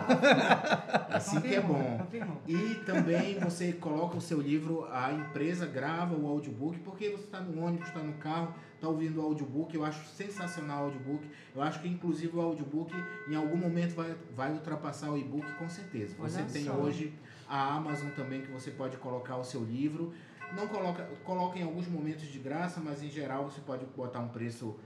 Assim 1.09 1.41
que 1.41 1.55
é 1.55 1.61
confirmou, 1.61 1.83
bom. 1.83 1.99
Confirmou. 1.99 2.43
E 2.47 2.75
também 2.85 3.39
você 3.41 3.73
coloca 3.73 4.19
o 4.19 4.21
seu 4.21 4.41
livro, 4.41 4.87
a 4.93 5.11
empresa 5.11 5.65
grava 5.65 6.15
o 6.15 6.27
audiobook, 6.27 6.79
porque 6.81 7.09
você 7.09 7.25
está 7.25 7.41
no 7.41 7.65
ônibus, 7.65 7.89
está 7.89 8.01
no 8.01 8.12
carro, 8.15 8.55
está 8.75 8.89
ouvindo 8.89 9.23
o 9.23 9.25
audiobook. 9.25 9.75
Eu 9.75 9.87
acho 9.87 10.05
sensacional 10.11 10.83
o 10.83 10.85
audiobook. 10.87 11.27
Eu 11.55 11.62
acho 11.62 11.81
que 11.81 11.89
inclusive 11.89 12.37
o 12.37 12.41
audiobook 12.43 12.93
em 13.27 13.35
algum 13.35 13.57
momento 13.57 13.95
vai, 13.95 14.15
vai 14.35 14.53
ultrapassar 14.53 15.11
o 15.11 15.17
e-book 15.17 15.51
com 15.55 15.69
certeza. 15.71 16.15
Você 16.19 16.41
Olha 16.41 16.51
tem 16.53 16.65
só. 16.65 16.73
hoje 16.73 17.15
a 17.49 17.75
Amazon 17.75 18.11
também 18.11 18.43
que 18.43 18.51
você 18.51 18.71
pode 18.71 18.99
colocar 18.99 19.37
o 19.37 19.45
seu 19.45 19.65
livro. 19.65 20.12
Não 20.55 20.69
coloca, 20.69 21.05
coloca 21.25 21.59
em 21.59 21.62
alguns 21.62 21.89
momentos 21.89 22.27
de 22.27 22.39
graça, 22.39 22.81
mas 22.81 23.03
em 23.03 23.09
geral 23.09 23.45
você 23.45 23.61
pode 23.62 23.85
botar 23.97 24.21
um 24.21 24.29
preço 24.29 24.77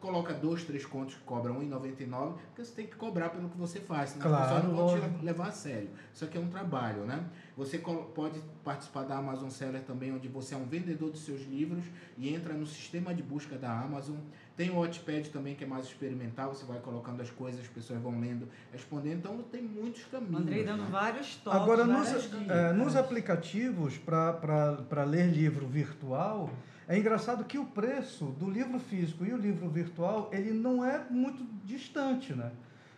coloca 0.00 0.32
dois, 0.32 0.64
três 0.64 0.86
contos 0.86 1.14
que 1.14 1.20
cobram 1.20 1.58
R$ 1.58 1.66
1,99, 1.66 2.32
porque 2.46 2.64
você 2.64 2.72
tem 2.74 2.86
que 2.86 2.96
cobrar 2.96 3.28
pelo 3.28 3.48
que 3.50 3.56
você 3.56 3.80
faz, 3.80 4.10
senão 4.10 4.26
as 4.26 4.32
Claro, 4.32 4.54
pessoas 4.54 4.64
não 4.64 4.74
vão 4.74 4.94
te 4.94 5.00
lógico. 5.00 5.24
levar 5.24 5.48
a 5.48 5.52
sério. 5.52 5.90
Isso 6.12 6.24
aqui 6.24 6.38
é 6.38 6.40
um 6.40 6.48
trabalho, 6.48 7.04
né? 7.04 7.22
Você 7.56 7.78
pode 7.78 8.40
participar 8.64 9.04
da 9.04 9.18
Amazon 9.18 9.50
Seller 9.50 9.82
também, 9.82 10.12
onde 10.12 10.26
você 10.26 10.54
é 10.54 10.56
um 10.56 10.64
vendedor 10.64 11.10
dos 11.10 11.20
seus 11.20 11.42
livros 11.42 11.84
e 12.16 12.34
entra 12.34 12.54
no 12.54 12.66
sistema 12.66 13.14
de 13.14 13.22
busca 13.22 13.56
da 13.56 13.70
Amazon. 13.70 14.16
Tem 14.56 14.70
o 14.70 14.78
Watchpad 14.78 15.30
também, 15.30 15.54
que 15.54 15.64
é 15.64 15.66
mais 15.66 15.86
experimental, 15.86 16.54
você 16.54 16.64
vai 16.64 16.78
colocando 16.80 17.20
as 17.20 17.30
coisas, 17.30 17.60
as 17.60 17.68
pessoas 17.68 18.00
vão 18.00 18.18
lendo, 18.18 18.48
respondendo. 18.72 19.18
Então 19.18 19.42
tem 19.50 19.62
muitos 19.62 20.04
caminhos. 20.04 20.40
Andrei 20.40 20.64
dando 20.64 20.84
né? 20.84 20.88
vários 20.90 21.36
toques. 21.36 21.60
Agora, 21.60 21.84
nos, 21.84 22.08
é, 22.48 22.72
nos 22.72 22.96
aplicativos 22.96 23.98
para 23.98 25.04
ler 25.04 25.26
livro 25.26 25.66
virtual, 25.66 26.50
é 26.90 26.98
engraçado 26.98 27.44
que 27.44 27.56
o 27.56 27.64
preço 27.64 28.24
do 28.26 28.50
livro 28.50 28.80
físico 28.80 29.24
e 29.24 29.32
o 29.32 29.36
livro 29.36 29.68
virtual, 29.70 30.28
ele 30.32 30.50
não 30.50 30.84
é 30.84 31.06
muito 31.08 31.46
distante, 31.64 32.34
né? 32.34 32.50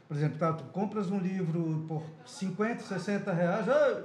Por 0.08 0.16
exemplo, 0.16 0.38
tá, 0.38 0.54
tu 0.54 0.64
compras 0.72 1.10
um 1.10 1.18
livro 1.18 1.84
por 1.86 2.02
50, 2.24 2.84
60 2.84 3.30
reais, 3.34 3.68
ah, 3.68 4.02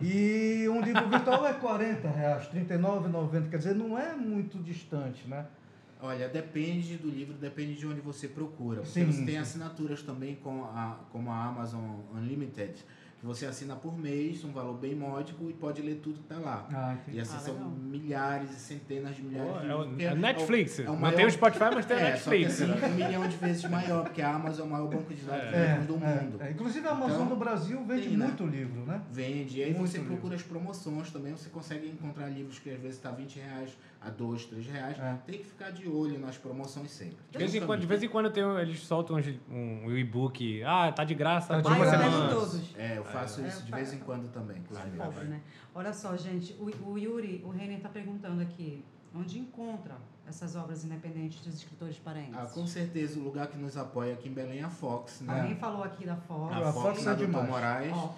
e 0.00 0.68
um 0.68 0.80
livro 0.80 1.08
virtual 1.08 1.46
é 1.46 1.52
40 1.52 2.08
reais, 2.08 2.48
39,90, 2.48 3.48
quer 3.48 3.58
dizer, 3.58 3.74
não 3.76 3.96
é 3.96 4.16
muito 4.16 4.58
distante, 4.58 5.28
né? 5.28 5.46
Olha, 6.02 6.28
depende 6.28 6.96
do 6.96 7.08
livro, 7.08 7.34
depende 7.34 7.76
de 7.76 7.86
onde 7.86 8.00
você 8.00 8.26
procura. 8.26 8.84
Sim, 8.84 9.04
você 9.04 9.24
tem 9.24 9.38
assinaturas 9.38 10.02
também 10.02 10.34
com 10.34 10.64
a, 10.64 10.98
como 11.12 11.30
a 11.30 11.44
Amazon 11.44 12.00
Unlimited, 12.12 12.84
você 13.26 13.44
assina 13.46 13.76
por 13.76 13.96
mês, 13.98 14.42
um 14.44 14.50
valor 14.52 14.74
bem 14.78 14.94
módico 14.94 15.50
e 15.50 15.52
pode 15.52 15.82
ler 15.82 15.96
tudo 15.96 16.14
que 16.18 16.32
está 16.32 16.38
lá. 16.38 16.66
Ah. 16.72 16.96
E 17.08 17.20
assim 17.20 17.36
Ah, 17.36 17.40
são 17.40 17.54
legal. 17.54 17.70
milhares 17.70 18.50
e 18.50 18.54
centenas 18.60 19.14
de 19.14 19.22
milhares 19.22 19.52
Pô, 19.52 19.58
de 19.58 19.64
é, 19.66 19.76
livros. 19.76 19.96
o, 19.98 20.02
é 20.02 20.14
Netflix. 20.14 20.78
É 20.78 20.82
o 20.82 20.86
não 20.86 20.96
maior... 20.96 21.16
tem 21.16 21.26
o 21.26 21.30
Spotify, 21.30 21.64
mas 21.74 21.84
tem 21.86 21.96
o 21.96 22.00
É, 22.00 22.16
só 22.16 22.30
que 22.30 22.38
Netflix. 22.38 22.62
assim, 22.62 22.80
né? 22.80 22.86
um 22.88 22.94
milhão 22.94 23.28
de 23.28 23.36
vezes 23.36 23.64
maior, 23.70 24.04
porque 24.04 24.22
a 24.22 24.34
Amazon 24.34 24.64
é 24.64 24.68
o 24.68 24.72
maior 24.72 24.88
banco 24.88 25.14
de 25.14 25.22
dados 25.22 25.44
É, 25.52 25.66
livros 25.68 25.86
do 25.86 25.98
mundo. 25.98 26.36
É, 26.42 26.50
inclusive 26.50 26.88
a 26.88 26.90
Amazon 26.92 27.14
Então, 27.16 27.26
no 27.28 27.36
Brasil 27.36 27.84
vende 27.84 28.08
tem, 28.08 28.16
né? 28.16 28.24
muito 28.26 28.46
livro, 28.46 28.86
né? 28.86 29.02
Vende, 29.12 29.58
e 29.58 29.62
aí 29.64 29.74
Muito 29.74 29.90
você 29.90 29.98
livro. 29.98 30.12
procura 30.14 30.34
as 30.36 30.42
promoções 30.42 31.10
também, 31.10 31.32
você 31.32 31.50
consegue 31.50 31.88
encontrar 31.88 32.28
livros 32.28 32.58
que 32.58 32.70
às 32.70 32.80
vezes 32.80 32.96
está 32.96 33.10
20 33.10 33.38
reais 33.38 33.70
a 34.00 34.08
2, 34.08 34.46
3 34.46 34.66
reais. 34.66 34.98
É. 34.98 35.18
Tem 35.26 35.38
que 35.38 35.44
ficar 35.44 35.70
de 35.70 35.86
olho 35.88 36.18
nas 36.18 36.36
promoções 36.38 36.90
sempre. 36.90 37.18
De 37.30 37.36
vez, 37.38 37.54
em 37.54 37.66
quando, 37.66 37.80
de 37.80 37.86
vez 37.86 38.02
em 38.02 38.08
quando 38.08 38.30
tem, 38.30 38.44
um- 38.44 38.58
eles 38.58 38.80
soltam 38.80 39.16
uns- 39.16 39.38
um, 39.50 39.94
e-book. 39.96 40.62
Ah, 40.64 40.90
tá 40.90 41.04
de 41.04 41.14
graça 41.14 41.48
Tá 41.54 41.60
de 41.60 41.66
uma 41.68 41.90
semana. 41.90 42.28
todos. 42.28 42.74
É, 42.76 42.96
eu 42.96 43.04
faço 43.04 43.42
É, 43.42 43.48
isso 43.48 43.62
de 43.64 43.70
vez 43.72 43.92
em 43.92 43.98
quando 43.98 44.30
também, 44.32 44.58
inclusive. 44.58 44.96
Pobre, 44.96 45.24
né? 45.24 45.40
Olha 45.74 45.92
só, 45.92 46.16
gente, 46.16 46.54
o, 46.54 46.90
o 46.90 46.98
Yuri, 46.98 47.42
o 47.44 47.50
Renner 47.50 47.76
está 47.76 47.88
perguntando 47.90 48.40
aqui, 48.40 48.82
onde 49.14 49.38
encontra 49.38 49.96
essas 50.26 50.54
obras 50.56 50.84
independentes 50.84 51.40
dos 51.44 51.54
escritores 51.56 51.98
paraenses? 51.98 52.34
Ah, 52.36 52.46
com 52.46 52.66
certeza, 52.66 53.18
o 53.18 53.22
lugar 53.22 53.48
que 53.48 53.58
nos 53.58 53.76
apoia 53.76 54.14
aqui 54.14 54.28
em 54.28 54.32
Belém 54.32 54.60
é 54.60 54.62
a 54.64 54.70
Fox, 54.70 55.20
né? 55.20 55.40
Alguém 55.40 55.56
falou 55.56 55.82
aqui 55.84 56.06
da 56.06 56.16
Fox. 56.16 56.54
A 56.54 56.58
a 56.68 56.72
Fox, 56.72 56.86
Fox 56.86 57.00
é 57.00 57.04
Doutor 57.14 57.26
demais. 57.26 57.48
Moraes. 57.50 57.92
Ó, 57.92 58.14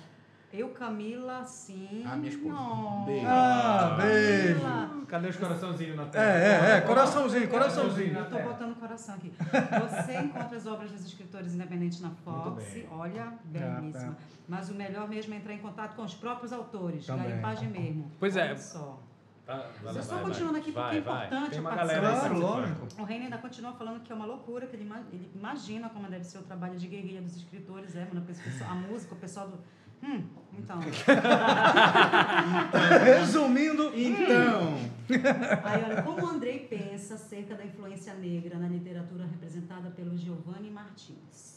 eu, 0.53 0.69
Camila, 0.71 1.45
sim. 1.45 2.05
Ah, 2.07 2.17
minha 2.17 2.29
esposa. 2.31 2.55
Oh, 2.59 3.05
Beijo. 3.07 3.27
Ah, 3.29 3.97
beijo. 4.01 4.61
Camila. 4.61 5.03
Cadê 5.09 5.29
os 5.29 5.37
coraçõezinhos 5.37 5.97
na 5.97 6.05
tela? 6.07 6.25
É, 6.25 6.39
é, 6.39 6.77
é, 6.77 6.81
coraçãozinho, 6.83 7.49
coraçãozinho. 7.49 8.17
Eu 8.17 8.23
estou 8.25 8.43
botando 8.43 8.75
coração 8.79 9.15
aqui. 9.15 9.33
Você 9.39 10.19
encontra 10.19 10.57
as 10.57 10.67
obras 10.67 10.91
dos 10.91 11.05
escritores 11.05 11.55
independentes 11.55 12.01
na 12.01 12.11
Fox. 12.11 12.65
bem. 12.73 12.87
Olha, 12.91 13.25
Ah, 13.25 13.35
belíssima. 13.45 14.17
Mas 14.49 14.69
o 14.71 14.75
melhor 14.75 15.09
mesmo 15.09 15.33
é 15.35 15.37
entrar 15.39 15.55
em 15.55 15.59
contato 15.59 15.95
com 15.97 16.03
os 16.03 16.15
próprios 16.15 16.53
autores, 16.53 17.07
Também. 17.07 17.29
garimpagem 17.29 17.69
mesmo. 17.69 18.11
Pois 18.19 18.37
é. 18.37 18.45
Olha 18.49 18.57
só. 18.59 18.99
Tá, 19.45 19.67
vai, 19.83 19.95
só 20.03 20.15
vai, 20.15 20.25
continuando 20.25 20.53
vai. 20.53 20.61
aqui 20.61 20.71
Vai, 20.71 20.83
porque 20.85 20.97
é 20.97 21.01
importante 21.01 21.51
Tem 21.51 21.59
a 21.59 21.61
uma 21.63 21.71
participação. 21.71 22.11
Claro, 22.13 22.21
participando. 22.41 22.79
lógico. 22.79 23.03
O 23.03 23.05
Reine 23.05 23.25
ainda 23.25 23.39
continua 23.39 23.73
falando 23.73 24.01
que 24.01 24.13
é 24.13 24.15
uma 24.15 24.25
loucura, 24.25 24.67
que 24.69 24.77
ele, 24.77 24.85
ima- 24.85 25.03
ele 25.13 25.31
imagina 25.35 25.89
como 25.89 26.09
deve 26.09 26.25
ser 26.25 26.39
o 26.39 26.43
trabalho 26.43 26.77
de 26.79 26.87
guerrilha 26.87 27.21
dos 27.21 27.35
escritores, 27.37 27.97
é, 27.97 28.05
mano, 28.07 28.25
a 28.71 28.75
música, 28.75 29.15
o 29.15 29.19
pessoal 29.19 29.49
do. 29.49 29.59
Hum, 30.03 30.23
então. 30.59 30.81
Resumindo, 33.05 33.93
Então, 33.95 34.79
Aí, 35.65 35.85
olha, 35.85 36.03
como 36.03 36.23
o 36.23 36.27
Andrei 36.27 36.61
pensa 36.61 37.15
acerca 37.15 37.55
da 37.55 37.65
influência 37.65 38.15
negra 38.15 38.59
na 38.59 38.69
literatura 38.69 39.25
representada 39.27 39.91
pelo 39.91 40.17
Giovanni 40.17 40.71
Martins? 40.71 41.53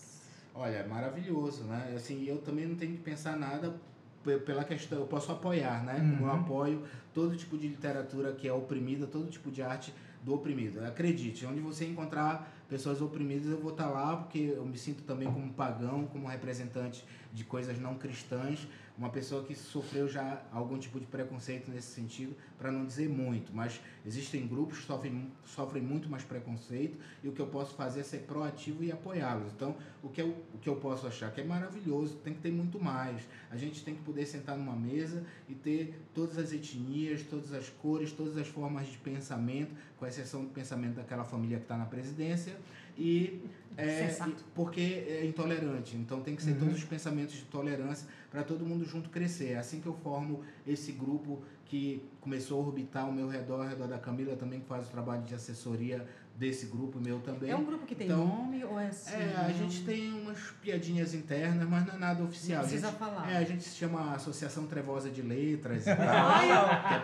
olha, 0.54 0.76
é 0.78 0.88
maravilhoso, 0.88 1.64
né? 1.66 1.94
Assim, 1.96 2.24
eu 2.26 2.38
também 2.38 2.66
não 2.66 2.76
tenho 2.76 2.94
que 2.94 3.02
pensar 3.04 3.38
nada 3.38 3.76
pe- 4.24 4.38
pela 4.38 4.64
questão, 4.64 5.00
eu 5.00 5.06
posso 5.08 5.32
apoiar, 5.32 5.84
né? 5.84 5.96
Como 5.96 6.28
eu 6.30 6.34
Uhum. 6.34 6.42
apoio 6.42 6.84
todo 7.14 7.36
tipo 7.36 7.58
de 7.58 7.68
literatura 7.68 8.32
que 8.34 8.48
é 8.48 8.54
oprimida, 8.54 9.06
todo 9.08 9.30
tipo 9.30 9.52
de 9.52 9.62
arte 9.62 9.94
do 10.24 10.34
oprimido. 10.34 10.84
Acredite, 10.86 11.46
onde 11.46 11.60
você 11.60 11.86
encontrar 11.86 12.52
pessoas 12.70 13.02
oprimidas, 13.02 13.48
eu 13.48 13.60
vou 13.60 13.72
estar 13.72 13.88
lá, 13.88 14.16
porque 14.18 14.54
eu 14.56 14.66
me 14.66 14.78
sinto 14.78 15.04
também 15.04 15.32
como 15.32 15.52
pagão, 15.54 16.06
como 16.08 16.28
representante 16.28 17.04
de 17.34 17.44
coisas 17.44 17.80
não 17.80 17.96
cristãs, 17.96 18.68
uma 18.98 19.10
pessoa 19.10 19.44
que 19.44 19.54
sofreu 19.54 20.08
já 20.08 20.42
algum 20.52 20.78
tipo 20.78 21.00
de 21.00 21.06
preconceito 21.06 21.70
nesse 21.70 21.88
sentido, 21.88 22.36
para 22.58 22.72
não 22.72 22.86
dizer 22.86 23.10
muito, 23.10 23.54
mas 23.54 23.82
existem 24.06 24.48
grupos 24.48 24.80
que 24.80 24.86
sofrem, 24.86 25.32
sofrem 25.46 25.84
muito 25.84 26.10
mais 26.10 26.24
preconceito 26.24 26.98
e 27.24 27.28
o 27.28 27.34
que 27.34 27.42
eu 27.42 27.48
posso 27.48 27.76
fazer 27.76 28.02
é 28.02 28.04
ser 28.04 28.20
proativo 28.20 28.84
e 28.84 28.92
apoiá-los. 28.92 29.52
Então, 29.54 29.76
o 30.02 30.10
que, 30.10 30.22
eu, 30.22 30.30
o 30.54 30.58
que 30.60 30.70
eu 30.70 30.78
posso 30.78 31.06
achar 31.08 31.32
que 31.32 31.42
é 31.42 31.44
maravilhoso, 31.44 32.16
tem 32.24 32.34
que 32.34 32.42
ter 32.42 32.52
muito 32.52 32.82
mais. 32.82 33.22
A 33.52 33.58
gente 33.58 33.84
tem 33.84 33.96
que 33.96 34.02
poder 34.02 34.26
sentar 34.26 34.58
numa 34.58 34.76
mesa 34.76 35.26
e 35.50 35.54
ter 35.54 36.00
todas 36.14 36.38
as 36.38 36.54
etnias, 36.54 37.24
todas 37.24 37.52
as 37.54 37.70
cores, 37.70 38.12
todas 38.12 38.38
as 38.38 38.48
formas 38.48 38.88
de 38.88 38.98
pensamento, 38.98 39.76
com 39.98 40.06
exceção 40.06 40.44
do 40.44 40.50
pensamento 40.50 40.96
daquela 40.96 41.24
família 41.24 41.58
que 41.58 41.64
está 41.64 41.78
na 41.78 41.86
presidência, 41.86 42.56
e, 42.98 43.42
é, 43.78 44.08
Sensato. 44.08 44.44
porque 44.54 45.06
é 45.08 45.26
intolerante. 45.26 45.96
Então 45.96 46.22
tem 46.22 46.36
que 46.36 46.44
ser 46.44 46.52
Uhum. 46.52 46.60
todos 46.60 46.76
os 46.76 46.84
pensamentos 46.84 47.36
de 47.36 47.44
tolerância 47.44 48.08
para 48.32 48.44
todo 48.44 48.66
mundo 48.66 48.86
junto 48.86 49.10
crescer. 49.10 49.52
É 49.54 49.58
assim 49.58 49.80
que 49.82 49.88
eu 49.88 49.94
formo 49.94 50.42
esse 50.68 50.92
grupo 50.92 51.42
que 51.66 52.04
começou 52.22 52.62
a 52.62 52.66
orbitar 52.68 53.06
ao 53.06 53.12
meu 53.12 53.28
redor, 53.28 53.62
ao 53.64 53.68
redor 53.68 53.88
da 53.88 53.98
Camila 53.98 54.36
também, 54.36 54.60
que 54.60 54.68
faz 54.68 54.88
o 54.88 54.90
trabalho 54.92 55.24
de 55.24 55.34
assessoria 55.34 56.06
desse 56.38 56.66
grupo, 56.66 57.00
meu 57.00 57.20
também. 57.22 57.50
É 57.50 57.56
um 57.56 57.64
grupo 57.64 57.86
que 57.86 57.96
tem 57.96 58.08
Então, 58.08 58.28
nome 58.28 58.64
ou 58.66 58.78
é 58.78 58.88
assim? 58.88 59.14
É, 59.16 59.36
a 59.38 59.52
gente 59.54 59.84
tem 59.86 60.12
umas 60.22 60.38
piadinhas 60.62 61.14
internas, 61.14 61.68
mas 61.68 61.86
não 61.88 61.96
é 61.96 61.98
nada 61.98 62.24
oficial. 62.24 62.62
Não 62.62 62.68
precisa 62.68 62.88
a 62.88 62.92
gente, 62.92 63.00
falar. 63.00 63.32
É, 63.32 63.38
a 63.38 63.44
gente 63.46 63.64
se 63.64 63.76
chama 63.78 64.14
Associação 64.14 64.68
Trevosa 64.68 65.10
de 65.10 65.22
Letras 65.22 65.84
e 65.84 65.86
tal. 65.96 65.98
Ai, 66.06 66.52
eu, 66.52 66.58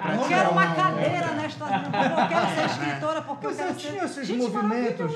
que 0.04 0.08
é 0.08 0.16
eu 0.26 0.28
quero 0.28 0.52
uma 0.52 0.66
uma 0.66 0.76
cadeira 0.76 1.32
nesta. 1.34 1.51
Eu 2.22 2.28
quero 2.28 2.56
ser 2.56 2.66
escritora 2.66 3.22
porque 3.22 3.46
eu 3.46 3.50
Mas 3.50 3.58
quero 3.58 3.70
eu 3.70 3.80
ser. 3.80 3.88
tinha 3.90 4.04
esses 4.06 4.28
Gente, 4.28 4.38
movimentos, 4.40 5.12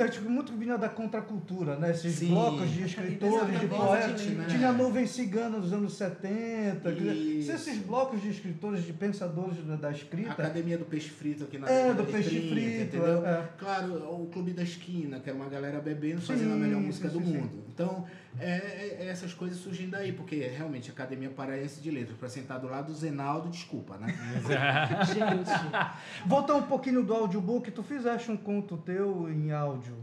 é, 0.00 0.08
tipo, 0.08 0.30
muito 0.30 0.52
vinha 0.52 0.76
da 0.78 0.88
contracultura, 0.88 1.76
né? 1.76 1.90
Esses 1.90 2.14
Sim. 2.16 2.28
blocos 2.28 2.70
de 2.70 2.82
escritores, 2.84 3.60
de 3.60 3.66
poetas. 3.66 4.26
né? 4.26 4.46
Tinha 4.48 4.68
a 4.68 4.72
Nuvem 4.72 5.06
Cigana 5.06 5.58
dos 5.60 5.72
anos 5.72 5.94
70. 5.94 6.80
quer 6.82 6.92
dizer, 6.94 7.12
Isso. 7.14 7.46
Se 7.50 7.52
esses 7.56 7.78
blocos 7.78 8.20
de 8.22 8.30
escritores 8.30 8.84
de 8.84 8.92
pensadores 8.92 9.64
da, 9.64 9.76
da 9.76 9.88
A 9.88 9.92
escrita. 9.92 10.32
Academia 10.32 10.78
do 10.78 10.84
Peixe 10.84 11.08
Frito 11.10 11.44
aqui 11.44 11.58
na 11.58 11.68
É, 11.68 11.92
do 11.94 12.04
Peixe 12.04 12.30
30, 12.30 12.48
Frito, 12.54 12.96
entendeu? 12.96 13.26
é. 13.26 13.48
Claro, 13.58 13.94
o 14.20 14.26
Clube 14.32 14.52
da 14.52 14.62
Esquina, 14.62 15.20
que 15.20 15.28
era 15.30 15.38
uma 15.38 15.48
galera 15.48 15.80
bebendo, 15.80 16.20
Sim, 16.20 16.26
fazendo 16.28 16.52
a 16.54 16.56
melhor 16.56 16.80
música 16.80 17.08
sim, 17.08 17.18
do 17.18 17.24
sim, 17.24 17.32
sim. 17.32 17.38
mundo. 17.38 17.64
Então, 17.72 18.04
é, 18.40 18.50
é- 18.50 18.96
é 19.00 19.08
essas 19.08 19.32
coisas 19.34 19.58
surgem 19.58 19.88
daí, 19.88 20.12
porque 20.12 20.36
realmente 20.46 20.90
a 20.90 20.92
Academia 20.92 21.30
Paraense 21.30 21.80
de 21.80 21.90
Letras, 21.90 22.16
para 22.18 22.28
sentar 22.28 22.58
do 22.60 22.68
lado 22.68 22.86
do 22.86 22.94
Zenaldo, 22.94 23.48
desculpa, 23.48 23.96
né? 23.96 24.06
Gente, 25.06 26.28
Voltar 26.28 26.54
um 26.54 26.62
pouquinho 26.62 27.02
do 27.02 27.14
audiobook, 27.14 27.70
tu 27.70 27.82
fizeste 27.82 28.30
um 28.30 28.36
conto 28.36 28.76
teu 28.78 29.28
em 29.30 29.52
áudio. 29.52 29.96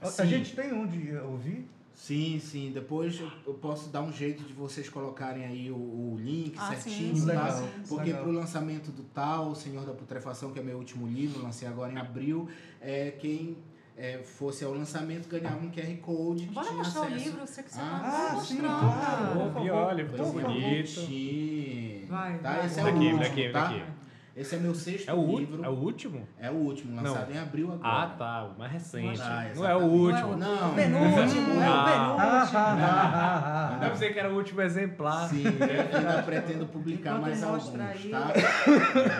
A- 0.00 0.06
A 0.08 0.10
Sim. 0.10 0.26
gente 0.26 0.54
tem 0.54 0.72
onde 0.72 1.16
ouvir? 1.18 1.66
Sim, 1.94 2.40
sim. 2.40 2.72
Depois 2.74 3.20
eu, 3.46 3.54
posso 3.54 3.88
dar 3.88 4.02
um 4.02 4.12
jeito 4.12 4.42
de 4.42 4.52
vocês 4.52 4.88
colocarem 4.88 5.44
aí 5.46 5.70
o, 5.70 5.76
o 5.76 6.16
link 6.20 6.56
Ah, 6.58 6.74
certinho, 6.74 7.14
sim, 7.16 7.20
tá? 7.26 7.32
legal, 7.32 7.52
sim, 7.52 7.68
Porque 7.88 8.06
legal. 8.10 8.22
pro 8.24 8.32
lançamento 8.32 8.90
do 8.90 9.04
Tal, 9.04 9.50
O 9.50 9.54
Senhor 9.54 9.86
da 9.86 9.92
Putrefação, 9.92 10.50
que 10.52 10.58
é 10.58 10.62
meu 10.62 10.76
último 10.76 11.06
livro, 11.06 11.40
lancei 11.40 11.68
agora 11.68 11.92
em 11.92 11.96
abril, 11.96 12.48
é, 12.80 13.12
quem 13.12 13.56
é, 13.96 14.18
fosse 14.18 14.64
ao 14.64 14.72
lançamento 14.72 15.28
ganhava 15.28 15.58
um 15.64 15.70
QR 15.70 15.96
Code 16.02 16.46
que 16.46 16.52
bora 16.54 16.66
tinha 16.66 16.78
mostrar 16.78 17.00
o 17.02 17.04
acesso. 17.04 17.24
livro, 17.24 17.40
você 17.46 17.62
que 17.62 17.70
você 17.72 17.80
Ah, 17.80 17.84
vai 18.02 18.10
ah, 18.10 18.32
mostrar, 18.34 18.56
sim, 18.56 18.58
claro. 18.58 19.72
Olha, 19.86 20.08
tão 20.08 20.30
bonito. 20.32 21.00
Vai, 22.08 22.38
tá? 22.38 22.52
vai. 22.56 22.66
Esse 22.66 22.80
é 22.80 22.82
Daqui, 22.84 22.96
o 22.96 23.00
último, 23.02 23.18
daqui, 23.20 23.48
tá? 23.50 23.60
daqui. 23.68 23.82
Esse 24.36 24.56
é 24.56 24.58
meu 24.58 24.74
sexto 24.74 25.08
É 25.08 25.14
o, 25.14 25.38
livro. 25.38 25.64
é 25.64 25.68
o 25.68 25.72
último? 25.72 26.26
É 26.40 26.50
o 26.50 26.54
último, 26.54 27.00
lançado 27.00 27.30
em 27.32 27.38
abril 27.38 27.72
agora. 27.72 28.02
Ah, 28.02 28.06
tá. 28.18 28.44
O 28.44 28.58
mais 28.58 28.72
recente. 28.72 29.22
Ah, 29.22 29.48
não 29.54 29.64
é 29.64 29.76
o 29.76 29.82
último. 29.84 30.36
Não 30.36 30.46
é 30.48 30.54
o- 30.54 30.60
Não. 30.60 30.72
o 30.72 30.74
penúltimo, 30.74 31.62
é 31.62 31.68
o 31.68 31.72
Ah. 31.72 32.18
penúltimo. 33.70 33.84
Eu 33.84 33.90
pensei 33.90 34.12
que 34.12 34.18
era 34.18 34.30
o 34.32 34.36
último 34.36 34.60
exemplar. 34.62 35.28
Sim, 35.28 35.44
eu 35.44 35.98
ainda 35.98 36.22
pretendo 36.24 36.66
publicar 36.66 37.18
mais 37.20 37.42
alguns, 37.44 37.74
aí. 37.78 38.10
tá? 38.10 38.32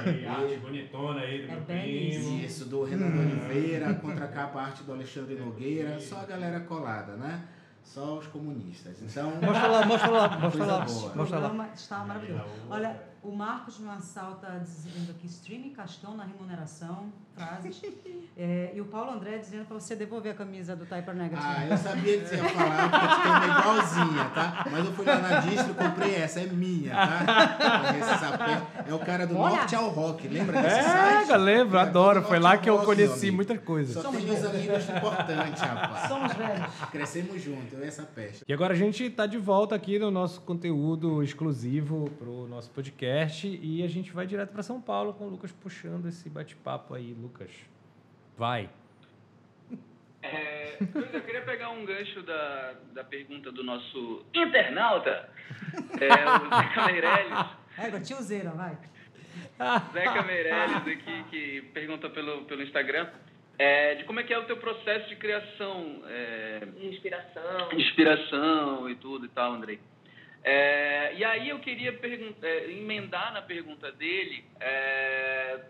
Aí, 0.04 0.26
arte 0.26 0.56
bonitona 0.56 1.20
aí 1.20 1.42
do 1.46 1.52
É 1.52 1.54
meu 1.54 1.62
primo. 1.62 2.44
Isso, 2.44 2.64
do 2.68 2.82
Renan 2.84 3.06
Oliveira, 3.20 3.94
contra 3.94 4.26
capa 4.26 4.62
arte 4.62 4.82
do 4.82 4.92
Alexandre 4.92 5.36
Nogueira, 5.36 5.98
só 6.00 6.22
a 6.22 6.24
galera 6.24 6.58
colada, 6.60 7.12
né? 7.16 7.40
Só 7.82 8.16
os 8.18 8.26
comunistas. 8.26 9.00
Então, 9.02 9.30
Mostra 9.40 9.68
lá, 9.68 9.86
mostra 9.86 10.10
lá, 10.10 10.38
mostra 10.38 10.64
lá. 10.66 10.78
Mostra 11.14 11.38
lá. 11.38 11.68
está 11.74 11.98
maravilhoso. 11.98 12.44
Olha, 12.70 12.96
o 13.25 13.33
Marcos 13.35 13.79
Massal 13.79 14.35
está 14.35 14.59
dizendo 14.59 15.11
aqui, 15.11 15.27
streaming 15.27 15.70
Castão 15.70 16.16
na 16.16 16.25
remuneração, 16.25 17.12
frases. 17.35 17.81
É, 18.37 18.72
e 18.75 18.81
o 18.81 18.87
Paulo 18.87 19.12
André 19.12 19.39
dizendo 19.39 19.64
para 19.64 19.79
você 19.79 19.95
devolver 19.95 20.33
a 20.33 20.35
camisa 20.35 20.75
do 20.75 20.85
Typer 20.85 21.14
Negative. 21.14 21.41
ah, 21.47 21.66
eu 21.68 21.77
sabia 21.79 22.18
que 22.18 22.27
você 22.27 22.35
ia 22.35 22.49
falar, 22.49 22.91
porque 22.91 23.22
tem 23.22 23.31
uma 23.31 23.61
igualzinha, 23.61 24.25
tá? 24.35 24.66
Mas 24.72 24.85
eu 24.87 24.93
fui 24.93 25.05
lá 25.07 25.18
na 25.20 25.39
distro 25.39 25.70
e 25.70 25.75
comprei 25.75 26.14
essa, 26.16 26.41
é 26.41 26.47
minha, 26.47 26.91
tá? 26.97 27.95
Esse 27.97 28.18
sapé. 28.18 28.62
É 28.89 28.93
o 28.93 28.99
cara 28.99 29.25
do 29.25 29.39
Olha. 29.39 29.55
Norte 29.59 29.77
ao 29.77 29.89
Rock, 29.91 30.27
lembra 30.27 30.61
desse 30.62 30.79
É, 30.79 30.83
site? 30.83 31.31
eu 31.31 31.39
lembro, 31.39 31.79
É, 31.79 31.83
adoro. 31.83 32.22
do 32.22 32.27
Foi 32.27 32.41
lá 32.41 32.57
que 32.59 32.68
eu 32.68 32.77
conheci 32.81 33.20
amigo. 33.29 33.37
muitas 33.37 33.61
coisas. 33.61 34.03
Só 34.03 34.11
tem 34.11 34.22
meus 34.22 34.45
amigos 34.45 34.89
importantes, 34.89 35.62
rapaz. 35.62 36.09
Somos 36.09 36.33
velhos. 36.33 36.75
Crescemos 36.91 37.41
juntos, 37.41 37.72
eu 37.79 37.85
essa 37.85 38.03
peste. 38.03 38.45
E 38.49 38.53
agora 38.53 38.75
a 38.75 38.77
gente 38.77 39.05
está 39.05 39.27
de 39.27 39.39
volta 39.39 39.77
aqui 39.77 39.97
no 39.97 40.11
nosso 40.11 40.41
conteúdo 40.41 41.22
exclusivo 41.22 42.11
para 42.18 42.29
o 42.29 42.49
nosso 42.49 42.68
podcast 42.70 43.13
e 43.62 43.82
a 43.82 43.88
gente 43.88 44.12
vai 44.12 44.26
direto 44.26 44.50
para 44.50 44.62
São 44.62 44.80
Paulo 44.80 45.14
com 45.14 45.24
o 45.24 45.28
Lucas 45.28 45.52
puxando 45.52 46.06
esse 46.06 46.28
bate-papo 46.28 46.94
aí, 46.94 47.12
Lucas. 47.12 47.50
Vai. 48.36 48.68
É, 50.22 50.78
eu 50.80 51.20
queria 51.20 51.42
pegar 51.42 51.70
um 51.70 51.84
gancho 51.84 52.22
da, 52.22 52.74
da 52.94 53.04
pergunta 53.04 53.52
do 53.52 53.62
nosso 53.62 54.24
internauta, 54.34 55.28
é, 56.00 56.06
o 56.06 56.56
Zeca 56.56 56.86
Meirelles. 56.86 57.46
É, 57.76 57.90
tiozeira, 57.98 58.50
vai. 58.50 58.78
Zeca 59.92 60.22
Meirelles 60.22 60.76
aqui, 60.76 61.24
que 61.28 61.62
pergunta 61.74 62.08
pelo, 62.08 62.44
pelo 62.44 62.62
Instagram, 62.62 63.08
é, 63.58 63.96
de 63.96 64.04
como 64.04 64.20
é 64.20 64.22
que 64.22 64.32
é 64.32 64.38
o 64.38 64.44
teu 64.44 64.56
processo 64.58 65.08
de 65.08 65.16
criação, 65.16 66.02
é, 66.06 66.60
Inspiração. 66.80 67.72
inspiração 67.72 68.88
e 68.88 68.94
tudo 68.94 69.26
e 69.26 69.28
tal, 69.28 69.52
Andrei. 69.52 69.80
É, 70.45 71.14
e 71.16 71.24
aí 71.24 71.49
eu 71.49 71.59
queria 71.61 71.99
é, 72.42 72.70
emendar 72.70 73.32
na 73.32 73.40
pergunta 73.40 73.90
dele, 73.92 74.45
é, 74.61 75.61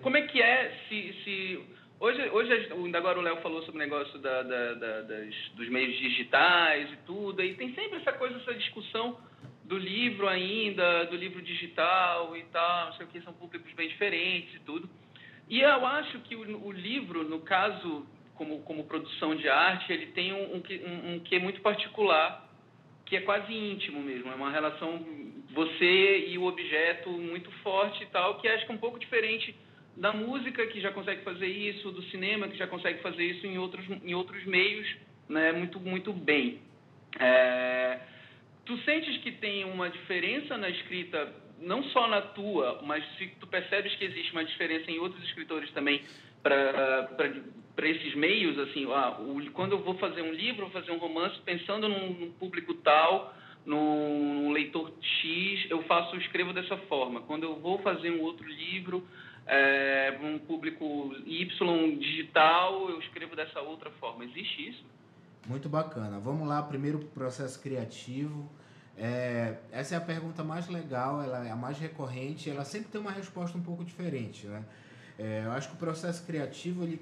como 0.00 0.16
é 0.16 0.22
que 0.22 0.40
é 0.40 0.72
se... 0.88 1.12
se 1.24 1.60
hoje, 1.98 2.22
hoje 2.30 2.68
agora 2.94 3.18
o 3.18 3.22
Léo 3.22 3.38
falou 3.38 3.62
sobre 3.62 3.76
o 3.76 3.84
negócio 3.84 4.18
da, 4.20 4.42
da- 4.42 4.74
da- 4.74 5.00
das, 5.02 5.34
dos 5.54 5.68
meios 5.68 5.96
digitais 5.98 6.90
e 6.92 6.96
tudo, 6.98 7.42
e 7.42 7.54
tem 7.54 7.74
sempre 7.74 7.98
essa 7.98 8.12
coisa, 8.12 8.36
essa 8.36 8.54
discussão 8.54 9.18
do 9.64 9.76
livro 9.76 10.28
ainda, 10.28 11.04
do 11.06 11.16
livro 11.16 11.42
digital 11.42 12.36
e 12.36 12.44
tal, 12.44 12.86
não 12.86 12.92
sei 12.92 13.06
o 13.06 13.08
que, 13.08 13.20
são 13.22 13.32
públicos 13.32 13.72
bem 13.72 13.88
diferentes 13.88 14.54
e 14.54 14.60
tudo. 14.60 14.88
E 15.48 15.60
eu 15.60 15.84
acho 15.84 16.20
que 16.20 16.36
o, 16.36 16.64
o 16.66 16.70
livro, 16.70 17.24
no 17.24 17.40
caso, 17.40 18.06
como, 18.36 18.62
como 18.62 18.84
produção 18.84 19.34
de 19.34 19.48
arte, 19.48 19.92
ele 19.92 20.06
tem 20.08 20.32
um, 20.32 20.56
um, 20.56 20.60
que- 20.60 20.78
um, 20.84 21.14
um 21.14 21.20
quê 21.20 21.40
muito 21.40 21.60
particular, 21.60 22.45
que 23.06 23.16
é 23.16 23.20
quase 23.20 23.52
íntimo 23.52 24.00
mesmo, 24.00 24.30
é 24.30 24.34
uma 24.34 24.50
relação 24.50 25.04
você 25.52 26.26
e 26.28 26.36
o 26.36 26.44
objeto 26.44 27.08
muito 27.10 27.50
forte 27.62 28.02
e 28.02 28.06
tal, 28.06 28.38
que 28.38 28.48
acho 28.48 28.66
que 28.66 28.72
é 28.72 28.74
um 28.74 28.78
pouco 28.78 28.98
diferente 28.98 29.54
da 29.96 30.12
música, 30.12 30.66
que 30.66 30.80
já 30.80 30.92
consegue 30.92 31.22
fazer 31.22 31.46
isso, 31.46 31.90
do 31.90 32.02
cinema, 32.10 32.48
que 32.48 32.58
já 32.58 32.66
consegue 32.66 33.00
fazer 33.00 33.24
isso 33.24 33.46
em 33.46 33.56
outros, 33.56 33.84
em 34.04 34.14
outros 34.14 34.44
meios, 34.44 34.86
né, 35.28 35.52
muito, 35.52 35.80
muito 35.80 36.12
bem. 36.12 36.60
É, 37.18 38.00
tu 38.66 38.76
sentes 38.78 39.16
que 39.18 39.32
tem 39.32 39.64
uma 39.64 39.88
diferença 39.88 40.58
na 40.58 40.68
escrita, 40.68 41.32
não 41.60 41.82
só 41.84 42.06
na 42.08 42.20
tua, 42.20 42.82
mas 42.82 43.02
se 43.16 43.28
tu 43.40 43.46
percebes 43.46 43.94
que 43.94 44.04
existe 44.04 44.32
uma 44.32 44.44
diferença 44.44 44.90
em 44.90 44.98
outros 44.98 45.24
escritores 45.24 45.70
também 45.70 46.02
para 46.48 47.88
esses 47.88 48.14
meios, 48.14 48.58
assim, 48.58 48.86
ah, 48.92 49.18
o- 49.20 49.50
quando 49.52 49.72
eu 49.72 49.82
vou 49.82 49.94
fazer 49.98 50.22
um 50.22 50.32
livro, 50.32 50.70
fazer 50.70 50.92
um 50.92 50.98
romance, 50.98 51.38
pensando 51.44 51.88
num, 51.88 52.10
num 52.12 52.32
público 52.32 52.74
tal, 52.74 53.34
num, 53.64 54.42
num 54.42 54.52
leitor 54.52 54.92
X, 55.00 55.66
eu 55.70 55.82
faço, 55.84 56.16
escrevo 56.16 56.52
dessa 56.52 56.76
forma. 56.88 57.20
Quando 57.22 57.42
eu 57.42 57.56
vou 57.60 57.78
fazer 57.80 58.10
um 58.10 58.22
outro 58.22 58.46
livro, 58.46 59.06
é, 59.46 60.18
um 60.22 60.38
público 60.38 61.14
Y 61.26 61.98
digital, 61.98 62.88
eu 62.90 62.98
escrevo 63.00 63.34
dessa 63.36 63.60
outra 63.60 63.90
forma. 63.92 64.24
Existe 64.24 64.68
isso? 64.70 64.84
Muito 65.46 65.68
bacana. 65.68 66.18
Vamos 66.18 66.46
lá, 66.48 66.62
primeiro 66.62 66.98
processo 67.14 67.60
criativo. 67.62 68.50
É, 68.96 69.58
essa 69.70 69.94
é 69.94 69.98
a 69.98 70.00
pergunta 70.00 70.42
mais 70.42 70.68
legal, 70.68 71.22
ela 71.22 71.46
é 71.46 71.50
a 71.50 71.56
mais 71.56 71.78
recorrente, 71.78 72.48
ela 72.48 72.64
sempre 72.64 72.88
tem 72.90 73.00
uma 73.00 73.12
resposta 73.12 73.56
um 73.58 73.62
pouco 73.62 73.84
diferente, 73.84 74.46
né? 74.46 74.64
É, 75.18 75.42
eu 75.44 75.52
acho 75.52 75.68
que 75.68 75.74
o 75.74 75.78
processo 75.78 76.24
criativo 76.24 76.82
ele, 76.82 77.00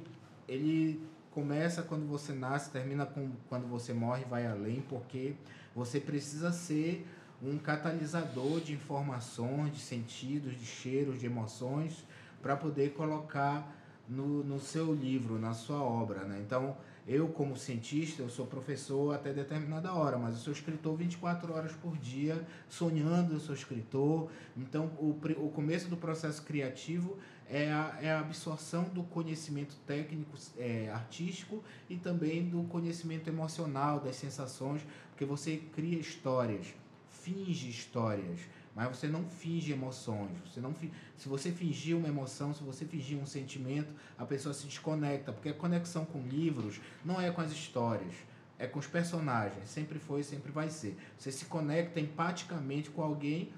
ele 0.49 1.03
começa 1.31 1.83
quando 1.83 2.07
você 2.07 2.33
nasce, 2.33 2.71
termina 2.71 3.05
com 3.05 3.31
quando 3.49 3.67
você 3.67 3.93
morre 3.93 4.25
vai 4.25 4.47
além, 4.47 4.83
porque 4.89 5.35
você 5.75 5.99
precisa 5.99 6.53
ser 6.53 7.07
um 7.43 7.59
catalisador 7.59 8.61
de 8.61 8.73
informações, 8.73 9.73
de 9.73 9.81
sentidos, 9.81 10.59
de 10.59 10.65
cheiros, 10.65 11.19
de 11.19 11.27
emoções, 11.27 12.05
para 12.41 12.57
poder 12.57 12.93
colocar 12.93 13.75
no, 14.09 14.45
no 14.45 14.61
seu 14.61 14.95
livro, 14.95 15.39
na 15.39 15.53
sua 15.53 15.83
obra, 15.83 16.25
né? 16.25 16.41
Então, 16.45 16.77
eu, 17.07 17.29
como 17.29 17.57
cientista, 17.57 18.23
eu 18.23 18.31
sou 18.31 18.47
professor 18.47 19.15
até 19.15 19.33
determinada 19.33 19.93
hora, 19.93 20.17
mas 20.17 20.37
eu 20.37 20.41
sou 20.41 20.53
escritor 20.53 20.97
24 20.97 21.53
horas 21.53 21.73
por 21.73 21.99
dia, 21.99 22.43
sonhando, 22.69 23.35
eu 23.35 23.41
sou 23.41 23.55
escritor. 23.55 24.31
Então, 24.57 24.87
o, 24.99 25.11
o 25.39 25.51
começo 25.51 25.89
do 25.89 25.97
processo 25.97 26.43
criativo 26.43 27.19
é 27.51 27.71
a, 27.73 27.99
é 28.01 28.11
a 28.13 28.21
absorção 28.21 28.85
do 28.85 29.03
conhecimento 29.03 29.77
técnico, 29.87 30.37
é, 30.57 30.91
artístico 30.93 31.63
e 31.89 31.97
também 31.97 32.49
do 32.49 32.63
conhecimento 32.65 33.29
emocional, 33.29 34.01
das 34.01 34.17
sensações, 34.17 34.83
porque 35.11 35.25
você 35.25 35.59
cria 35.75 35.99
histórias, 35.99 36.75
finge 37.09 37.69
histórias, 37.69 38.41
mas 38.75 38.89
você 38.89 39.07
não 39.07 39.25
finge 39.25 39.71
emoções. 39.73 40.33
Você 40.47 40.61
não 40.61 40.75
fi- 40.75 40.91
se 41.17 41.29
você 41.29 41.53
fingir 41.53 41.97
uma 41.97 42.09
emoção, 42.09 42.53
se 42.53 42.63
você 42.63 42.85
fingir 42.85 43.17
um 43.17 43.27
sentimento, 43.27 43.93
a 44.19 44.25
pessoa 44.25 44.53
se 44.53 44.67
desconecta, 44.67 45.33
porque 45.33 45.51
a 45.51 45.55
conexão 45.55 46.05
com 46.05 46.21
livros 46.27 46.81
não 47.05 47.21
é 47.21 47.31
com 47.31 47.41
as 47.41 47.53
histórias, 47.53 48.13
é 48.59 48.67
com 48.67 48.81
os 48.81 48.87
personagens. 48.89 49.69
Sempre 49.69 49.99
foi 50.01 50.23
e 50.23 50.25
sempre 50.25 50.51
vai 50.51 50.71
ser. 50.71 50.97
Você 51.17 51.31
se 51.31 51.45
conecta 51.45 52.01
empaticamente 52.01 52.91
com 52.91 53.01
alguém 53.03 53.53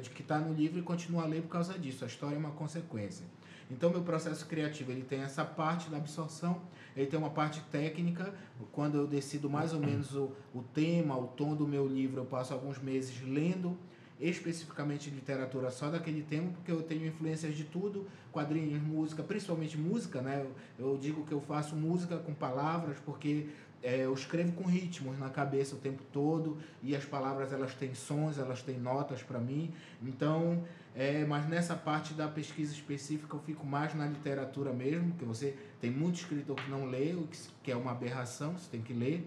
de 0.00 0.10
que 0.10 0.22
está 0.22 0.38
no 0.38 0.54
livro 0.54 0.78
e 0.78 0.82
continua 0.82 1.22
a 1.22 1.26
ler 1.26 1.42
por 1.42 1.48
causa 1.48 1.78
disso. 1.78 2.04
A 2.04 2.06
história 2.06 2.36
é 2.36 2.38
uma 2.38 2.50
consequência. 2.50 3.24
Então, 3.70 3.90
meu 3.90 4.02
processo 4.02 4.46
criativo 4.46 4.90
ele 4.90 5.02
tem 5.02 5.20
essa 5.20 5.44
parte 5.44 5.90
da 5.90 5.98
absorção, 5.98 6.60
ele 6.96 7.06
tem 7.06 7.18
uma 7.18 7.30
parte 7.30 7.60
técnica. 7.70 8.32
Quando 8.72 8.96
eu 8.96 9.06
decido 9.06 9.50
mais 9.50 9.74
ou 9.74 9.80
menos 9.80 10.14
o, 10.14 10.32
o 10.54 10.62
tema, 10.62 11.18
o 11.18 11.26
tom 11.26 11.54
do 11.54 11.66
meu 11.66 11.86
livro, 11.86 12.20
eu 12.20 12.24
passo 12.24 12.54
alguns 12.54 12.78
meses 12.78 13.20
lendo 13.22 13.76
especificamente 14.20 15.10
literatura 15.10 15.70
só 15.70 15.90
daquele 15.90 16.22
tema, 16.22 16.50
porque 16.50 16.72
eu 16.72 16.82
tenho 16.82 17.06
influências 17.06 17.56
de 17.56 17.64
tudo, 17.64 18.06
quadrinhos, 18.32 18.82
música, 18.82 19.22
principalmente 19.22 19.78
música, 19.78 20.20
né? 20.20 20.44
Eu, 20.78 20.86
eu 20.86 20.98
digo 20.98 21.24
que 21.24 21.32
eu 21.32 21.40
faço 21.40 21.76
música 21.76 22.16
com 22.18 22.34
palavras, 22.34 22.98
porque 23.04 23.46
é, 23.82 24.04
eu 24.04 24.12
escrevo 24.12 24.52
com 24.52 24.64
ritmos 24.64 25.18
na 25.18 25.30
cabeça 25.30 25.76
o 25.76 25.78
tempo 25.78 26.02
todo 26.12 26.58
e 26.82 26.96
as 26.96 27.04
palavras 27.04 27.52
elas 27.52 27.74
têm 27.74 27.94
sons, 27.94 28.38
elas 28.38 28.62
têm 28.62 28.78
notas 28.78 29.22
para 29.22 29.38
mim. 29.38 29.72
Então, 30.02 30.64
é, 30.94 31.24
mas 31.24 31.48
nessa 31.48 31.76
parte 31.76 32.12
da 32.14 32.26
pesquisa 32.26 32.72
específica 32.72 33.36
eu 33.36 33.40
fico 33.40 33.64
mais 33.64 33.94
na 33.94 34.06
literatura 34.06 34.72
mesmo, 34.72 35.14
que 35.14 35.24
você 35.24 35.56
tem 35.80 35.90
muito 35.90 36.16
escritor 36.16 36.56
que 36.56 36.68
não 36.70 36.86
lê, 36.86 37.12
o 37.12 37.26
que, 37.28 37.38
que 37.62 37.70
é 37.70 37.76
uma 37.76 37.92
aberração, 37.92 38.58
você 38.58 38.68
tem 38.68 38.82
que 38.82 38.92
ler. 38.92 39.24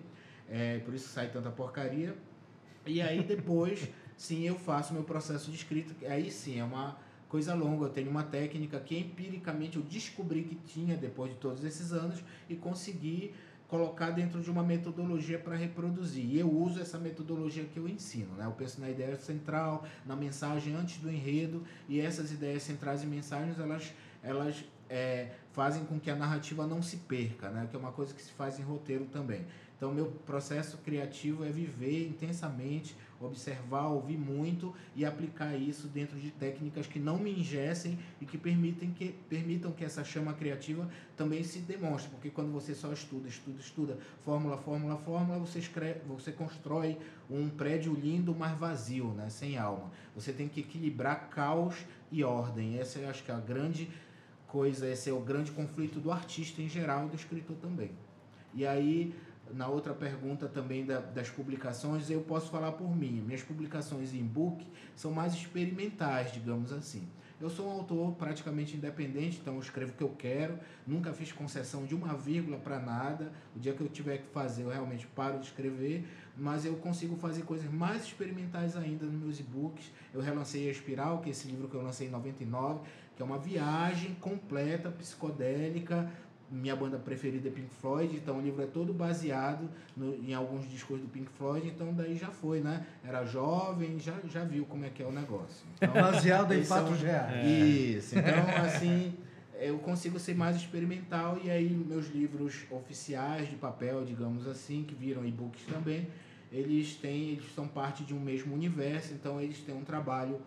É, 0.49 0.79
por 0.79 0.93
isso 0.93 1.07
sai 1.07 1.29
tanta 1.29 1.49
porcaria. 1.49 2.13
E 2.85 3.01
aí 3.01 3.23
depois, 3.23 3.87
sim, 4.17 4.45
eu 4.45 4.55
faço 4.55 4.93
meu 4.93 5.03
processo 5.03 5.49
de 5.49 5.55
escrita. 5.55 5.95
Aí 6.05 6.29
sim, 6.29 6.59
é 6.59 6.63
uma 6.63 6.97
coisa 7.29 7.53
longa. 7.53 7.85
Eu 7.85 7.89
tenho 7.89 8.09
uma 8.09 8.23
técnica 8.23 8.77
que 8.81 8.99
empiricamente 8.99 9.77
eu 9.77 9.83
descobri 9.83 10.43
que 10.43 10.55
tinha 10.55 10.97
depois 10.97 11.31
de 11.31 11.37
todos 11.37 11.63
esses 11.63 11.93
anos 11.93 12.21
e 12.49 12.55
consegui 12.55 13.33
colocar 13.71 14.11
dentro 14.11 14.41
de 14.41 14.51
uma 14.51 14.61
metodologia 14.61 15.39
para 15.39 15.55
reproduzir. 15.55 16.25
E 16.25 16.37
eu 16.37 16.51
uso 16.51 16.81
essa 16.81 16.99
metodologia 16.99 17.63
que 17.63 17.77
eu 17.77 17.87
ensino. 17.87 18.35
Né? 18.35 18.45
Eu 18.45 18.51
penso 18.51 18.81
na 18.81 18.89
ideia 18.89 19.15
central, 19.15 19.85
na 20.05 20.13
mensagem 20.13 20.75
antes 20.75 20.97
do 20.97 21.09
enredo, 21.09 21.63
e 21.87 22.01
essas 22.01 22.33
ideias 22.33 22.63
centrais 22.63 23.01
e 23.01 23.05
mensagens, 23.05 23.57
elas, 23.57 23.93
elas 24.21 24.65
é, 24.89 25.29
fazem 25.53 25.85
com 25.85 25.97
que 25.97 26.11
a 26.11 26.15
narrativa 26.17 26.67
não 26.67 26.81
se 26.81 26.97
perca, 26.97 27.49
né? 27.49 27.65
que 27.71 27.73
é 27.73 27.79
uma 27.79 27.93
coisa 27.93 28.13
que 28.13 28.21
se 28.21 28.33
faz 28.33 28.59
em 28.59 28.61
roteiro 28.61 29.05
também. 29.05 29.45
Então, 29.77 29.93
meu 29.93 30.07
processo 30.25 30.77
criativo 30.79 31.45
é 31.45 31.49
viver 31.49 32.09
intensamente, 32.09 32.93
observar, 33.25 33.87
ouvir 33.87 34.17
muito 34.17 34.73
e 34.95 35.05
aplicar 35.05 35.55
isso 35.55 35.87
dentro 35.87 36.19
de 36.19 36.31
técnicas 36.31 36.87
que 36.87 36.99
não 36.99 37.17
me 37.17 37.31
ingessem 37.39 37.97
e 38.19 38.25
que 38.25 38.37
permitem 38.37 38.91
que, 38.91 39.15
permitam 39.29 39.71
que 39.71 39.83
essa 39.83 40.03
chama 40.03 40.33
criativa 40.33 40.89
também 41.15 41.43
se 41.43 41.59
demonstre. 41.59 42.09
Porque 42.11 42.29
quando 42.29 42.51
você 42.51 42.73
só 42.73 42.91
estuda, 42.91 43.27
estuda, 43.27 43.59
estuda, 43.59 43.97
fórmula, 44.23 44.57
fórmula, 44.57 44.97
fórmula, 44.97 45.39
você, 45.39 45.59
escreve, 45.59 46.01
você 46.07 46.31
constrói 46.31 46.97
um 47.29 47.49
prédio 47.49 47.93
lindo, 47.93 48.35
mas 48.35 48.57
vazio, 48.57 49.09
né? 49.09 49.29
sem 49.29 49.57
alma. 49.57 49.91
Você 50.15 50.33
tem 50.33 50.47
que 50.47 50.59
equilibrar 50.59 51.29
caos 51.29 51.75
e 52.11 52.23
ordem. 52.23 52.79
Essa 52.79 52.99
eu 52.99 53.09
acho 53.09 53.23
que 53.23 53.31
é 53.31 53.33
a 53.33 53.39
grande 53.39 53.89
coisa, 54.47 54.89
esse 54.89 55.09
é 55.09 55.13
o 55.13 55.21
grande 55.21 55.51
conflito 55.51 55.99
do 55.99 56.11
artista 56.11 56.61
em 56.61 56.67
geral 56.67 57.05
e 57.05 57.09
do 57.09 57.15
escritor 57.15 57.55
também. 57.57 57.91
E 58.53 58.65
aí 58.65 59.15
na 59.53 59.67
outra 59.67 59.93
pergunta 59.93 60.47
também 60.47 60.85
da, 60.85 60.99
das 60.99 61.29
publicações, 61.29 62.09
eu 62.09 62.21
posso 62.21 62.49
falar 62.49 62.73
por 62.73 62.95
mim. 62.95 63.21
Minhas 63.25 63.43
publicações 63.43 64.13
em 64.13 64.23
book 64.23 64.65
são 64.95 65.11
mais 65.11 65.33
experimentais, 65.33 66.31
digamos 66.31 66.71
assim. 66.71 67.07
Eu 67.41 67.49
sou 67.49 67.67
um 67.67 67.71
autor 67.71 68.13
praticamente 68.13 68.77
independente, 68.77 69.39
então 69.41 69.55
eu 69.55 69.59
escrevo 69.59 69.93
o 69.93 69.95
que 69.95 70.03
eu 70.03 70.09
quero, 70.09 70.59
nunca 70.85 71.11
fiz 71.11 71.31
concessão 71.31 71.87
de 71.87 71.95
uma 71.95 72.13
vírgula 72.13 72.59
para 72.59 72.79
nada. 72.79 73.31
O 73.55 73.59
dia 73.59 73.73
que 73.73 73.81
eu 73.81 73.89
tiver 73.89 74.19
que 74.19 74.27
fazer, 74.27 74.61
eu 74.61 74.69
realmente 74.69 75.07
paro 75.07 75.39
de 75.39 75.47
escrever, 75.47 76.07
mas 76.37 76.65
eu 76.65 76.75
consigo 76.75 77.15
fazer 77.15 77.41
coisas 77.41 77.67
mais 77.71 78.03
experimentais 78.03 78.77
ainda 78.77 79.07
nos 79.07 79.19
meus 79.19 79.39
e-books. 79.39 79.91
Eu 80.13 80.21
relancei 80.21 80.67
A 80.67 80.71
Espiral, 80.71 81.19
que 81.19 81.29
é 81.29 81.31
esse 81.31 81.47
livro 81.47 81.67
que 81.67 81.73
eu 81.73 81.81
lancei 81.81 82.07
em 82.07 82.11
99, 82.11 82.81
que 83.15 83.23
é 83.23 83.25
uma 83.25 83.39
viagem 83.39 84.13
completa, 84.21 84.91
psicodélica, 84.91 86.11
minha 86.51 86.75
banda 86.75 86.97
preferida 86.97 87.47
é 87.47 87.51
Pink 87.51 87.73
Floyd, 87.79 88.15
então 88.15 88.37
o 88.37 88.41
livro 88.41 88.61
é 88.61 88.65
todo 88.65 88.93
baseado 88.93 89.69
no, 89.95 90.13
em 90.15 90.33
alguns 90.33 90.69
discos 90.69 90.99
do 90.99 91.07
Pink 91.07 91.31
Floyd, 91.31 91.67
então 91.67 91.93
daí 91.93 92.17
já 92.17 92.27
foi, 92.27 92.59
né? 92.59 92.85
Era 93.03 93.23
jovem, 93.23 93.97
já, 93.97 94.13
já 94.27 94.43
viu 94.43 94.65
como 94.65 94.83
é 94.83 94.89
que 94.89 95.01
é 95.01 95.05
o 95.05 95.11
negócio. 95.11 95.65
Então, 95.75 95.93
baseado 95.93 96.53
em 96.53 96.63
fatos 96.63 96.97
são, 96.97 97.07
reais. 97.07 97.47
Isso, 97.47 98.19
então 98.19 98.63
assim, 98.65 99.13
eu 99.59 99.79
consigo 99.79 100.19
ser 100.19 100.35
mais 100.35 100.57
experimental 100.57 101.39
e 101.41 101.49
aí 101.49 101.69
meus 101.69 102.07
livros 102.09 102.65
oficiais 102.69 103.49
de 103.49 103.55
papel, 103.55 104.03
digamos 104.03 104.45
assim, 104.45 104.83
que 104.83 104.93
viram 104.93 105.25
e-books 105.25 105.63
também, 105.65 106.07
eles 106.51 106.95
têm, 106.95 107.29
eles 107.29 107.53
são 107.55 107.65
parte 107.65 108.03
de 108.03 108.13
um 108.13 108.19
mesmo 108.19 108.53
universo, 108.53 109.13
então 109.13 109.39
eles 109.39 109.59
têm 109.59 109.73
um 109.73 109.85
trabalho 109.85 110.41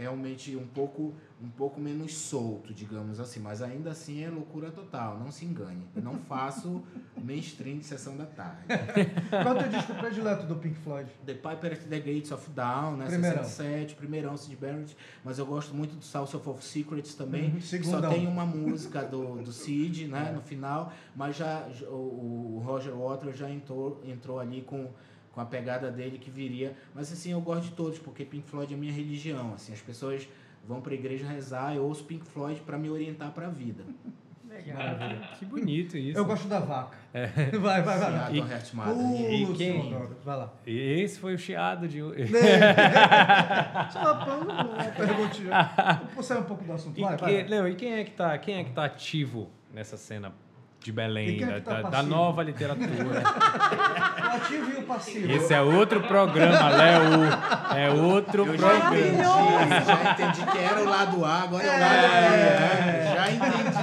realmente 0.00 0.56
um 0.56 0.66
pouco 0.66 1.14
um 1.42 1.48
pouco 1.48 1.80
menos 1.80 2.14
solto, 2.14 2.74
digamos 2.74 3.18
assim, 3.18 3.40
mas 3.40 3.62
ainda 3.62 3.90
assim 3.90 4.22
é 4.22 4.28
loucura 4.28 4.70
total, 4.70 5.18
não 5.18 5.32
se 5.32 5.46
engane. 5.46 5.88
Eu 5.96 6.02
não 6.02 6.18
faço 6.18 6.82
mainstream 7.16 7.78
de 7.78 7.84
sessão 7.84 8.14
da 8.14 8.26
tarde. 8.26 8.66
Qual 9.30 9.56
é 9.56 9.58
o 9.58 9.62
teu 9.62 9.68
disco 9.70 9.94
predileto 9.94 10.46
do 10.46 10.56
Pink 10.56 10.76
Floyd? 10.80 11.10
The 11.24 11.32
Piper 11.32 11.72
at 11.72 11.80
the 11.88 11.98
Gates 11.98 12.30
of 12.30 12.50
Dawn, 12.50 12.96
né? 12.96 13.06
Primeirão. 13.06 13.42
67, 13.42 13.94
primeirão 13.94 14.36
Sid 14.36 14.56
Barrett, 14.56 14.94
mas 15.24 15.38
eu 15.38 15.46
gosto 15.46 15.74
muito 15.74 15.96
do 15.96 16.04
South 16.04 16.36
of 16.44 16.62
Secrets 16.62 17.14
também, 17.14 17.54
uhum, 17.54 17.82
só 17.82 18.00
tem 18.02 18.26
uma 18.26 18.44
música 18.44 19.02
do, 19.02 19.42
do 19.42 19.52
Sid, 19.52 20.08
né, 20.08 20.28
é. 20.30 20.32
no 20.32 20.42
final, 20.42 20.92
mas 21.16 21.36
já 21.36 21.66
o, 21.88 22.56
o 22.56 22.62
Roger 22.64 22.94
Waters 22.94 23.38
já 23.38 23.48
entrou, 23.48 24.02
entrou 24.04 24.38
ali 24.38 24.60
com 24.60 24.90
com 25.32 25.40
a 25.40 25.44
pegada 25.44 25.90
dele 25.90 26.18
que 26.18 26.30
viria. 26.30 26.76
Mas 26.94 27.12
assim, 27.12 27.32
eu 27.32 27.40
gosto 27.40 27.64
de 27.64 27.72
todos, 27.72 27.98
porque 27.98 28.24
Pink 28.24 28.48
Floyd 28.48 28.72
é 28.72 28.76
minha 28.76 28.92
religião. 28.92 29.54
Assim, 29.54 29.72
as 29.72 29.80
pessoas 29.80 30.28
vão 30.66 30.80
para 30.80 30.92
a 30.92 30.94
igreja 30.94 31.26
rezar, 31.26 31.74
eu 31.74 31.84
ouço 31.84 32.04
Pink 32.04 32.24
Floyd 32.26 32.60
para 32.60 32.78
me 32.78 32.90
orientar 32.90 33.30
para 33.32 33.46
a 33.46 33.50
vida. 33.50 33.84
Legal. 34.48 34.78
Que 35.38 35.44
bonito 35.44 35.96
isso. 35.96 36.18
Eu 36.18 36.24
gosto 36.24 36.48
da 36.48 36.58
vaca. 36.58 36.98
É. 37.14 37.26
Vai, 37.58 37.82
vai, 37.82 37.98
vai. 37.98 38.12
vai. 38.12 38.38
Uh, 38.92 39.32
e 39.32 39.54
quem? 39.54 39.94
Vai 40.24 40.36
lá. 40.36 40.52
E 40.66 41.00
esse 41.02 41.18
foi 41.18 41.34
o 41.34 41.38
chiado 41.38 41.86
de. 41.88 42.00
Só 43.92 44.12
uma 44.42 44.84
perguntinha. 44.96 45.50
Vou 46.14 46.22
sair 46.22 46.38
um 46.38 46.44
pouco 46.44 46.64
do 46.64 46.72
assunto. 46.72 47.00
Vai, 47.00 47.14
e, 47.14 47.16
vai. 47.16 47.48
Não, 47.48 47.68
e 47.68 47.74
quem 47.76 47.94
é 47.94 48.04
que 48.04 48.10
tá, 48.10 48.36
quem 48.38 48.56
é 48.56 48.64
que 48.64 48.72
tá 48.72 48.84
ativo 48.84 49.48
nessa 49.72 49.96
cena 49.96 50.32
de 50.82 50.92
Belém, 50.92 51.44
é 51.44 51.60
tá 51.60 51.82
da, 51.82 51.90
da, 51.90 52.02
nova 52.02 52.42
literatura. 52.42 52.88
o 52.88 54.36
ativo 54.36 54.70
e 54.70 54.76
o 54.76 54.82
passivo. 54.82 55.30
Esse 55.30 55.52
é 55.52 55.60
outro 55.60 56.00
programa, 56.00 56.70
Léo. 56.70 57.76
É 57.76 57.90
outro 57.90 58.46
Eu 58.46 58.56
programa. 58.56 58.96
Já 58.96 58.98
entendi, 58.98 59.22
já 59.86 60.12
entendi 60.12 60.50
que 60.50 60.58
era 60.58 60.80
o 60.80 60.88
lado 60.88 61.24
A, 61.24 61.42
agora 61.42 61.64
é 61.64 61.76
o 61.76 61.80
lado 61.80 62.00
B. 62.00 62.36
É. 62.36 63.12
Já 63.14 63.30
entendi 63.30 63.79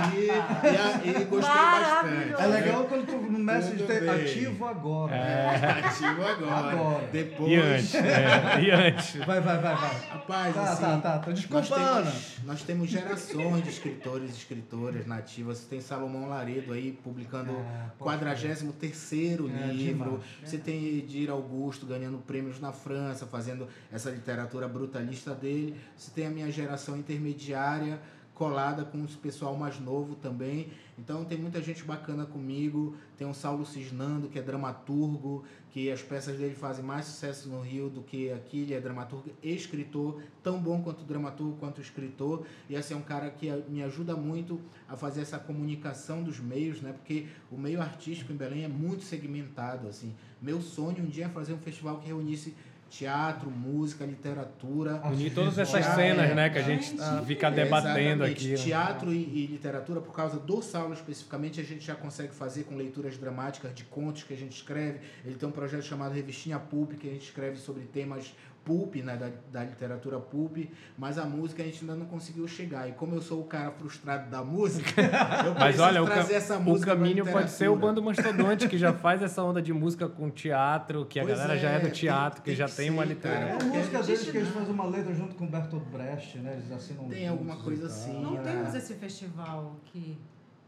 e, 1.04 1.10
e 1.10 1.26
gostei 1.26 1.56
bastante. 1.56 2.42
É 2.42 2.46
legal 2.48 2.84
quando 2.86 3.06
tu 3.06 3.18
no 3.18 3.40
message 3.40 3.84
tem 3.84 4.10
ativo 4.10 4.66
agora. 4.66 5.16
É. 5.16 5.86
Ativo 5.86 6.24
agora. 6.24 6.70
agora. 6.72 7.08
Depois. 7.12 7.52
E 7.52 7.56
antes. 7.56 7.96
É. 7.96 8.62
E 8.62 8.72
antes. 8.72 9.16
Vai, 9.18 9.42
vai, 9.42 9.58
vai, 9.60 9.76
vai. 9.76 10.00
Rapaz, 10.10 10.56
tá, 10.56 10.64
assim, 10.64 10.82
tá, 10.82 10.98
tá. 10.98 11.20
Tô 11.20 11.32
desculpando. 11.32 12.06
Nós 12.06 12.14
temos, 12.14 12.44
nós 12.46 12.64
temos 12.64 12.90
gerações 12.90 13.64
de 13.64 13.70
escritores 13.70 14.30
e 14.32 14.34
escritoras 14.34 15.06
nativas. 15.06 15.60
Você 15.60 15.68
tem 15.68 15.82
Salomão 15.82 16.30
Laredo 16.30 16.74
aí 16.74 16.92
publicando 17.04 17.52
é, 17.52 17.92
43 18.00 18.64
é, 18.64 19.72
livro. 19.72 20.22
Você 20.44 20.58
tem 20.58 20.98
Edir 20.98 21.30
Augusto 21.30 21.86
ganhando 21.86 22.18
prêmios 22.20 22.60
na 22.60 22.72
França, 22.72 23.26
fazendo 23.26 23.68
essa 23.92 24.10
literatura 24.10 24.68
brutalista 24.68 25.34
dele. 25.34 25.76
Você 25.96 26.12
tem 26.12 26.28
a 26.28 26.30
minha 26.30 26.52
geração 26.52 26.98
intermediária 26.98 28.00
colada 28.38 28.86
com 28.86 29.00
o 29.00 29.08
pessoal 29.08 29.56
mais 29.56 29.80
novo 29.80 30.14
também. 30.16 30.70
Então 30.96 31.26
tem 31.26 31.40
muita 31.40 31.60
gente 31.60 31.84
bacana 31.84 32.24
comigo. 32.24 32.96
Tem 33.18 33.28
o 33.28 33.34
Saulo 33.34 33.66
Cisnando, 33.66 34.28
que 34.28 34.38
é 34.38 34.42
dramaturgo, 34.44 35.44
que 35.72 35.92
as 35.92 36.04
peças 36.04 36.38
dele 36.38 36.54
fazem 36.54 36.86
mais 36.86 37.06
sucesso 37.06 37.50
no 37.50 37.62
Rio 37.62 37.90
do 37.90 38.02
que 38.02 38.32
aqui. 38.32 38.62
Ele 38.62 38.76
é 38.76 38.80
dramaturgo 38.80 39.32
e 39.42 39.56
escritor, 39.56 40.22
tão 40.44 40.60
bom 40.60 40.84
quanto 40.84 41.04
dramaturgo 41.04 41.58
quanto 41.58 41.82
escritor. 41.82 42.46
E 42.70 42.76
assim 42.76 42.94
é 42.94 42.98
um 42.98 43.02
cara 43.02 43.32
que 43.32 43.52
me 43.68 43.82
ajuda 43.82 44.16
muito 44.16 44.62
a 44.88 44.96
fazer 44.96 45.22
essa 45.22 45.40
comunicação 45.40 46.22
dos 46.22 46.40
meios, 46.40 46.80
né? 46.80 46.94
Porque 46.94 47.26
o 47.52 47.58
meio 47.58 47.82
artístico 47.82 48.32
em 48.32 48.36
Belém 48.36 48.64
é 48.64 48.68
muito 48.68 49.04
segmentado, 49.04 49.88
assim. 49.88 50.14
Meu 50.40 50.62
sonho 50.62 51.04
um 51.04 51.08
dia 51.08 51.26
é 51.26 51.30
fazer 51.30 51.54
um 51.54 51.60
festival 51.60 51.98
que 51.98 52.08
reunisse 52.08 52.56
teatro, 52.90 53.50
música, 53.50 54.06
literatura. 54.06 55.02
Unir 55.06 55.34
todas 55.34 55.58
essas 55.58 55.86
cenas, 55.86 56.36
né, 56.36 56.50
que 56.50 56.58
a 56.58 56.64
gente 56.64 56.96
fica 57.26 57.50
debatendo 57.50 58.24
aqui. 58.24 58.50
Né? 58.50 58.56
Teatro 58.56 59.14
e, 59.14 59.24
e, 59.24 59.48
literatura, 59.48 60.02
por 60.02 60.14
causa 60.14 60.40
do 60.40 60.62
Saulo 60.62 60.94
especificamente, 60.94 61.60
a 61.60 61.64
gente 61.64 61.86
já 61.86 61.96
consegue 61.96 62.34
fazer 62.34 62.64
com 62.64 62.76
leituras 62.76 63.18
dramáticas 63.18 63.74
de 63.74 63.84
contos 63.84 64.24
que 64.24 64.34
a 64.34 64.38
gente 64.38 64.56
escreve. 64.56 65.00
Ele 65.26 65.36
tem 65.36 65.48
um 65.48 65.52
projeto 65.52 65.84
chamado 65.84 66.14
Revistinha 66.14 66.60
Pulp, 66.60 66.94
que 66.94 67.08
a 67.08 67.12
gente 67.12 67.26
escreve 67.26 67.58
sobre 67.58 67.84
temas 67.84 68.34
pulp, 68.68 68.98
né, 68.98 69.16
da, 69.16 69.30
da 69.50 69.64
literatura 69.64 70.20
pulp, 70.20 70.58
mas 70.98 71.18
a 71.18 71.24
música 71.24 71.64
a 71.64 71.66
gente 71.66 71.80
ainda 71.80 71.96
não 71.96 72.06
conseguiu 72.06 72.46
chegar. 72.46 72.90
E 72.90 72.92
como 72.92 73.16
eu 73.16 73.22
sou 73.22 73.40
o 73.40 73.46
cara 73.46 73.72
frustrado 73.72 74.30
da 74.30 74.44
música, 74.44 75.02
eu 75.48 75.54
mas 75.54 75.80
olha, 75.80 76.04
trazer 76.04 76.34
o 76.34 76.36
essa 76.36 76.60
música 76.60 76.92
O 76.92 76.98
caminho 76.98 77.26
pode 77.26 77.50
ser 77.50 77.70
o 77.70 77.78
Bando 77.78 78.04
Mastodonte, 78.04 78.68
que 78.68 78.78
já 78.78 78.92
faz 78.92 79.22
essa 79.22 79.42
onda 79.42 79.62
de 79.62 79.72
música 79.72 80.10
com 80.10 80.30
teatro, 80.30 81.06
que 81.06 81.18
a 81.18 81.24
pois 81.24 81.38
galera 81.38 81.56
é, 81.56 81.62
já 81.62 81.70
é 81.70 81.80
do 81.80 81.90
teatro, 81.92 82.42
tem, 82.42 82.54
que 82.54 82.58
já 82.60 82.68
tem 82.68 82.90
uma 82.90 83.06
literatura. 83.06 83.52
É 83.52 83.62
a 83.62 83.78
música 83.78 84.04
deles 84.04 84.30
que 84.30 84.38
eles 84.38 84.50
fazem 84.50 84.74
uma 84.74 84.86
letra 84.86 85.16
junto 85.16 85.36
com 85.36 85.46
o 85.46 85.48
Bertolt 85.48 85.84
Brecht, 85.86 86.40
né? 86.40 86.54
Eles 86.58 86.70
assinam 86.70 87.08
Tem 87.08 87.30
alguma 87.30 87.56
coisa 87.56 87.86
assim. 87.86 88.22
Não 88.22 88.34
né? 88.34 88.42
temos 88.44 88.76
esse 88.76 88.96
festival 88.96 89.78
aqui. 89.82 90.18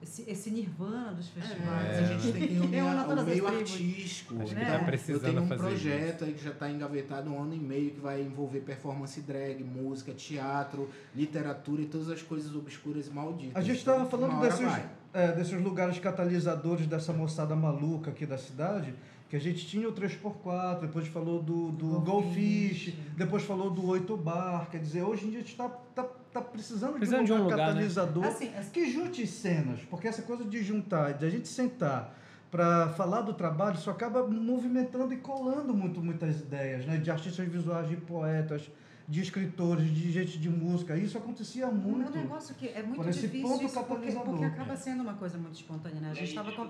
Esse, 0.01 0.29
esse 0.29 0.49
nirvana 0.49 1.11
dos 1.13 1.27
festivais. 1.27 1.87
É, 1.87 1.99
a 1.99 2.03
gente 2.03 2.31
tem 2.31 2.47
que 2.47 2.53
reunir 2.53 2.75
Reúna 2.75 3.21
o 3.21 3.25
meio 3.25 3.47
artístico. 3.47 4.41
Acho 4.41 4.55
que 4.55 4.61
Então, 4.61 4.73
tá 4.73 4.79
eu 4.79 4.85
precisando 4.85 5.21
tenho 5.23 5.41
um 5.41 5.47
fazer 5.47 5.61
projeto 5.61 6.23
aí 6.25 6.33
que 6.33 6.43
já 6.43 6.51
está 6.51 6.69
engavetado 6.71 7.29
um 7.29 7.41
ano 7.41 7.53
e 7.53 7.59
meio 7.59 7.91
que 7.91 7.99
vai 7.99 8.21
envolver 8.21 8.61
performance 8.61 9.19
drag, 9.21 9.63
música, 9.63 10.13
teatro, 10.13 10.89
literatura 11.15 11.81
e 11.81 11.85
todas 11.85 12.09
as 12.09 12.21
coisas 12.21 12.55
obscuras 12.55 13.07
e 13.07 13.09
malditas. 13.11 13.55
A 13.55 13.61
gente 13.61 13.81
Então, 13.81 13.95
estava 13.95 14.09
falando 14.09 14.31
uma 14.31 14.39
hora 14.39 14.49
desses, 14.49 14.85
é, 15.13 15.31
desses 15.33 15.61
lugares 15.61 15.99
catalisadores 15.99 16.87
dessa 16.87 17.11
moçada 17.11 17.55
maluca 17.55 18.11
aqui 18.11 18.25
da 18.25 18.37
cidade, 18.37 18.93
que 19.29 19.35
a 19.35 19.39
gente 19.39 19.67
tinha 19.67 19.87
o 19.87 19.93
3x4, 19.93 20.81
depois 20.81 21.07
falou 21.07 21.43
do, 21.43 21.71
do 21.71 21.99
Golfish. 21.99 22.05
Golfish, 22.05 22.93
depois 23.15 23.43
falou 23.43 23.69
do 23.69 23.85
8 23.85 24.17
Bar. 24.17 24.69
Quer 24.71 24.79
dizer, 24.79 25.03
hoje 25.03 25.27
em 25.27 25.29
dia 25.29 25.39
a 25.39 25.41
gente 25.41 25.51
está 25.51 25.69
tá, 25.93 26.03
tá 26.33 26.41
precisando, 26.41 26.93
Precisando 26.93 27.25
de 27.25 27.31
um 27.33 27.35
de 27.35 27.41
um 27.41 27.43
lugar, 27.45 27.57
né? 27.57 27.65
catalisador 27.67 28.25
Assim, 28.25 28.49
assim- 28.57 28.71
que 28.71 28.89
junte 28.91 29.25
cenas, 29.27 29.79
porque 29.89 30.07
essa 30.07 30.21
coisa 30.21 30.43
de 30.45 30.63
juntar, 30.63 31.13
de 31.13 31.25
a 31.25 31.29
gente 31.29 31.47
sentar 31.47 32.15
para 32.51 32.89
falar 32.89 33.21
do 33.21 33.33
trabalho, 33.33 33.75
isso 33.75 33.89
acaba 33.89 34.25
movimentando 34.27 35.13
e 35.13 35.17
colando 35.17 35.73
muito, 35.73 36.01
muitas 36.01 36.39
ideias, 36.41 36.85
né? 36.85 36.97
De 36.97 37.11
artistas 37.11 37.47
visuais, 37.47 37.87
de 37.87 37.95
poetas, 37.97 38.69
de 39.07 39.21
escritores, 39.21 39.87
de 39.93 40.11
gente 40.11 40.37
de 40.39 40.49
música. 40.49 40.95
Isso 40.97 41.17
acontecia 41.17 41.67
Um 41.67 41.73
muito. 41.73 42.11
negócio 42.15 42.55
que 42.55 42.67
é 42.69 42.81
muito 42.81 43.03
difícil 43.09 43.41
ponto 43.47 43.63
isso 43.63 43.83
porque, 43.83 44.11
porque 44.11 44.45
acaba 44.45 44.75
sendo 44.75 45.01
uma 45.03 45.13
coisa 45.13 45.37
muito 45.37 45.55
espontânea, 45.55 45.99
né? 46.01 46.11
A 46.11 46.13
gente 46.15 46.29
estava 46.29 46.51
com... 46.51 46.67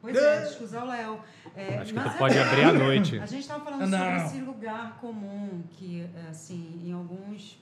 Pois 0.00 0.16
é, 0.16 0.42
descusar 0.42 0.84
o 0.84 0.86
Léo. 0.86 1.20
É, 1.56 1.78
Acho 1.78 1.86
que 1.92 1.98
mas 1.98 2.12
tu 2.12 2.14
é 2.14 2.18
pode 2.18 2.38
abrir 2.38 2.62
à 2.64 2.72
noite. 2.84 3.18
A 3.18 3.26
gente 3.26 3.40
estava 3.40 3.64
falando 3.64 3.90
Não. 3.90 3.98
sobre 3.98 4.16
esse 4.26 4.38
lugar 4.40 4.96
comum 5.00 5.62
que, 5.70 6.06
é, 6.14 6.28
assim, 6.30 6.80
em 6.84 6.92
alguns 6.92 7.60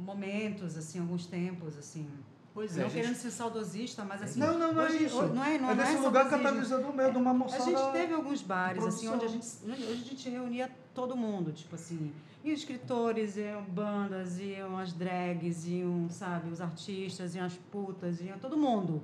momentos, 0.00 0.76
assim, 0.76 0.98
alguns 0.98 1.26
tempos, 1.26 1.76
assim, 1.78 2.08
Pois 2.52 2.76
é, 2.76 2.80
não 2.80 2.86
a 2.86 2.88
gente 2.90 3.00
querendo 3.02 3.16
ser 3.16 3.30
saudosista, 3.30 4.04
mas 4.04 4.22
assim, 4.22 4.40
Não, 4.40 4.58
não, 4.58 4.72
não 4.74 4.82
é 4.82 4.86
hoje, 4.86 5.04
isso. 5.04 5.16
hoje- 5.20 5.32
não 5.34 5.44
é, 5.44 5.58
não 5.58 5.70
é 5.70 5.74
não 5.74 5.84
desse 5.84 5.96
é 5.96 6.00
lugar 6.00 6.28
catalisador 6.28 6.92
mesmo, 6.92 7.12
de 7.12 7.18
uma 7.18 7.30
A 7.30 7.34
moçada... 7.34 7.64
gente 7.64 7.92
teve 7.92 8.12
alguns 8.14 8.42
bares, 8.42 8.84
assim, 8.84 9.08
onde 9.08 9.24
a 9.24 9.28
gente, 9.28 9.46
onde 9.64 9.84
a 9.84 9.94
gente 9.94 10.28
reunia 10.28 10.70
todo 10.94 11.16
mundo, 11.16 11.52
tipo 11.52 11.74
assim, 11.76 12.12
e 12.42 12.52
os 12.52 12.58
escritores, 12.60 13.36
iam 13.36 13.62
bandas, 13.64 14.40
iam 14.40 14.76
as 14.78 14.92
drags, 14.92 15.66
iam, 15.66 16.08
sabe, 16.10 16.50
os 16.50 16.60
artistas, 16.60 17.34
iam 17.36 17.46
as 17.46 17.54
putas, 17.70 18.20
iam 18.20 18.38
todo 18.38 18.56
mundo. 18.56 19.02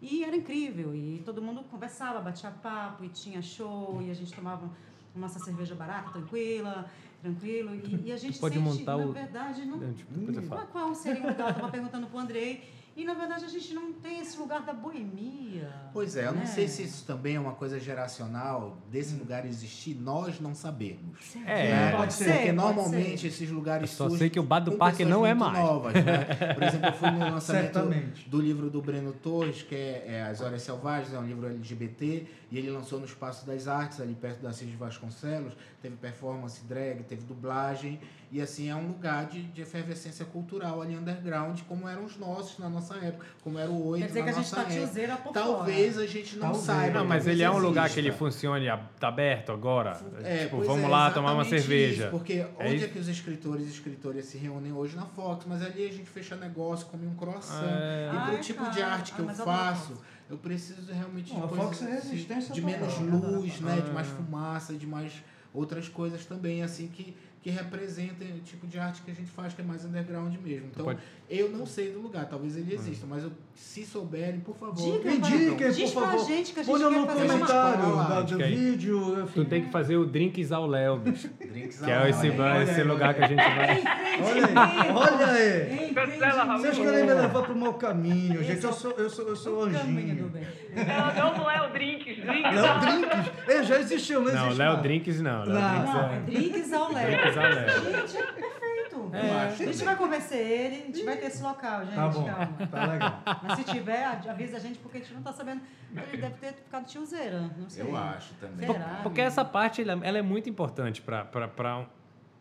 E 0.00 0.22
era 0.24 0.36
incrível, 0.36 0.94
e 0.94 1.20
todo 1.24 1.42
mundo 1.42 1.62
conversava, 1.70 2.20
batia 2.20 2.50
papo, 2.50 3.04
e 3.04 3.08
tinha 3.08 3.42
show, 3.42 4.00
e 4.00 4.10
a 4.10 4.14
gente 4.14 4.32
tomava 4.32 4.70
nossa 5.14 5.38
cerveja 5.38 5.74
barata, 5.74 6.10
tranquila, 6.10 6.88
tranquilo, 7.22 7.74
e, 7.74 8.02
e 8.08 8.12
a 8.12 8.16
gente 8.16 8.38
pode 8.38 8.54
sente, 8.54 8.64
montar 8.66 8.96
na 8.96 9.04
o- 9.06 9.12
verdade, 9.12 9.64
não, 9.64 9.92
Tipo, 9.92 10.42
falo. 10.48 10.66
qual, 10.68 10.94
seria 10.94 11.22
o 11.22 11.28
lugar? 11.28 11.46
Eu 11.46 11.50
estava 11.50 11.68
perguntando 11.70 12.06
pro 12.06 12.18
Andrei, 12.18 12.62
e 12.96 13.04
na 13.04 13.12
verdade 13.12 13.44
a 13.44 13.48
gente 13.48 13.74
não 13.74 13.92
tem 13.92 14.20
esse 14.20 14.38
lugar 14.38 14.62
da 14.62 14.72
boemia. 14.72 15.70
Pois 15.92 16.16
é, 16.16 16.26
eu 16.26 16.32
não 16.32 16.40
né? 16.40 16.46
sei 16.46 16.66
se 16.66 16.82
isso 16.82 17.04
também 17.04 17.36
é 17.36 17.40
uma 17.40 17.52
coisa 17.52 17.78
geracional, 17.78 18.78
desse 18.90 19.14
lugar 19.16 19.44
existir, 19.44 19.94
nós 19.94 20.40
não 20.40 20.54
sabemos. 20.54 21.36
É, 21.44 21.70
né? 21.70 21.92
pode 21.92 22.14
ser, 22.14 22.24
Porque 22.24 22.38
pode 22.38 22.52
normalmente 22.52 23.20
ser. 23.20 23.26
esses 23.26 23.50
lugares 23.50 23.90
Eu 23.90 23.96
só 23.96 24.04
surgem 24.04 24.18
sei 24.18 24.30
que 24.30 24.40
o 24.40 24.42
bar 24.42 24.60
do 24.60 24.72
parque 24.72 25.04
não 25.04 25.26
é 25.26 25.34
mais. 25.34 25.58
Novas, 25.58 25.92
né? 25.92 26.24
Por 26.54 26.62
exemplo, 26.62 26.86
eu 26.86 26.92
fui 26.94 27.10
no 27.10 27.18
lançamento 27.18 27.74
Certamente. 27.74 28.28
do 28.30 28.40
livro 28.40 28.70
do 28.70 28.80
Breno 28.80 29.12
Torres, 29.12 29.62
que 29.62 29.74
é, 29.74 30.04
é 30.06 30.22
As 30.22 30.40
Horas 30.40 30.62
Selvagens, 30.62 31.12
é 31.12 31.18
um 31.18 31.26
livro 31.26 31.46
LGBT, 31.46 32.26
e 32.50 32.58
ele 32.58 32.70
lançou 32.70 32.98
no 32.98 33.04
Espaço 33.04 33.46
das 33.46 33.68
Artes, 33.68 34.00
ali 34.00 34.14
perto 34.14 34.40
da 34.40 34.48
Assis 34.48 34.70
de 34.70 34.76
Vasconcelos. 34.76 35.52
Teve 35.82 35.96
performance 35.96 36.64
drag, 36.64 37.02
teve 37.02 37.24
dublagem, 37.24 38.00
e 38.30 38.40
assim, 38.40 38.68
é 38.68 38.74
um 38.74 38.88
lugar 38.88 39.26
de, 39.26 39.42
de 39.44 39.62
efervescência 39.62 40.24
cultural 40.24 40.82
ali 40.82 40.96
underground, 40.96 41.60
como 41.68 41.88
eram 41.88 42.04
os 42.04 42.16
nossos 42.16 42.58
na 42.58 42.68
nossa 42.68 42.94
época, 42.96 43.24
como 43.42 43.58
era 43.58 43.70
o 43.70 43.86
Oito 43.88 44.02
Quer 44.02 44.08
dizer 44.08 44.18
na 44.20 44.24
que 44.24 44.30
a 44.30 44.32
gente 44.34 44.42
nossa 44.44 44.56
tá 44.56 44.62
época. 44.62 44.76
tiozeira 44.76 45.16
por 45.16 45.32
Talvez 45.32 45.92
fora. 45.94 46.04
a 46.04 46.08
gente 46.08 46.34
não 46.34 46.42
Talvez. 46.42 46.64
saiba. 46.64 46.98
Não, 46.98 47.06
mas 47.06 47.26
ele 47.26 47.42
é 47.42 47.50
um 47.50 47.58
lugar 47.58 47.88
que 47.88 48.00
ele 48.00 48.08
exista. 48.08 48.24
funcione, 48.24 48.68
a- 48.68 48.78
tá 48.98 49.08
aberto 49.08 49.52
agora. 49.52 50.00
É, 50.22 50.38
tipo, 50.44 50.56
pois 50.56 50.66
vamos 50.68 50.84
é, 50.84 50.88
lá 50.88 51.10
tomar 51.12 51.32
uma 51.34 51.44
cerveja. 51.44 52.02
isso, 52.04 52.10
porque 52.10 52.32
É 52.34 52.50
onde 52.58 52.74
isso? 52.76 52.84
é 52.84 52.88
que 52.88 52.98
os 52.98 53.08
escritores 53.08 53.66
e 53.66 53.70
escritoras 53.70 54.24
se 54.24 54.36
reúnem 54.38 54.72
hoje 54.72 54.96
na 54.96 55.06
Fox? 55.06 55.44
Mas 55.46 55.62
ali 55.62 55.86
a 55.86 55.92
gente 55.92 56.10
fecha 56.10 56.34
negócio, 56.36 56.86
come 56.88 57.06
um 57.06 57.14
croissant. 57.14 57.62
É. 57.64 58.06
E 58.08 58.10
pro 58.10 58.18
Ai, 58.18 58.40
tipo 58.40 58.60
cara. 58.60 58.72
de 58.74 58.82
arte 58.82 59.12
que 59.12 59.20
Ah, 59.20 59.24
eu 59.24 59.30
eu 59.30 59.34
faço, 59.36 59.86
Fox. 59.94 60.00
eu 60.30 60.36
preciso 60.38 60.92
realmente 60.92 61.32
a 61.32 61.46
de 61.46 61.58
é 61.60 61.64
assim, 61.68 61.86
resistência 62.10 62.52
de 62.54 62.60
menos 62.60 62.92
Eu 63.00 63.06
luz, 63.06 63.60
né? 63.60 63.76
De 63.76 63.90
Ah. 63.90 63.92
mais 63.94 64.08
fumaça, 64.08 64.74
de 64.74 64.86
mais 64.86 65.12
outras 65.54 65.88
coisas 65.88 66.24
também, 66.26 66.62
assim, 66.62 66.88
que, 66.88 67.16
que 67.46 67.52
representem 67.52 68.32
o 68.32 68.40
tipo 68.40 68.66
de 68.66 68.76
arte 68.76 69.02
que 69.02 69.10
a 69.12 69.14
gente 69.14 69.30
faz, 69.30 69.54
que 69.54 69.60
é 69.60 69.64
mais 69.64 69.84
underground 69.84 70.34
mesmo. 70.42 70.66
Então, 70.72 70.84
pode- 70.84 70.98
eu 71.30 71.48
não 71.48 71.64
sei 71.64 71.92
do 71.92 72.00
lugar, 72.00 72.24
talvez 72.28 72.56
ele 72.56 72.74
exista, 72.74 73.06
mas 73.08 73.22
eu, 73.22 73.30
se 73.54 73.86
souberem, 73.86 74.40
por 74.40 74.56
favor, 74.56 74.74
Diga, 75.00 75.10
me 75.12 75.70
Diz 75.70 75.92
por 75.92 76.00
pra 76.02 76.10
favor. 76.10 76.26
gente 76.26 76.52
que 76.52 76.58
a 76.58 76.62
gente 76.64 76.74
Olha 76.74 76.88
quer 76.88 76.98
no 77.00 77.06
fazer 77.06 77.22
uma 77.24 77.32
comentário 77.34 77.94
lá, 77.94 78.20
do 78.22 78.36
vídeo, 78.38 79.22
enfim. 79.22 79.32
Tu 79.32 79.44
tem 79.44 79.64
que 79.64 79.70
fazer 79.70 79.96
o 79.96 80.04
Drinks 80.04 80.50
ao 80.50 80.66
Léo, 80.66 80.98
bicho. 80.98 81.28
Drinks 81.38 81.78
Que 81.82 81.92
ao 81.92 82.04
é 82.06 82.10
esse, 82.10 82.28
Léo, 82.30 82.56
hein? 82.56 82.62
esse 82.64 82.82
lugar 82.82 83.14
que 83.14 83.22
a 83.22 83.28
gente 83.28 83.36
vai. 83.36 83.82
Olha 84.24 84.46
aí, 84.46 84.90
olha 84.92 85.26
aí. 85.26 85.94
Cancela. 85.94 86.58
Vocês 86.58 86.78
querem 86.78 87.06
me 87.06 87.14
levar 87.14 87.42
pro 87.44 87.54
mau 87.56 87.74
caminho, 87.74 88.42
gente. 88.42 88.64
Eu 88.64 88.72
sou, 88.72 88.90
eu 88.92 89.08
sou, 89.08 89.28
eu 89.28 89.36
sou 89.36 89.64
anjinho. 89.64 90.32
Não, 90.74 91.38
não 91.38 91.50
é 91.50 91.62
o 91.66 91.72
Drinks. 91.72 92.16
Drinks. 92.16 92.54
Léo 92.54 92.80
Drinks? 92.80 93.32
É, 93.48 93.62
já 93.62 93.78
existiu, 93.78 94.20
não 94.20 94.32
Não, 94.32 94.44
existe 94.46 94.58
Léo 94.58 94.66
não. 94.68 94.76
Léo 94.76 94.76
Não. 94.76 94.82
Drinks 94.82 95.20
Não, 95.20 96.08
é 96.10 96.16
é. 96.16 96.20
drinks 96.20 96.72
ao 96.72 96.92
Léo. 96.92 97.35
Gente, 98.06 98.16
é 98.16 98.32
perfeito. 98.32 99.10
Acho 99.12 99.62
A 99.62 99.66
gente 99.66 99.84
vai 99.84 99.96
convencer 99.96 100.38
ele, 100.38 100.74
a 100.76 100.86
gente 100.86 101.04
vai 101.04 101.16
ter 101.16 101.26
esse 101.26 101.42
local, 101.42 101.84
gente. 101.84 101.94
Tá 101.94 102.08
bom, 102.08 102.24
calma. 102.24 102.66
tá 102.66 102.86
legal. 102.86 103.22
Mas 103.42 103.58
se 103.58 103.64
tiver, 103.64 104.04
avisa 104.04 104.56
a 104.56 104.60
gente, 104.60 104.78
porque 104.78 104.98
a 104.98 105.00
gente 105.00 105.14
não 105.14 105.22
tá 105.22 105.32
sabendo. 105.32 105.62
Ele 105.94 106.22
deve 106.22 106.34
ter 106.36 106.52
ficado 106.54 106.86
tiozeira, 106.86 107.50
não 107.56 107.68
sei. 107.68 107.84
Eu 107.84 107.96
acho 107.96 108.34
também. 108.34 108.66
Será? 108.66 109.00
Porque 109.02 109.20
essa 109.20 109.44
parte 109.44 109.82
ela, 109.82 110.18
é 110.18 110.22
muito 110.22 110.48
importante 110.48 111.00
para 111.00 111.26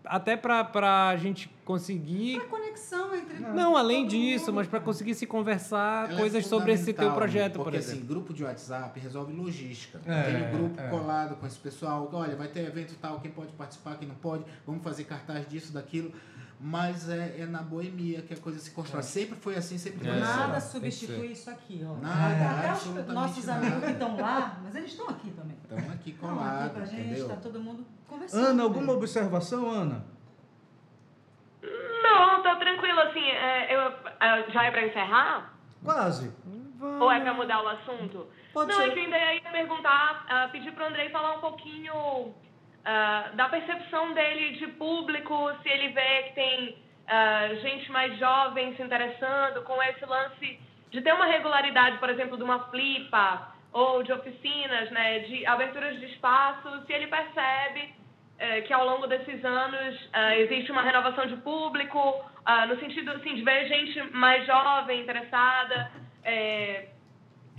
até 0.05 0.37
para 0.37 1.09
a 1.09 1.17
gente 1.17 1.49
conseguir 1.63 2.37
A 2.37 2.45
conexão 2.75 3.15
entre. 3.15 3.39
não 3.39 3.75
além 3.77 4.05
disso, 4.05 4.47
mundo, 4.47 4.55
mas 4.55 4.67
para 4.67 4.79
conseguir 4.79 5.15
se 5.15 5.25
conversar 5.25 6.05
Ela 6.09 6.13
é 6.13 6.17
coisas 6.19 6.45
sobre 6.45 6.73
esse 6.73 6.93
teu 6.93 7.11
projeto, 7.13 7.53
por 7.53 7.63
porque, 7.63 7.77
exemplo. 7.77 7.99
assim, 7.99 8.07
grupo 8.07 8.33
de 8.33 8.43
WhatsApp 8.43 8.99
resolve 8.99 9.33
logística. 9.33 10.01
É, 10.05 10.23
Tem 10.23 10.43
o 10.49 10.57
grupo 10.57 10.81
é. 10.81 10.87
colado 10.89 11.35
com 11.37 11.47
esse 11.47 11.57
pessoal. 11.57 12.09
Olha, 12.13 12.35
vai 12.35 12.47
ter 12.47 12.65
evento 12.65 12.95
tal, 13.01 13.19
quem 13.19 13.31
pode 13.31 13.51
participar, 13.53 13.95
quem 13.97 14.07
não 14.07 14.15
pode. 14.15 14.43
Vamos 14.65 14.83
fazer 14.83 15.05
cartaz 15.05 15.47
disso, 15.47 15.73
daquilo. 15.73 16.11
Mas 16.57 17.09
é, 17.09 17.41
é 17.41 17.45
na 17.45 17.61
boemia 17.61 18.21
que 18.21 18.33
a 18.33 18.37
coisa 18.37 18.57
se 18.59 18.71
constrói. 18.71 19.03
Sempre 19.03 19.37
foi 19.37 19.55
assim, 19.57 19.77
sempre 19.77 20.07
É. 20.07 20.11
vai 20.11 20.19
ser. 20.19 20.25
Nada 20.25 20.59
substitui 20.61 21.27
isso 21.33 21.49
aqui, 21.49 21.85
ó. 21.85 21.95
Nada, 22.01 22.71
Até 22.71 22.71
os 23.01 23.07
nossos 23.13 23.45
nada. 23.45 23.59
amigos 23.67 23.83
que 23.83 23.91
estão 23.91 24.17
lá, 24.17 24.59
mas 24.63 24.75
eles 24.75 24.91
estão 24.91 25.09
aqui 25.09 25.31
também. 25.31 25.57
Estão 25.61 25.77
aqui 25.77 25.85
Estão 25.85 25.93
aqui 25.93 26.11
colados, 26.13 26.71
pra 26.71 26.85
gente, 26.85 27.01
entendeu? 27.01 27.27
tá 27.27 27.35
todo 27.35 27.59
mundo 27.59 27.85
conversando. 28.07 28.45
Ana, 28.45 28.63
alguma 28.63 28.93
observação, 28.93 29.69
Ana? 29.69 30.05
Não, 31.61 32.41
tô 32.43 32.55
tranquilo, 32.57 32.99
assim, 33.25 33.31
é, 33.31 33.75
eu, 33.75 33.93
é, 34.19 34.51
já 34.51 34.63
é 34.63 34.71
pra 34.71 34.85
encerrar? 34.85 35.53
Quase. 35.83 36.33
Ou 36.99 37.11
é 37.11 37.19
pra 37.19 37.33
mudar 37.33 37.63
o 37.63 37.67
assunto? 37.67 38.27
Pode 38.53 38.71
não, 38.71 38.77
ser. 38.77 38.89
eu 38.89 39.03
ainda 39.03 39.33
ia 39.33 39.51
perguntar, 39.51 40.25
ah, 40.29 40.47
pedir 40.51 40.71
pro 40.71 40.85
Andrei 40.85 41.09
falar 41.09 41.37
um 41.37 41.41
pouquinho 41.41 42.33
ah, 42.83 43.29
da 43.33 43.49
percepção 43.49 44.13
dele 44.13 44.57
de 44.57 44.67
público, 44.67 45.51
se 45.61 45.69
ele 45.69 45.89
vê 45.89 46.23
que 46.23 46.35
tem 46.35 46.77
ah, 47.07 47.49
gente 47.61 47.91
mais 47.91 48.17
jovem 48.17 48.75
se 48.75 48.81
interessando 48.81 49.63
com 49.63 49.81
esse 49.83 50.05
lance 50.05 50.59
de 50.91 51.01
ter 51.01 51.13
uma 51.13 51.25
regularidade, 51.25 51.97
por 51.97 52.09
exemplo, 52.09 52.37
de 52.37 52.43
uma 52.43 52.59
flipa 52.69 53.53
ou 53.73 54.03
de 54.03 54.13
oficinas, 54.13 54.89
né, 54.91 55.19
de 55.19 55.45
aberturas 55.45 55.99
de 55.99 56.05
espaço, 56.05 56.85
se 56.85 56.93
ele 56.93 57.07
percebe 57.07 57.93
eh, 58.37 58.61
que 58.61 58.73
ao 58.73 58.85
longo 58.85 59.07
desses 59.07 59.43
anos 59.43 60.09
ah, 60.13 60.35
existe 60.37 60.71
uma 60.71 60.81
renovação 60.81 61.25
de 61.27 61.37
público, 61.37 62.25
ah, 62.45 62.65
no 62.65 62.79
sentido 62.79 63.11
assim, 63.11 63.35
de 63.35 63.41
ver 63.43 63.67
gente 63.67 64.01
mais 64.11 64.45
jovem 64.45 65.01
interessada, 65.01 65.91
eh, 66.23 66.87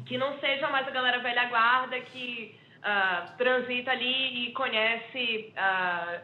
que 0.06 0.18
não 0.18 0.38
seja 0.38 0.68
mais 0.68 0.86
a 0.86 0.90
galera 0.90 1.18
velha 1.18 1.44
guarda 1.46 1.98
que 2.00 2.58
ah, 2.82 3.26
transita 3.36 3.90
ali 3.90 4.48
e 4.48 4.52
conhece 4.52 5.52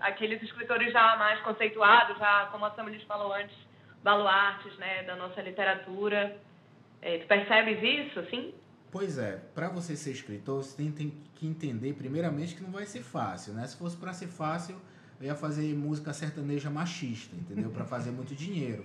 aqueles 0.00 0.42
escritores 0.42 0.92
já 0.92 1.16
mais 1.16 1.40
conceituados, 1.40 2.18
já 2.18 2.46
como 2.52 2.66
a 2.66 2.70
Samuelis 2.72 3.02
falou 3.04 3.32
antes, 3.32 3.56
baluartes 4.02 4.76
né, 4.78 5.02
da 5.04 5.16
nossa 5.16 5.40
literatura. 5.40 6.36
Eh, 7.00 7.18
tu 7.18 7.26
percebes 7.26 7.82
isso, 7.82 8.20
assim? 8.20 8.54
Pois 8.92 9.16
é, 9.16 9.40
para 9.54 9.70
você 9.70 9.96
ser 9.96 10.10
escritor, 10.10 10.62
você 10.62 10.76
tem, 10.76 10.92
tem 10.92 11.14
que 11.34 11.46
entender, 11.46 11.94
primeiramente, 11.94 12.54
que 12.54 12.62
não 12.62 12.70
vai 12.70 12.84
ser 12.84 13.02
fácil, 13.02 13.54
né? 13.54 13.66
Se 13.66 13.74
fosse 13.74 13.96
para 13.96 14.12
ser 14.12 14.26
fácil, 14.26 14.76
eu 15.18 15.28
ia 15.28 15.34
fazer 15.34 15.74
música 15.74 16.12
sertaneja 16.12 16.68
machista, 16.68 17.34
entendeu? 17.34 17.70
Para 17.70 17.86
fazer 17.86 18.10
muito 18.10 18.34
dinheiro. 18.34 18.84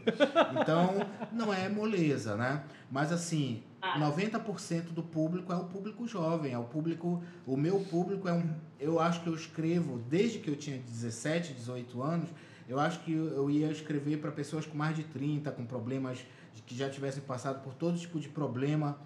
Então, 0.62 0.94
não 1.34 1.54
é 1.54 1.68
moleza, 1.68 2.38
né? 2.38 2.64
Mas 2.90 3.12
assim, 3.12 3.62
90% 3.82 4.94
do 4.94 5.04
público 5.04 5.52
é 5.52 5.58
o 5.58 5.66
público 5.66 6.08
jovem, 6.08 6.54
é 6.54 6.58
o 6.58 6.64
público, 6.64 7.22
o 7.46 7.58
meu 7.58 7.82
público 7.82 8.30
é 8.30 8.34
um, 8.34 8.50
eu 8.80 9.02
acho 9.02 9.22
que 9.22 9.28
eu 9.28 9.36
escrevo 9.36 9.98
desde 10.10 10.40
que 10.40 10.50
eu 10.50 10.56
tinha 10.56 10.78
17, 10.78 11.54
18 11.54 12.02
anos, 12.02 12.30
eu 12.70 12.80
acho 12.80 13.02
que 13.02 13.12
eu 13.12 13.28
eu 13.28 13.50
ia 13.50 13.70
escrever 13.70 14.20
para 14.20 14.32
pessoas 14.32 14.66
com 14.66 14.78
mais 14.78 14.96
de 14.96 15.04
30, 15.04 15.52
com 15.52 15.66
problemas 15.66 16.26
que 16.66 16.76
já 16.78 16.90
tivessem 16.90 17.22
passado 17.24 17.62
por 17.62 17.74
todo 17.74 17.98
tipo 18.00 18.22
de 18.22 18.30
problema 18.30 18.98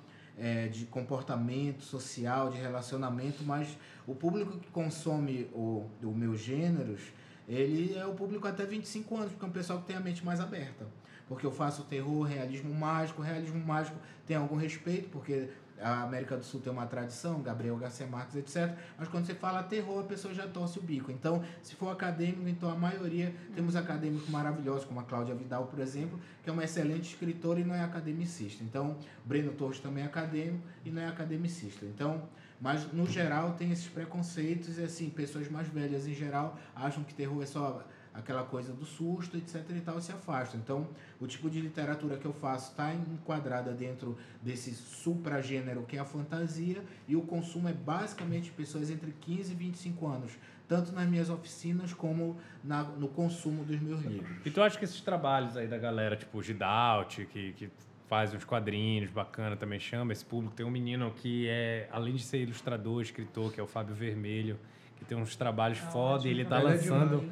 é, 0.42 0.68
de 0.68 0.86
comportamento 0.86 1.84
social, 1.84 2.50
de 2.50 2.58
relacionamento, 2.58 3.44
mas 3.44 3.78
o 4.08 4.16
público 4.16 4.58
que 4.58 4.68
consome 4.72 5.48
o, 5.54 5.88
o 6.02 6.08
meus 6.08 6.42
gêneros, 6.42 7.00
ele 7.48 7.94
é 7.96 8.06
o 8.08 8.16
público 8.16 8.48
até 8.48 8.66
25 8.66 9.16
anos, 9.16 9.30
porque 9.32 9.46
é 9.46 9.48
um 9.48 9.52
pessoal 9.52 9.80
que 9.80 9.86
tem 9.86 9.96
a 9.96 10.00
mente 10.00 10.26
mais 10.26 10.40
aberta. 10.40 10.88
Porque 11.28 11.46
eu 11.46 11.52
faço 11.52 11.84
terror, 11.84 12.24
realismo 12.24 12.74
mágico, 12.74 13.22
realismo 13.22 13.64
mágico 13.64 13.98
tem 14.26 14.36
algum 14.36 14.56
respeito, 14.56 15.10
porque 15.10 15.48
a 15.82 16.04
América 16.04 16.38
do 16.38 16.44
Sul 16.44 16.62
tem 16.62 16.72
uma 16.72 16.86
tradição, 16.86 17.42
Gabriel 17.42 17.76
Garcia 17.78 18.06
Marques, 18.06 18.36
etc. 18.36 18.76
Mas 18.98 19.08
quando 19.08 19.26
você 19.26 19.34
fala 19.34 19.64
terror, 19.64 20.02
a 20.02 20.04
pessoa 20.04 20.34
já 20.34 20.48
torce 20.48 20.80
o 20.80 20.82
bico. 20.82 21.12
Então, 21.12 21.44
se 21.62 21.76
for 21.76 21.90
acadêmico, 21.90 22.48
então 22.48 22.70
a 22.70 22.76
maioria, 22.76 23.34
temos 23.56 23.76
acadêmicos 23.76 24.30
maravilhosos, 24.30 24.86
como 24.86 25.00
a 25.00 25.04
Cláudia 25.04 25.34
Vidal, 25.36 25.66
por 25.66 25.80
exemplo, 25.80 26.20
que 26.44 26.50
é 26.50 26.54
uma 26.54 26.64
excelente 26.64 27.10
escritora 27.10 27.60
e 27.60 27.64
não 27.64 27.76
é 27.76 27.84
academicista. 27.84 28.64
Então, 28.64 28.96
Breno 29.26 29.52
Torres 29.54 29.80
também 29.80 30.04
é 30.04 30.08
acadêmico 30.08 30.64
e 30.86 30.92
não 30.92 31.02
é 31.02 31.08
academicista. 31.08 31.86
Então, 31.86 32.22
mas 32.62 32.94
no 32.94 33.08
geral 33.08 33.54
tem 33.54 33.72
esses 33.72 33.88
preconceitos 33.88 34.78
e 34.78 34.84
assim, 34.84 35.10
pessoas 35.10 35.50
mais 35.50 35.68
velhas 35.68 36.08
em 36.08 36.14
geral 36.14 36.60
acham 36.76 37.04
que 37.04 37.12
terror 37.12 37.42
é 37.42 37.46
só 37.48 37.84
aquela 38.14 38.44
coisa 38.44 38.74
do 38.74 38.86
susto, 38.86 39.38
etc 39.38 39.66
e 39.76 39.82
tal, 39.82 40.02
se 40.02 40.12
afastam. 40.12 40.60
Então, 40.60 40.88
o 41.20 41.28
tipo 41.28 41.50
de 41.50 41.62
literatura 41.62 42.18
que 42.18 42.26
eu 42.26 42.34
faço 42.34 42.72
está 42.72 42.94
enquadrada 42.94 43.72
dentro 43.72 44.18
desse 44.42 44.74
supragênero 44.74 45.84
que 45.84 45.98
é 45.98 46.00
a 46.00 46.06
fantasia 46.06 46.84
e 47.08 47.16
o 47.16 47.22
consumo 47.22 47.70
é 47.70 47.74
basicamente 47.74 48.52
pessoas 48.52 48.90
entre 48.90 49.12
15 49.12 49.52
e 49.52 49.56
25 49.56 50.08
anos, 50.08 50.32
tanto 50.68 50.92
nas 50.92 51.08
minhas 51.08 51.30
oficinas 51.30 51.94
como 51.94 52.38
na, 52.64 52.84
no 52.84 53.08
consumo 53.08 53.64
dos 53.64 53.80
meus 53.80 54.02
livros. 54.02 54.46
E 54.46 54.52
tu 54.52 54.62
acha 54.62 54.78
que 54.78 54.86
esses 54.86 55.02
trabalhos 55.02 55.56
aí 55.56 55.68
da 55.68 55.78
galera, 55.78 56.16
tipo 56.16 56.38
o 56.38 56.44
Gidalt, 56.44 57.26
que, 57.26 57.54
que 57.54 57.70
faz 58.08 58.34
uns 58.34 58.44
quadrinhos 58.44 59.10
bacana, 59.10 59.56
também 59.56 59.80
chama 59.80 60.12
esse 60.12 60.26
público, 60.26 60.54
tem 60.54 60.66
um 60.66 60.70
menino 60.70 61.12
que 61.12 61.48
é, 61.48 61.88
além 61.92 62.16
de 62.16 62.24
ser 62.24 62.40
ilustrador, 62.40 63.02
escritor, 63.02 63.54
que 63.54 63.60
é 63.60 63.64
o 63.64 63.68
Fábio 63.68 63.96
Vermelho, 63.96 64.60
que 65.02 65.06
tem 65.06 65.18
uns 65.18 65.36
trabalhos 65.36 65.80
Ah, 65.84 65.88
foda, 65.90 66.28
e 66.28 66.32
ótimo, 66.32 66.32
ele 66.32 66.46
tá 66.46 66.58
ele 66.60 66.68
é 66.68 66.70
lançando... 66.74 67.24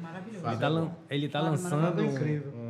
Ele 0.44 0.56
tá, 0.58 0.68
lan- 0.68 0.90
ele 1.08 1.28
tá 1.28 1.40
lançando 1.40 2.02
Incrível. 2.04 2.52
um- 2.52 2.58
um- 2.58 2.69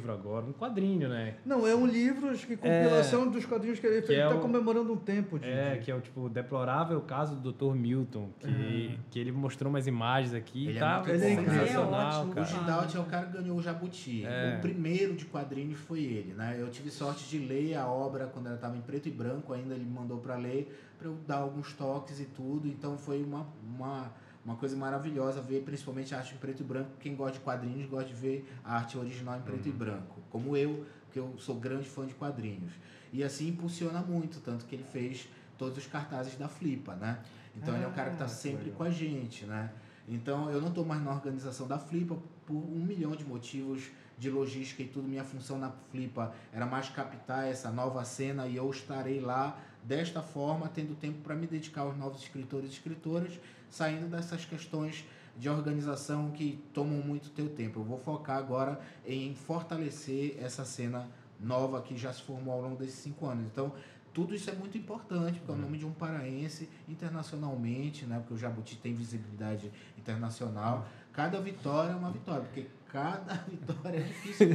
livro 0.00 0.12
agora, 0.12 0.46
um 0.46 0.52
quadrinho, 0.52 1.08
né? 1.08 1.34
Não, 1.44 1.66
é 1.66 1.74
um 1.74 1.86
livro 1.86 2.28
acho 2.30 2.46
que 2.46 2.56
compilação 2.56 3.28
dos 3.30 3.44
quadrinhos 3.44 3.78
que 3.78 3.86
ele 3.86 4.02
que 4.02 4.14
é 4.14 4.24
está 4.24 4.34
o- 4.34 4.40
comemorando 4.40 4.92
um 4.92 4.96
tempo 4.96 5.38
de. 5.38 5.48
É, 5.48 5.74
de- 5.76 5.84
que 5.84 5.90
é 5.90 5.94
o 5.94 6.00
tipo 6.00 6.28
deplorável 6.28 7.00
caso 7.02 7.36
do 7.36 7.52
Dr. 7.52 7.74
Milton, 7.74 8.30
que, 8.38 8.98
que 9.10 9.18
ele 9.18 9.30
mostrou 9.32 9.70
umas 9.70 9.86
imagens 9.86 10.32
aqui 10.34 10.64
Ele 10.66 10.74
e 10.74 10.76
é 10.76 10.80
tá 10.80 10.96
muito 10.98 11.10
Ele 11.10 11.24
é 11.24 11.36
sensacional, 11.36 11.66
Ele 11.66 11.74
é 11.74 11.78
ótimo, 12.18 12.32
O 12.32 12.34
cara. 12.34 12.46
Gidalt 12.46 12.94
é 12.94 12.98
o 12.98 13.04
cara 13.04 13.26
que 13.26 13.32
ganhou 13.38 13.58
o 13.58 13.62
Jabuti. 13.62 14.24
É. 14.24 14.56
O 14.56 14.60
primeiro 14.60 15.14
de 15.14 15.24
quadrinhos 15.26 15.78
foi 15.78 16.00
ele, 16.02 16.32
né? 16.34 16.56
Eu 16.58 16.68
tive 16.70 16.90
sorte 16.90 17.28
de 17.28 17.38
ler 17.38 17.74
a 17.76 17.86
obra 17.86 18.26
quando 18.26 18.46
ela 18.46 18.56
estava 18.56 18.76
em 18.76 18.80
preto 18.80 19.08
e 19.08 19.10
branco, 19.10 19.52
ainda 19.52 19.74
ele 19.74 19.84
me 19.84 19.90
mandou 19.92 20.18
para 20.18 20.36
ler, 20.36 20.74
para 20.98 21.08
eu 21.08 21.16
dar 21.26 21.36
alguns 21.36 21.72
toques 21.74 22.20
e 22.20 22.24
tudo. 22.24 22.66
Então 22.68 22.96
foi 22.98 23.22
uma, 23.22 23.46
uma, 23.62 24.12
uma 24.44 24.56
coisa 24.56 24.76
maravilhosa 24.76 25.40
ver, 25.40 25.62
principalmente 25.62 26.14
a 26.14 26.18
arte 26.18 26.34
em 26.34 26.38
preto 26.38 26.60
e 26.60 26.64
branco. 26.64 26.90
Quem 26.98 27.14
gosta 27.14 27.38
de 27.38 27.40
quadrinhos 27.44 27.88
gosta 27.88 28.08
de 28.08 28.14
ver 28.14 28.50
a 28.64 28.76
arte 28.76 28.96
original 28.96 29.38
em 29.38 29.42
preto 29.42 29.68
e 29.68 29.72
branco, 29.72 30.20
como 30.30 30.56
eu, 30.56 30.86
que 31.12 31.18
eu 31.18 31.34
sou 31.38 31.56
grande 31.56 31.88
fã 31.88 32.06
de 32.06 32.14
quadrinhos. 32.14 32.72
E 33.12 33.22
assim 33.22 33.48
impulsiona 33.48 34.00
muito, 34.00 34.40
tanto 34.40 34.64
que 34.64 34.74
ele 34.74 34.84
fez 34.84 35.28
todos 35.58 35.76
os 35.78 35.86
cartazes 35.86 36.36
da 36.36 36.48
Flipa, 36.48 36.94
né? 36.94 37.18
Então 37.56 37.74
ele 37.74 37.84
é 37.84 37.88
um 37.88 37.92
cara 37.92 38.08
que 38.10 38.14
está 38.14 38.24
Ah, 38.24 38.28
sempre 38.28 38.64
legal. 38.64 38.76
com 38.78 38.84
a 38.84 38.90
gente, 38.90 39.44
né? 39.44 39.70
Então 40.08 40.48
eu 40.50 40.60
não 40.60 40.68
estou 40.68 40.84
mais 40.86 41.02
na 41.02 41.10
organização 41.10 41.66
da 41.68 41.78
Flipa 41.78 42.16
por 42.46 42.54
um 42.56 42.82
milhão 42.84 43.12
de 43.12 43.24
motivos 43.24 43.90
de 44.16 44.30
logística 44.30 44.82
e 44.82 44.86
tudo. 44.86 45.06
Minha 45.06 45.24
função 45.24 45.58
na 45.58 45.70
Flipa 45.90 46.32
era 46.52 46.64
mais 46.66 46.88
captar 46.88 47.46
essa 47.46 47.70
nova 47.70 48.04
cena 48.04 48.46
e 48.46 48.56
eu 48.56 48.70
estarei 48.70 49.20
lá 49.20 49.58
desta 49.82 50.22
forma, 50.22 50.68
tendo 50.68 50.94
tempo 50.94 51.18
para 51.22 51.34
me 51.34 51.46
dedicar 51.46 51.82
aos 51.82 51.96
novos 51.96 52.22
escritores 52.22 52.70
e 52.70 52.72
escritoras, 52.72 53.38
saindo 53.70 54.08
dessas 54.08 54.44
questões 54.44 55.04
de 55.36 55.48
organização 55.48 56.30
que 56.30 56.62
tomam 56.74 57.00
muito 57.00 57.30
teu 57.30 57.48
tempo. 57.48 57.80
Eu 57.80 57.84
vou 57.84 57.98
focar 57.98 58.36
agora 58.36 58.80
em 59.06 59.34
fortalecer 59.34 60.36
essa 60.38 60.64
cena 60.64 61.08
nova 61.38 61.80
que 61.80 61.96
já 61.96 62.12
se 62.12 62.22
formou 62.22 62.52
ao 62.52 62.60
longo 62.60 62.76
desses 62.76 62.96
cinco 62.96 63.26
anos. 63.26 63.46
Então, 63.46 63.72
tudo 64.12 64.34
isso 64.34 64.50
é 64.50 64.52
muito 64.52 64.76
importante, 64.76 65.38
porque 65.38 65.52
é 65.52 65.54
o 65.54 65.58
nome 65.58 65.78
de 65.78 65.86
um 65.86 65.92
paraense 65.92 66.68
internacionalmente, 66.88 68.04
né? 68.04 68.18
Porque 68.18 68.34
o 68.34 68.36
Jabuti 68.36 68.76
tem 68.76 68.92
visibilidade 68.92 69.70
internacional. 69.96 70.86
Cada 71.12 71.40
vitória 71.40 71.92
é 71.92 71.94
uma 71.96 72.10
vitória, 72.10 72.42
porque 72.42 72.66
cada 72.92 73.34
vitória 73.50 73.98
é 73.98 74.02
difícil. 74.02 74.48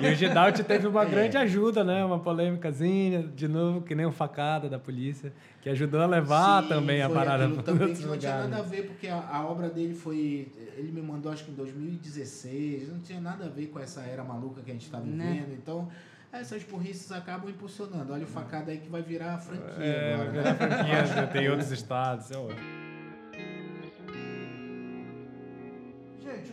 E 0.00 0.06
o 0.08 0.14
Gidalt 0.14 0.58
teve 0.60 0.86
uma 0.86 1.02
É. 1.02 1.06
grande 1.06 1.36
ajuda, 1.36 1.82
né? 1.84 2.04
Uma 2.04 2.18
polêmicazinha, 2.18 3.22
de 3.22 3.46
novo, 3.48 3.80
que 3.82 3.94
nem 3.94 4.06
um 4.06 4.12
facada 4.12 4.68
da 4.68 4.78
polícia, 4.78 5.32
que 5.60 5.68
ajudou 5.68 6.00
a 6.00 6.06
levar 6.06 6.62
Sim, 6.62 6.68
também 6.68 7.02
a 7.02 7.08
parada 7.10 7.48
para 7.48 7.62
também 7.64 7.94
que 7.94 8.04
não 8.04 8.16
tinha 8.16 8.38
nada 8.38 8.58
a 8.58 8.62
ver, 8.62 8.86
porque 8.86 9.08
a, 9.08 9.18
a 9.28 9.44
obra 9.46 9.68
dele 9.68 9.94
foi. 9.94 10.48
Ele 10.76 10.90
me 10.92 11.02
mandou 11.02 11.30
acho 11.32 11.44
que 11.44 11.50
em 11.50 11.54
2016, 11.54 12.88
não 12.92 13.00
tinha 13.00 13.20
nada 13.20 13.46
a 13.46 13.48
ver 13.48 13.66
com 13.66 13.78
essa 13.80 14.00
era 14.02 14.22
maluca 14.24 14.62
que 14.62 14.70
a 14.70 14.74
gente 14.74 14.86
está 14.86 14.98
vivendo. 15.00 15.18
Né? 15.18 15.46
Então, 15.60 15.88
essas 16.32 16.62
burrices 16.64 17.10
acabam 17.12 17.48
impulsionando. 17.50 18.12
Olha 18.12 18.24
o 18.24 18.28
facada 18.28 18.70
aí 18.70 18.78
que 18.78 18.88
vai 18.88 19.02
virar 19.02 19.34
a 19.34 19.38
franquia 19.38 19.84
É, 19.84 20.14
agora. 20.14 20.18
vai 20.18 20.26
né? 20.26 20.42
virar 20.42 20.54
franquia, 20.54 21.26
tem 21.28 21.48
outros 21.50 21.70
estados. 21.72 22.30
É 22.30 22.36
ótimo. 22.36 22.85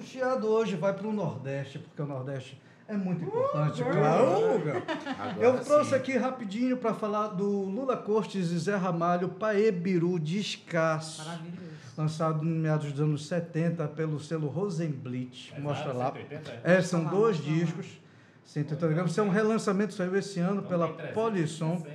O 0.04 0.06
Chiado 0.06 0.48
hoje 0.48 0.76
vai 0.76 0.94
para 0.94 1.08
o 1.08 1.14
Nordeste, 1.14 1.80
porque 1.80 2.02
o 2.02 2.06
Nordeste 2.06 2.62
é 2.88 2.96
muito 2.96 3.24
importante, 3.24 3.82
claro. 3.82 4.62
Agora 5.18 5.42
Eu 5.42 5.64
trouxe 5.64 5.92
sim. 5.92 5.96
aqui 5.96 6.18
rapidinho 6.18 6.76
para 6.76 6.94
falar 6.94 7.30
do 7.30 7.48
Lula 7.48 7.96
Cortes 7.96 8.52
e 8.52 8.58
Zé 8.60 8.76
Ramalho, 8.76 9.30
Paebiru 9.30 10.20
Descasso. 10.20 11.24
Maravilhoso. 11.24 11.64
Lançado 11.98 12.44
no 12.44 12.56
meados 12.56 12.92
dos 12.92 13.00
anos 13.00 13.28
70 13.28 13.88
pelo 13.90 14.20
selo 14.20 14.48
Rosenblit. 14.48 15.54
Mostra 15.60 15.94
lá. 15.94 16.12
180, 16.12 16.52
é? 16.64 16.74
É, 16.76 16.82
são 16.82 17.06
dois 17.06 17.38
discos. 17.38 17.86
180 18.46 18.88
gramas. 18.94 19.12
Isso 19.12 19.22
é 19.22 19.24
um 19.24 19.30
relançamento, 19.30 19.94
saiu 19.94 20.16
esse 20.18 20.40
ano 20.40 20.64
pela 20.64 20.88
tem 20.88 20.96
360. 20.98 21.14
Polisson. 21.14 21.88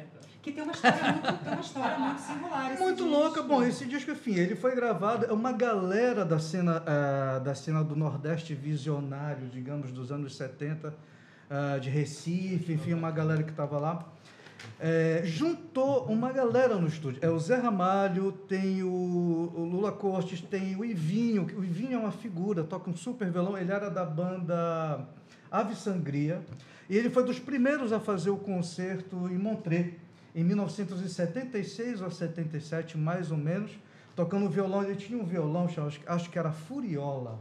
Que 0.49 0.55
tem 0.55 0.63
uma 0.63 0.73
história 0.73 1.13
muito, 1.13 1.45
tem 1.45 1.53
uma 1.53 1.61
história 1.61 1.99
muito 1.99 2.21
singular. 2.21 2.79
Muito 2.79 3.05
disco. 3.05 3.11
louca. 3.11 3.43
Bom, 3.43 3.63
esse 3.63 3.85
disco, 3.85 4.11
enfim, 4.11 4.35
ele 4.35 4.57
foi 4.57 4.75
gravado. 4.75 5.27
É 5.27 5.33
uma 5.33 5.53
galera 5.53 6.25
da 6.25 6.39
cena, 6.39 6.83
ah, 6.87 7.39
da 7.39 7.55
cena 7.55 7.85
do 7.85 7.95
Nordeste 7.95 8.55
visionário, 8.55 9.47
digamos, 9.49 9.93
dos 9.93 10.11
anos 10.11 10.35
70, 10.37 10.95
ah, 11.51 11.79
de 11.79 11.91
Recife, 11.91 12.73
enfim, 12.73 12.95
uma 12.95 13.11
galera 13.11 13.43
que 13.43 13.51
estava 13.51 13.79
lá. 13.79 14.07
É, 14.81 15.21
juntou 15.25 16.07
uma 16.07 16.33
galera 16.33 16.77
no 16.77 16.89
estúdio. 16.89 17.21
É 17.23 17.29
o 17.29 17.39
Zé 17.39 17.57
Ramalho, 17.57 18.33
tem 18.33 18.83
o, 18.83 19.53
o 19.55 19.65
Lula 19.71 19.93
Cortes, 19.93 20.41
tem 20.41 20.75
o 20.77 20.85
Ivinho. 20.85 21.47
O 21.57 21.63
Ivinho 21.63 21.95
é 21.95 21.99
uma 21.99 22.11
figura, 22.11 22.65
toca 22.65 22.89
um 22.89 22.97
super 22.97 23.31
violão. 23.31 23.57
Ele 23.57 23.71
era 23.71 23.91
da 23.91 24.05
banda 24.05 25.07
Ave 25.51 25.77
Sangria. 25.77 26.41
E 26.89 26.97
ele 26.97 27.11
foi 27.11 27.23
dos 27.23 27.39
primeiros 27.39 27.93
a 27.93 28.01
fazer 28.01 28.31
o 28.31 28.39
concerto 28.39 29.29
em 29.29 29.37
Montreux, 29.37 29.93
em 30.41 30.45
1976 30.45 32.01
ou 32.03 32.11
77, 32.11 32.97
mais 32.97 33.31
ou 33.31 33.37
menos, 33.37 33.71
tocando 34.15 34.49
violão. 34.49 34.85
Ele 34.85 34.97
tinha 34.97 35.21
um 35.21 35.25
violão, 35.25 35.69
acho, 36.07 36.31
que 36.31 36.39
era 36.39 36.53
Furiola. 36.53 37.39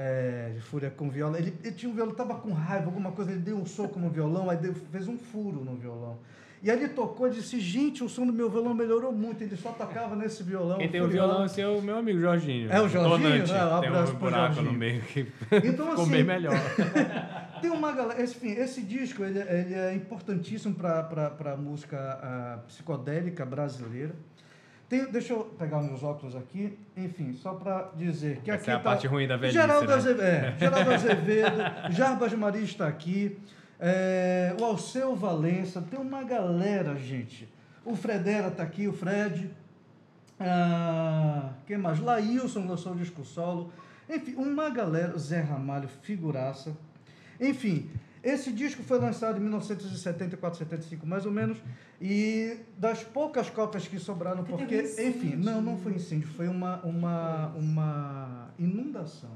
É, 0.00 0.52
de 0.54 0.60
fúria 0.60 0.90
com 0.90 1.10
viola. 1.10 1.36
Ele, 1.38 1.52
ele 1.64 1.74
tinha 1.74 1.90
um 1.90 1.94
violão, 1.94 2.12
estava 2.12 2.36
com 2.36 2.52
raiva, 2.52 2.86
alguma 2.86 3.10
coisa, 3.10 3.32
ele 3.32 3.40
deu 3.40 3.56
um 3.56 3.66
soco 3.66 3.98
no 3.98 4.08
violão, 4.08 4.48
aí 4.48 4.56
deu- 4.56 4.72
fez 4.92 5.08
um 5.08 5.18
furo 5.18 5.64
no 5.64 5.74
violão. 5.74 6.16
E 6.62 6.70
aí 6.70 6.76
ele 6.76 6.88
tocou 6.88 7.28
e 7.28 7.30
disse, 7.30 7.60
gente, 7.60 8.02
o 8.02 8.08
som 8.08 8.26
do 8.26 8.32
meu 8.32 8.50
violão 8.50 8.74
melhorou 8.74 9.12
muito. 9.12 9.42
Ele 9.42 9.56
só 9.56 9.70
tocava 9.70 10.16
nesse 10.16 10.42
violão. 10.42 10.78
Quem 10.78 10.88
tem 10.88 11.00
o 11.00 11.04
Furiola. 11.04 11.28
violão 11.28 11.46
esse 11.46 11.60
é 11.60 11.68
o 11.68 11.80
meu 11.80 11.98
amigo 11.98 12.18
Jorginho. 12.20 12.70
É 12.72 12.80
o 12.80 12.88
Jorginho, 12.88 13.28
né? 13.28 13.44
Um 13.76 13.80
Tem 13.80 13.90
um 13.90 14.14
buraco 14.14 14.54
Jorginho. 14.54 14.72
no 14.72 14.72
meio 14.72 15.00
que 15.02 15.26
Então, 15.64 15.86
ficou 15.90 16.02
assim, 16.02 16.10
bem 16.10 16.24
melhor. 16.24 16.54
Tem 17.62 17.70
uma 17.70 17.92
galera, 17.92 18.22
enfim, 18.22 18.50
esse 18.52 18.82
disco 18.82 19.24
ele, 19.24 19.38
ele 19.40 19.74
é 19.74 19.94
importantíssimo 19.94 20.74
para 20.74 21.32
a 21.52 21.56
música 21.56 21.96
ah, 22.22 22.58
psicodélica 22.66 23.44
brasileira. 23.44 24.14
Tem, 24.88 25.04
deixa 25.10 25.34
eu 25.34 25.44
pegar 25.58 25.82
meus 25.82 26.02
óculos 26.02 26.34
aqui, 26.34 26.78
enfim, 26.96 27.34
só 27.34 27.52
para 27.52 27.90
dizer 27.94 28.40
que 28.42 28.50
Essa 28.50 28.62
aqui 28.62 28.70
é 28.70 28.74
a 28.74 28.76
tá- 28.78 28.82
parte 28.84 29.06
ruim 29.06 29.28
da 29.28 29.36
velhice, 29.36 29.58
Geraldo, 29.60 29.86
né? 29.86 29.94
Azevedo, 29.94 30.22
é, 30.22 30.54
Geraldo 30.58 30.90
Azevedo, 30.92 31.56
Jarbas 31.90 32.32
Maria 32.32 32.62
está 32.62 32.88
aqui, 32.88 33.36
é, 33.80 34.54
o 34.60 34.64
Alceu 34.64 35.14
Valença, 35.14 35.80
tem 35.80 35.98
uma 35.98 36.22
galera, 36.24 36.96
gente. 36.96 37.48
O 37.84 37.94
Fredera 37.94 38.48
está 38.48 38.62
aqui, 38.62 38.88
o 38.88 38.92
Fred. 38.92 39.50
Ah, 40.38 41.52
quem 41.66 41.78
mais? 41.78 42.00
Laílson 42.00 42.66
lançou 42.66 42.92
o 42.92 42.96
disco 42.96 43.24
solo. 43.24 43.72
Enfim, 44.08 44.34
uma 44.34 44.70
galera, 44.70 45.16
Zé 45.18 45.40
Ramalho, 45.40 45.88
figuraça. 46.02 46.76
Enfim, 47.40 47.88
esse 48.22 48.52
disco 48.52 48.82
foi 48.82 48.98
lançado 48.98 49.38
em 49.38 49.40
1974, 49.40 50.58
75 50.58 51.06
mais 51.06 51.24
ou 51.24 51.32
menos, 51.32 51.58
e 52.00 52.58
das 52.76 53.04
poucas 53.04 53.48
cópias 53.48 53.86
que 53.86 53.98
sobraram, 53.98 54.44
Porque 54.44 54.80
enfim, 54.98 55.36
não, 55.36 55.62
não 55.62 55.78
foi 55.78 55.94
incêndio, 55.94 56.28
foi 56.28 56.48
uma, 56.48 56.80
uma, 56.82 57.48
uma 57.54 58.50
inundação. 58.58 59.30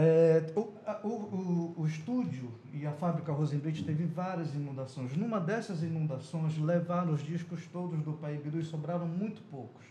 É, 0.00 0.52
o, 0.54 0.60
o, 0.60 1.74
o, 1.78 1.84
estúdio 1.84 2.52
e 2.72 2.86
a 2.86 2.92
fábrica 2.92 3.32
Rosenblit 3.32 3.82
teve 3.82 4.04
várias 4.04 4.54
inundações. 4.54 5.16
Numa 5.16 5.40
dessas 5.40 5.82
inundações, 5.82 6.56
levaram 6.56 7.12
os 7.12 7.20
discos 7.20 7.66
todos 7.72 8.00
do 8.04 8.12
Pai 8.12 8.36
Biru 8.36 8.60
e 8.60 8.64
sobraram 8.64 9.08
muito 9.08 9.42
poucos. 9.50 9.84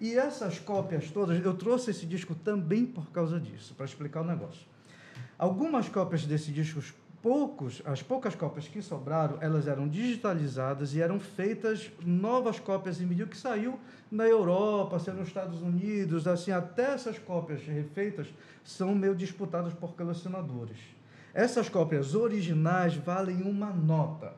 E 0.00 0.18
essas 0.18 0.58
cópias 0.58 1.08
todas, 1.08 1.40
eu 1.40 1.54
trouxe 1.54 1.92
esse 1.92 2.04
disco 2.04 2.34
também 2.34 2.84
por 2.84 3.12
causa 3.12 3.38
disso, 3.38 3.76
para 3.76 3.86
explicar 3.86 4.22
o 4.22 4.24
negócio. 4.24 4.66
Algumas 5.38 5.88
cópias 5.88 6.26
desses 6.26 6.52
discos, 6.52 6.92
poucos, 7.24 7.80
as 7.86 8.02
poucas 8.02 8.34
cópias 8.34 8.68
que 8.68 8.82
sobraram, 8.82 9.38
elas 9.40 9.66
eram 9.66 9.88
digitalizadas 9.88 10.94
e 10.94 11.00
eram 11.00 11.18
feitas 11.18 11.90
novas 12.04 12.60
cópias 12.60 13.00
em 13.00 13.06
vinil 13.06 13.26
que 13.26 13.36
saiu 13.38 13.80
na 14.10 14.26
Europa, 14.26 14.98
saiu 14.98 15.16
nos 15.16 15.28
Estados 15.28 15.62
Unidos, 15.62 16.28
assim, 16.28 16.52
até 16.52 16.92
essas 16.92 17.18
cópias 17.18 17.62
refeitas 17.62 18.26
são 18.62 18.94
meio 18.94 19.14
disputadas 19.14 19.72
por 19.72 19.94
colecionadores. 19.96 20.76
Essas 21.32 21.70
cópias 21.70 22.14
originais 22.14 22.94
valem 22.94 23.40
uma 23.40 23.70
nota. 23.70 24.34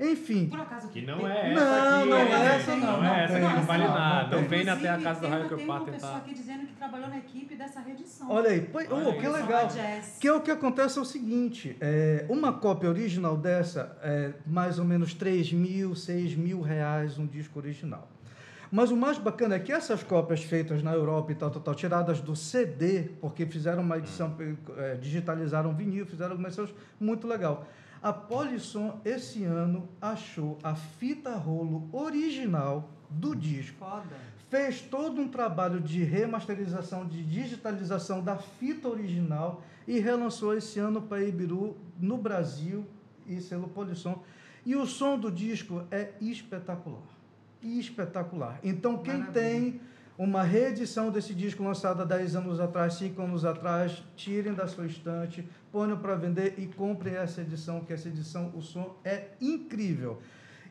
Enfim, 0.00 0.46
Por 0.48 0.60
acaso 0.60 0.88
Que 0.88 1.02
não 1.02 1.26
é 1.28 1.52
Não, 1.54 1.62
essa 1.62 1.98
aqui. 2.00 2.08
não 2.08 2.18
hein, 2.18 2.28
é 2.32 2.56
essa 2.56 2.76
não, 2.76 2.80
Não 2.80 3.02
não 3.02 3.14
é 3.14 3.24
essa 3.24 3.34
que 3.34 3.40
não 3.40 3.62
vale 3.62 3.84
não, 3.84 3.94
nada. 3.94 4.34
Não 4.36 4.42
não 4.42 4.48
vem 4.48 4.68
até 4.68 4.88
a 4.88 4.98
casa 4.98 5.20
do 5.20 5.28
raio 5.28 5.46
que 5.46 5.52
eu 5.52 5.58
Tem 5.58 5.66
pá 5.66 5.74
uma 5.74 5.84
pessoa 5.84 6.12
tentar. 6.12 6.16
aqui 6.24 6.34
dizendo 6.34 6.66
que 6.66 6.72
trabalhou 6.72 7.08
na 7.08 7.18
equipe 7.18 7.54
dessa 7.54 7.80
reedição. 7.80 8.30
olha 8.30 8.50
aí, 8.50 8.60
pô, 8.62 8.78
Olha 8.78 8.88
oh, 8.90 9.10
aí. 9.10 9.18
que 9.20 9.28
legal. 9.28 9.68
Que 10.18 10.28
é 10.28 10.32
o 10.32 10.40
que 10.40 10.50
acontece 10.50 10.98
é 10.98 11.02
o 11.02 11.04
seguinte, 11.04 11.76
é, 11.80 12.24
uma 12.30 12.52
cópia 12.52 12.88
original 12.88 13.36
dessa 13.36 13.96
é 14.02 14.32
mais 14.46 14.78
ou 14.78 14.84
menos 14.86 15.12
3 15.12 15.52
mil, 15.52 15.94
6 15.94 16.34
mil 16.34 16.62
reais 16.62 17.18
um 17.18 17.26
disco 17.26 17.58
original. 17.58 18.08
Mas 18.72 18.90
o 18.92 18.96
mais 18.96 19.18
bacana 19.18 19.56
é 19.56 19.58
que 19.58 19.72
essas 19.72 20.02
cópias 20.02 20.44
feitas 20.44 20.80
na 20.82 20.92
Europa 20.92 21.32
e 21.32 21.34
tal, 21.34 21.50
tal, 21.50 21.60
tal, 21.60 21.74
tiradas 21.74 22.20
do 22.20 22.36
CD, 22.36 23.10
porque 23.20 23.44
fizeram 23.44 23.82
uma 23.82 23.98
edição, 23.98 24.34
é, 24.78 24.94
digitalizaram 24.94 25.74
vinil, 25.74 26.06
fizeram 26.06 26.30
algumas 26.32 26.54
coisas 26.54 26.72
muito 26.98 27.26
legal. 27.26 27.66
A 28.02 28.12
Polisson, 28.12 28.98
esse 29.04 29.44
ano, 29.44 29.88
achou 30.00 30.58
a 30.62 30.74
fita 30.74 31.34
rolo 31.34 31.88
original 31.92 32.88
do 33.10 33.36
disco 33.36 33.78
Foda. 33.78 34.16
fez 34.48 34.80
todo 34.80 35.20
um 35.20 35.28
trabalho 35.28 35.80
de 35.80 36.02
remasterização, 36.02 37.06
de 37.06 37.22
digitalização 37.22 38.22
da 38.22 38.36
fita 38.38 38.88
original 38.88 39.62
e 39.86 39.98
relançou 39.98 40.56
esse 40.56 40.78
ano 40.78 41.02
para 41.02 41.22
Ibiru 41.22 41.76
no 41.98 42.16
Brasil 42.16 42.86
e 43.26 43.38
selo 43.40 43.68
Polisson. 43.68 44.22
E 44.64 44.74
o 44.76 44.86
som 44.86 45.18
do 45.18 45.30
disco 45.30 45.84
é 45.90 46.12
espetacular. 46.20 47.02
Espetacular. 47.62 48.58
Então, 48.62 48.98
quem 48.98 49.18
Maravilha. 49.18 49.42
tem 49.42 49.80
uma 50.22 50.42
reedição 50.42 51.10
desse 51.10 51.34
disco 51.34 51.62
lançado 51.64 52.02
há 52.02 52.04
10 52.04 52.36
anos 52.36 52.60
atrás, 52.60 52.92
5 52.94 53.22
anos 53.22 53.42
atrás, 53.42 54.02
tirem 54.14 54.52
da 54.52 54.68
sua 54.68 54.84
estante, 54.84 55.48
ponham 55.72 55.96
para 55.96 56.14
vender 56.14 56.56
e 56.58 56.66
comprem 56.66 57.14
essa 57.14 57.40
edição, 57.40 57.80
que 57.80 57.90
essa 57.94 58.06
edição, 58.08 58.52
o 58.54 58.60
som 58.60 58.96
é 59.02 59.28
incrível. 59.40 60.20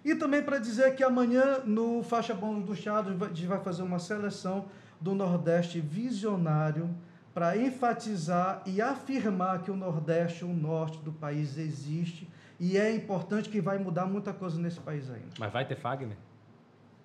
E 0.05 0.13
também 0.13 0.43
para 0.43 0.59
dizer 0.59 0.95
que 0.95 1.03
amanhã, 1.03 1.61
no 1.65 2.03
Faixa 2.03 2.35
Bônus 2.35 2.63
do 2.63 2.75
Chados, 2.75 3.15
vai- 3.15 3.29
a 3.29 3.33
gente 3.33 3.47
vai 3.47 3.59
fazer 3.59 3.81
uma 3.81 3.97
seleção 3.97 4.65
do 5.01 5.15
Nordeste 5.15 5.79
visionário 5.81 6.87
para 7.33 7.57
enfatizar 7.57 8.61
e 8.67 8.79
afirmar 8.79 9.63
que 9.63 9.71
o 9.71 9.75
Nordeste, 9.75 10.45
o 10.45 10.53
Norte 10.53 10.99
do 10.99 11.11
país 11.11 11.57
existe 11.57 12.29
e 12.59 12.77
é 12.77 12.93
importante 12.93 13.49
que 13.49 13.59
vai 13.59 13.79
mudar 13.79 14.05
muita 14.05 14.31
coisa 14.31 14.59
nesse 14.61 14.79
país 14.79 15.09
ainda. 15.09 15.29
Mas 15.39 15.51
vai 15.51 15.65
ter 15.65 15.75
Fagner? 15.75 16.17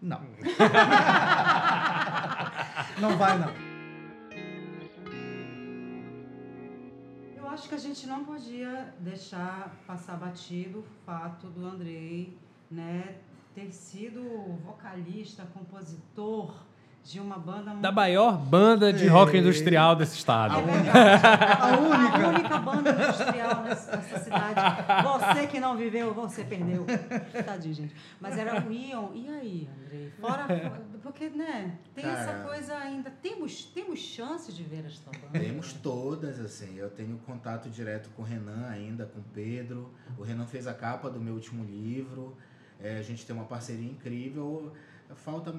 Não. 0.02 0.20
não 2.98 3.16
vai, 3.16 3.38
não. 3.38 3.52
Eu 7.36 7.48
acho 7.48 7.68
que 7.68 7.74
a 7.74 7.78
gente 7.78 8.06
não 8.06 8.24
podia 8.24 8.94
deixar 9.00 9.74
passar 9.86 10.16
batido 10.16 10.80
o 10.80 10.84
fato 11.04 11.46
do 11.48 11.66
Andrei 11.66 12.36
né, 12.70 13.16
ter 13.54 13.70
sido 13.72 14.22
vocalista, 14.64 15.46
compositor 15.54 16.54
de 17.04 17.20
uma 17.20 17.38
banda 17.38 17.74
Da 17.74 17.92
maior 17.92 18.38
banda 18.38 18.90
de 18.90 19.06
rock 19.06 19.36
industrial 19.36 19.94
desse 19.94 20.16
estado. 20.16 20.58
É 20.58 20.62
verdade. 20.62 21.26
A 21.60 21.76
única. 21.76 22.26
A 22.26 22.28
única 22.30 22.58
banda 22.58 22.90
industrial 22.90 23.62
nessa, 23.62 23.96
nessa 23.96 24.18
cidade. 24.20 24.60
Você 25.02 25.46
que 25.46 25.60
não 25.60 25.76
viveu, 25.76 26.14
você 26.14 26.44
perdeu. 26.44 26.86
Tadinho, 27.44 27.74
gente. 27.74 27.94
Mas 28.18 28.38
era 28.38 28.66
o 28.66 28.72
Ion. 28.72 29.08
E 29.14 29.28
aí, 29.28 29.68
Andrei? 29.84 30.12
Fora, 30.18 30.46
porque, 31.04 31.28
né, 31.28 31.78
tem 31.94 32.04
essa 32.06 32.32
Cara. 32.32 32.44
coisa 32.48 32.74
ainda. 32.78 33.10
Temos, 33.10 33.66
temos 33.66 34.00
chance 34.00 34.50
de 34.50 34.62
ver 34.62 34.86
esta 34.86 35.10
banda. 35.10 35.38
Temos 35.38 35.74
todas, 35.74 36.40
assim. 36.40 36.78
Eu 36.78 36.88
tenho 36.88 37.18
contato 37.18 37.68
direto 37.68 38.08
com 38.16 38.22
o 38.22 38.24
Renan 38.24 38.66
ainda, 38.68 39.04
com 39.04 39.20
o 39.20 39.24
Pedro. 39.34 39.92
O 40.18 40.22
Renan 40.22 40.46
fez 40.46 40.66
a 40.66 40.72
capa 40.72 41.10
do 41.10 41.20
meu 41.20 41.34
último 41.34 41.62
livro. 41.62 42.34
É, 42.80 42.96
a 42.96 43.02
gente 43.02 43.26
tem 43.26 43.36
uma 43.36 43.44
parceria 43.44 43.88
incrível. 43.88 44.72
Falta 45.14 45.54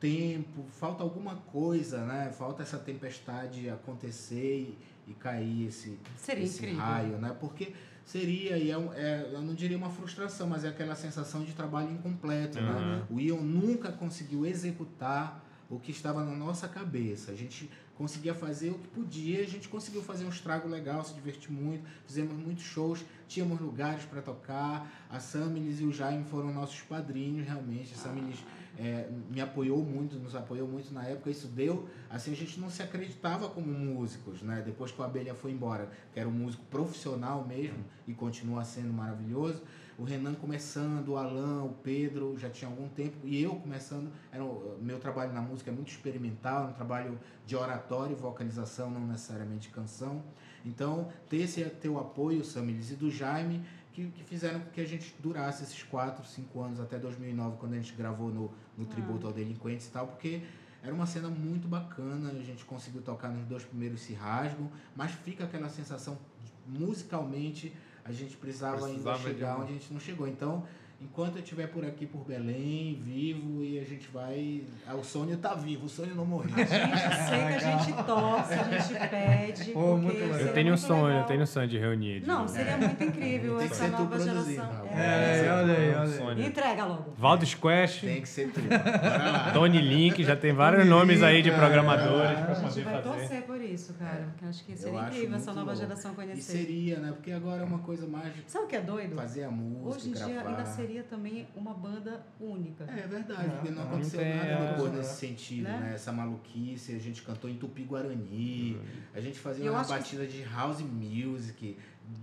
tempo, 0.00 0.64
falta 0.70 1.02
alguma 1.02 1.36
coisa, 1.36 2.04
né? 2.06 2.32
Falta 2.32 2.62
essa 2.62 2.78
tempestade 2.78 3.68
acontecer 3.68 4.76
e, 5.06 5.10
e 5.10 5.14
cair 5.14 5.66
esse, 5.68 5.98
Seria 6.16 6.44
esse 6.44 6.56
incrível. 6.58 6.80
raio, 6.80 7.18
né? 7.18 7.36
Porque 7.38 7.74
seria, 8.06 8.56
e 8.56 8.70
é, 8.70 8.78
um- 8.78 8.92
é, 8.94 9.28
eu 9.32 9.42
não 9.42 9.52
diria 9.54 9.76
uma 9.76 9.90
frustração, 9.90 10.46
mas 10.46 10.64
é 10.64 10.68
aquela 10.68 10.94
sensação 10.94 11.42
de 11.44 11.52
trabalho 11.52 11.90
incompleto, 11.90 12.58
né? 12.60 13.04
Uhum. 13.10 13.16
O 13.16 13.20
Ion 13.20 13.40
nunca 13.42 13.90
conseguiu 13.92 14.46
executar 14.46 15.44
o 15.68 15.78
que 15.80 15.90
estava 15.90 16.24
na 16.24 16.34
nossa 16.34 16.68
cabeça. 16.68 17.32
A 17.32 17.34
gente 17.34 17.68
conseguia 17.96 18.32
fazer 18.34 18.70
o 18.70 18.74
que 18.78 18.86
podia, 18.88 19.40
a 19.40 19.46
gente 19.46 19.68
conseguiu 19.68 20.00
fazer 20.02 20.24
um 20.24 20.28
estrago 20.28 20.68
legal, 20.68 21.02
se 21.04 21.12
divertir 21.14 21.50
muito, 21.50 21.84
fizemos 22.06 22.34
muitos 22.34 22.62
shows, 22.62 23.04
tínhamos 23.26 23.60
lugares 23.60 24.04
para 24.04 24.22
tocar. 24.22 24.88
A 25.10 25.18
Samilis 25.18 25.80
e 25.80 25.84
o 25.84 25.92
Jaime 25.92 26.24
foram 26.24 26.52
nossos 26.54 26.80
padrinhos, 26.82 27.44
realmente. 27.44 27.92
A 27.94 27.96
Samilis 27.96 28.38
é, 28.78 29.08
me 29.30 29.40
apoiou 29.40 29.82
muito, 29.82 30.18
nos 30.18 30.34
apoiou 30.34 30.68
muito 30.68 30.92
na 30.92 31.04
época. 31.04 31.30
Isso 31.30 31.48
deu, 31.48 31.88
assim, 32.10 32.32
a 32.32 32.36
gente 32.36 32.60
não 32.60 32.68
se 32.68 32.82
acreditava 32.82 33.48
como 33.48 33.66
músicos, 33.66 34.42
né? 34.42 34.62
Depois 34.64 34.92
que 34.92 35.00
o 35.00 35.04
Abelha 35.04 35.34
foi 35.34 35.52
embora, 35.52 35.90
que 36.12 36.20
era 36.20 36.28
um 36.28 36.32
músico 36.32 36.64
profissional 36.64 37.44
mesmo 37.46 37.84
e 38.06 38.12
continua 38.12 38.64
sendo 38.64 38.92
maravilhoso. 38.92 39.62
O 39.98 40.04
Renan 40.04 40.34
começando, 40.34 41.08
o 41.08 41.16
Alan, 41.16 41.64
o 41.64 41.72
Pedro, 41.82 42.36
já 42.38 42.50
tinha 42.50 42.70
algum 42.70 42.86
tempo, 42.88 43.16
e 43.24 43.42
eu 43.42 43.54
começando. 43.56 44.12
Era, 44.30 44.44
meu 44.78 44.98
trabalho 44.98 45.32
na 45.32 45.40
música 45.40 45.70
é 45.70 45.74
muito 45.74 45.90
experimental, 45.90 46.66
é 46.66 46.66
um 46.68 46.72
trabalho 46.74 47.18
de 47.46 47.56
oratório, 47.56 48.14
vocalização, 48.14 48.90
não 48.90 49.06
necessariamente 49.06 49.70
canção. 49.70 50.22
Então, 50.66 51.08
ter 51.30 51.38
esse 51.38 51.64
teu 51.64 51.98
apoio, 51.98 52.44
Samilis, 52.44 52.90
e 52.90 52.96
do 52.96 53.10
Jaime, 53.10 53.62
que, 53.96 54.10
que 54.10 54.24
fizeram 54.24 54.60
com 54.60 54.70
que 54.70 54.80
a 54.80 54.84
gente 54.84 55.14
durasse 55.18 55.62
esses 55.62 55.82
4, 55.82 56.22
5 56.22 56.60
anos, 56.60 56.80
até 56.80 56.98
2009, 56.98 57.56
quando 57.56 57.72
a 57.72 57.76
gente 57.76 57.94
gravou 57.94 58.28
no, 58.30 58.52
no 58.76 58.84
Tributo 58.84 59.26
ao 59.26 59.32
Delinquentes 59.32 59.86
e 59.86 59.90
tal, 59.90 60.06
porque 60.08 60.42
era 60.82 60.92
uma 60.94 61.06
cena 61.06 61.30
muito 61.30 61.66
bacana, 61.66 62.30
a 62.30 62.42
gente 62.42 62.62
conseguiu 62.66 63.00
tocar 63.00 63.30
nos 63.30 63.46
dois 63.46 63.64
primeiros 63.64 64.02
se 64.02 64.12
rasgam, 64.12 64.70
mas 64.94 65.12
fica 65.12 65.44
aquela 65.44 65.70
sensação, 65.70 66.18
musicalmente, 66.66 67.74
a 68.04 68.12
gente 68.12 68.36
precisava, 68.36 68.82
Precisava 68.82 69.16
ainda 69.16 69.28
chegar 69.28 69.58
onde 69.60 69.70
a 69.70 69.74
gente 69.74 69.90
não 69.90 69.98
chegou. 69.98 70.28
Então, 70.28 70.66
enquanto 71.00 71.36
eu 71.36 71.42
estiver 71.42 71.66
por 71.68 71.84
aqui, 71.84 72.06
por 72.06 72.24
Belém, 72.24 73.00
vivo, 73.02 73.62
e 73.62 73.78
a 73.78 73.84
gente 73.84 74.08
vai... 74.08 74.62
ah, 74.86 74.94
O 74.94 75.04
sonho 75.04 75.36
tá 75.36 75.54
vivo, 75.54 75.86
o 75.86 75.88
sonho 75.88 76.14
não 76.14 76.24
morreu. 76.24 76.52
A 76.54 76.58
gente 76.58 76.68
sei 76.70 77.38
que 77.58 77.64
a 77.64 77.78
gente 77.78 78.02
torce, 78.04 78.54
a 78.54 78.78
gente 78.78 79.08
pede. 79.10 79.70
Pô, 79.72 79.80
porque 79.80 80.00
muito 80.02 80.18
legal. 80.20 80.32
seria 80.34 80.46
Eu 80.50 80.54
tenho 80.54 80.72
um 80.74 80.76
sonho, 80.76 81.04
legal. 81.04 81.20
eu 81.20 81.26
tenho 81.26 81.42
um 81.42 81.46
sonho 81.46 81.68
de 81.68 81.78
reunir. 81.78 82.20
de 82.20 82.26
Não, 82.26 82.38
novo. 82.40 82.48
seria 82.48 82.76
muito 82.78 83.04
incrível 83.04 83.58
que 83.58 83.64
essa 83.64 83.88
nova 83.88 84.18
geração. 84.18 84.64
rapaz. 84.64 84.90
É, 84.98 85.52
olha 85.52 85.74
aí, 85.74 85.94
olha 85.94 86.32
aí. 86.42 86.46
Entrega 86.46 86.84
logo. 86.84 87.12
Valdo 87.16 87.44
Squash, 87.46 88.00
Tem 88.00 88.22
que 88.22 88.28
ser 88.28 88.50
tu. 88.52 88.60
Bora 88.62 89.30
lá. 89.30 89.50
Tony 89.52 89.80
Link, 89.80 90.24
já 90.24 90.34
tem 90.36 90.52
vários 90.52 90.80
Tony 90.82 90.90
nomes 90.90 91.22
aí 91.22 91.42
de 91.42 91.50
Link, 91.50 91.58
programadores 91.58 92.30
é. 92.38 92.42
para 92.42 92.52
A 92.52 92.54
gente 92.54 92.68
poder 92.68 92.84
vai 92.84 93.02
fazer. 93.02 93.08
torcer 93.18 93.42
por 93.42 93.60
isso, 93.60 93.94
cara. 93.94 94.28
Porque 94.32 94.44
acho 94.46 94.64
que 94.64 94.72
Eu 94.72 94.76
seria 94.78 95.00
acho 95.00 95.08
incrível 95.16 95.36
essa 95.36 95.52
nova 95.52 95.66
louco. 95.72 95.78
geração 95.80 96.12
E 96.12 96.14
conhecer. 96.14 96.42
seria, 96.42 96.98
né? 97.00 97.12
Porque 97.12 97.32
agora 97.32 97.62
é 97.62 97.64
uma 97.64 97.78
coisa 97.80 98.06
mais 98.06 98.32
Sabe 98.46 98.64
o 98.64 98.68
que 98.68 98.76
é 98.76 98.80
doido? 98.80 99.14
fazer 99.14 99.44
a 99.44 99.50
música, 99.50 99.88
Hoje 99.88 100.08
em 100.08 100.12
dia 100.12 100.40
ainda 100.40 100.64
seria 100.64 100.85
também 101.04 101.46
uma 101.56 101.74
banda 101.74 102.24
única. 102.40 102.84
É 102.84 103.06
verdade, 103.06 103.50
porque 103.50 103.70
não 103.70 103.82
É, 103.82 103.86
aconteceu 103.86 104.24
não 104.24 104.36
nada 104.36 104.48
é. 104.48 104.70
depois 104.72 104.92
nesse 104.92 105.16
sentido, 105.16 105.64
Né? 105.64 105.78
né? 105.80 105.94
Essa 105.94 106.12
maluquice, 106.12 106.94
a 106.94 106.98
gente 106.98 107.22
cantou 107.22 107.48
em 107.50 107.56
Tupi-Guarani, 107.56 108.78
a 109.14 109.20
gente 109.20 109.38
fazia 109.38 109.64
Eu 109.66 109.72
uma 109.72 109.80
acho 109.80 109.90
que- 109.92 109.98
batida 109.98 110.26
de 110.26 110.42
house 110.44 110.80
music, 110.80 111.76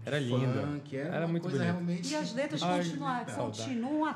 Era 0.05 0.17
funk, 0.17 0.29
lindo. 0.29 0.97
era, 0.97 1.15
Era 1.15 1.27
muito 1.27 1.43
coisa 1.43 1.57
bonito. 1.57 1.73
realmente... 1.73 2.11
E 2.11 2.15
as 2.15 2.33
letras 2.33 2.61
continuam, 2.61 3.25
continuam 3.25 4.05
Ah, 4.05 4.11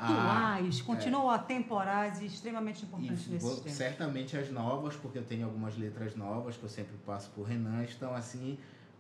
atuais, 0.56 0.82
continuam 0.82 1.30
atemporais 1.30 2.22
e 2.22 2.26
extremamente 2.26 2.86
importantes 2.86 3.28
E 3.28 3.32
nesse 3.32 3.46
vou- 3.46 3.64
certamente 3.68 4.38
as 4.38 4.50
novas, 4.50 4.96
porque 4.96 5.18
eu 5.18 5.24
tenho 5.24 5.46
algumas 5.46 5.78
letras 5.78 6.16
novas 6.16 6.56
que 6.56 6.64
eu 6.64 6.70
sempre 6.70 6.96
passo 7.06 7.30
por 7.32 7.44
Renan, 7.44 7.84
estão 7.84 8.14
assim, 8.16 8.58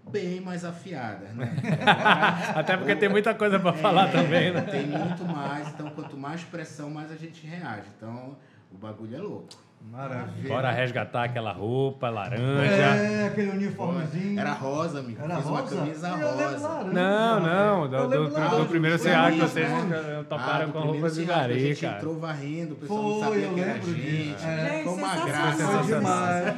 bem 0.10 0.41
mais 0.41 0.64
afiadas, 0.66 1.34
né? 1.36 1.55
Até 2.55 2.78
porque 2.78 2.95
tem 2.95 3.10
muita 3.10 3.34
coisa 3.34 3.60
para 3.60 3.72
É, 3.72 3.74
falar 3.74 4.12
também, 4.12 4.51
né? 4.53 4.62
Tem 4.62 4.86
muito 4.88 5.26
mais, 5.26 5.68
então 5.70 5.89
quanto 5.91 6.18
mais 6.18 6.43
pressão, 6.43 6.89
mais 6.89 7.12
a 7.12 7.16
gente 7.16 7.45
reage. 7.45 7.88
Então, 7.97 8.36
o 8.72 8.78
bagulho 8.78 9.16
é 9.16 9.20
louco. 9.22 9.66
Maravilha. 9.82 10.49
Bora 10.49 10.69
resgatar 10.71 11.23
aquela 11.23 11.51
roupa 11.53 12.09
laranja. 12.09 12.41
É, 12.43 13.28
aquele 13.28 13.51
uniformezinho. 13.51 14.39
Era 14.39 14.51
rosa, 14.53 14.99
amigo. 14.99 15.19
Era 15.23 15.36
Fiz 15.38 15.45
rosa? 15.45 15.75
uma 15.75 15.82
camisa 15.82 16.07
Eu 16.09 16.13
rosa. 16.28 16.67
laranja. 16.67 16.93
Não, 16.93 17.39
não, 17.39 17.84
Eu 17.84 17.88
do, 17.89 18.07
do, 18.09 18.23
lembro 18.36 18.57
do, 18.57 18.65
primeiro 18.67 18.99
Foi 18.99 19.11
CA 19.11 19.32
que 19.32 19.39
vocês 19.39 19.69
né? 19.69 20.25
toparam 20.30 20.67
do 20.67 20.73
com 20.73 20.80
roupa 20.82 21.09
de 21.09 21.15
Ceará, 21.15 21.34
que 21.34 21.39
A 21.45 21.47
gari, 21.47 21.59
gente 21.61 21.82
cara. 21.82 21.97
entrou 21.97 22.19
varrendo, 22.19 22.73
o 22.73 22.78
pessoal 22.78 23.01
não 23.03 23.09
Foi, 23.11 23.21
sabia 23.23 23.45
eu 23.45 23.53
que 23.53 23.59
era 23.61 23.73
lembro 23.73 23.93
gente. 23.93 24.01
disso. 24.34 24.45
É. 24.45 24.69
Gente, 24.69 24.84
Foi 24.84 24.93
uma 24.93 25.15
graça. 25.25 25.67
Foi 25.67 25.84
demais. 25.95 26.55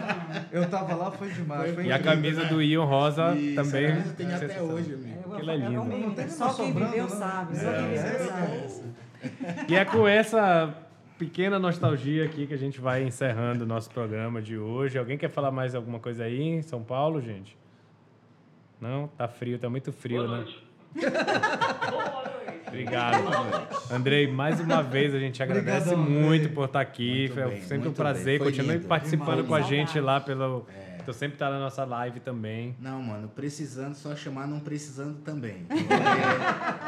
Eu 0.51 0.69
tava 0.69 0.95
lá, 0.95 1.11
foi 1.11 1.29
demais. 1.29 1.75
Foi 1.75 1.85
E 1.85 1.91
a 1.93 1.99
camisa 1.99 2.45
do 2.45 2.61
Ion 2.61 2.85
Rosa 2.85 3.35
Isso, 3.35 3.55
também. 3.55 3.85
a 3.85 3.89
camisa 3.91 4.13
tem 4.17 4.25
até 4.27 4.37
sensacional. 4.39 4.75
hoje, 4.75 4.93
amigo. 4.95 5.33
Aquilo 5.35 5.51
é 5.51 5.55
lindo. 5.55 5.83
Não 5.85 6.29
Só 6.29 6.53
quem 6.53 6.73
viveu 6.73 7.03
né? 7.03 7.09
sabe. 7.09 7.57
Só 7.59 7.69
É, 7.69 7.73
quem 7.77 7.87
viveu 7.89 8.01
é, 8.03 8.67
sabe. 8.67 8.83
E 9.67 9.75
é 9.75 9.85
com 9.85 10.07
essa 10.07 10.73
pequena 11.19 11.59
nostalgia 11.59 12.23
aqui 12.23 12.47
que 12.47 12.53
a 12.53 12.57
gente 12.57 12.79
vai 12.79 13.03
encerrando 13.03 13.65
o 13.65 13.67
nosso 13.67 13.89
programa 13.91 14.41
de 14.41 14.57
hoje. 14.57 14.97
Alguém 14.97 15.17
quer 15.17 15.29
falar 15.29 15.51
mais 15.51 15.75
alguma 15.75 15.99
coisa 15.99 16.23
aí 16.23 16.41
em 16.41 16.61
São 16.61 16.81
Paulo, 16.81 17.21
gente? 17.21 17.57
Não? 18.79 19.09
Tá 19.09 19.27
frio, 19.27 19.59
tá 19.59 19.69
muito 19.69 19.91
frio, 19.91 20.23
Boa 20.23 20.37
né? 20.37 20.43
noite. 20.43 20.63
Boa 20.95 22.13
noite. 22.47 22.59
Obrigado. 22.67 23.27
Andrei, 23.91 24.27
mais 24.27 24.61
uma 24.61 24.81
vez 24.81 25.13
a 25.13 25.19
gente 25.19 25.43
agradece 25.43 25.93
Obrigadão, 25.93 26.21
muito 26.21 26.49
por 26.51 26.65
estar 26.65 26.79
aqui. 26.79 27.23
Muito 27.27 27.33
Foi 27.33 27.49
bem, 27.49 27.61
sempre 27.63 27.89
um 27.89 27.93
prazer. 27.93 28.39
Continue 28.39 28.79
participando 28.79 29.45
com 29.45 29.53
a 29.53 29.61
gente 29.61 29.99
lá 29.99 30.21
pelo. 30.21 30.65
Tu 31.09 31.13
sempre 31.13 31.39
tá 31.39 31.49
na 31.49 31.57
nossa 31.57 31.83
live 31.85 32.19
também. 32.19 32.75
Não, 32.79 33.01
mano, 33.01 33.27
precisando, 33.29 33.95
só 33.95 34.15
chamar 34.15 34.45
não 34.45 34.59
precisando 34.59 35.17
também. 35.23 35.65
Porque 35.67 35.81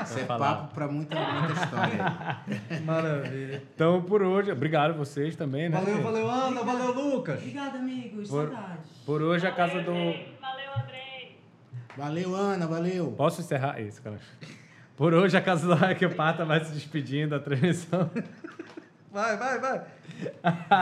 Isso 0.03 0.19
é 0.19 0.25
falar. 0.25 0.55
papo 0.57 0.75
pra 0.75 0.87
muita, 0.87 1.19
muita 1.19 1.53
história. 1.53 2.39
Maravilha. 2.85 3.63
Então, 3.73 3.99
por 4.03 4.21
hoje, 4.21 4.51
obrigado 4.51 4.93
vocês 4.93 5.35
também, 5.35 5.69
né? 5.69 5.79
Valeu, 5.79 6.03
valeu, 6.03 6.29
Ana. 6.29 6.61
Valeu, 6.61 6.91
Lucas. 6.93 7.39
Obrigada, 7.39 7.79
amigos. 7.79 8.29
Por- 8.29 8.49
Saudades. 8.51 8.91
Por 9.07 9.23
hoje 9.23 9.47
a 9.47 9.51
casa 9.51 9.81
do. 9.81 9.91
Valeu, 9.91 10.71
Andrei. 10.83 11.39
Valeu, 11.97 12.35
Ana, 12.35 12.67
valeu. 12.67 13.11
Posso 13.17 13.41
encerrar 13.41 13.81
isso, 13.81 14.03
cara? 14.03 14.19
Por 14.95 15.15
hoje 15.15 15.35
a 15.35 15.41
casa 15.41 15.65
do 15.65 15.73
Raquel 15.73 16.11
Pata 16.11 16.45
vai 16.45 16.63
se 16.63 16.71
despedindo 16.73 17.31
da 17.31 17.39
transmissão. 17.39 18.07
Vai, 19.11 19.35
vai, 19.35 19.59
vai. 19.59 19.81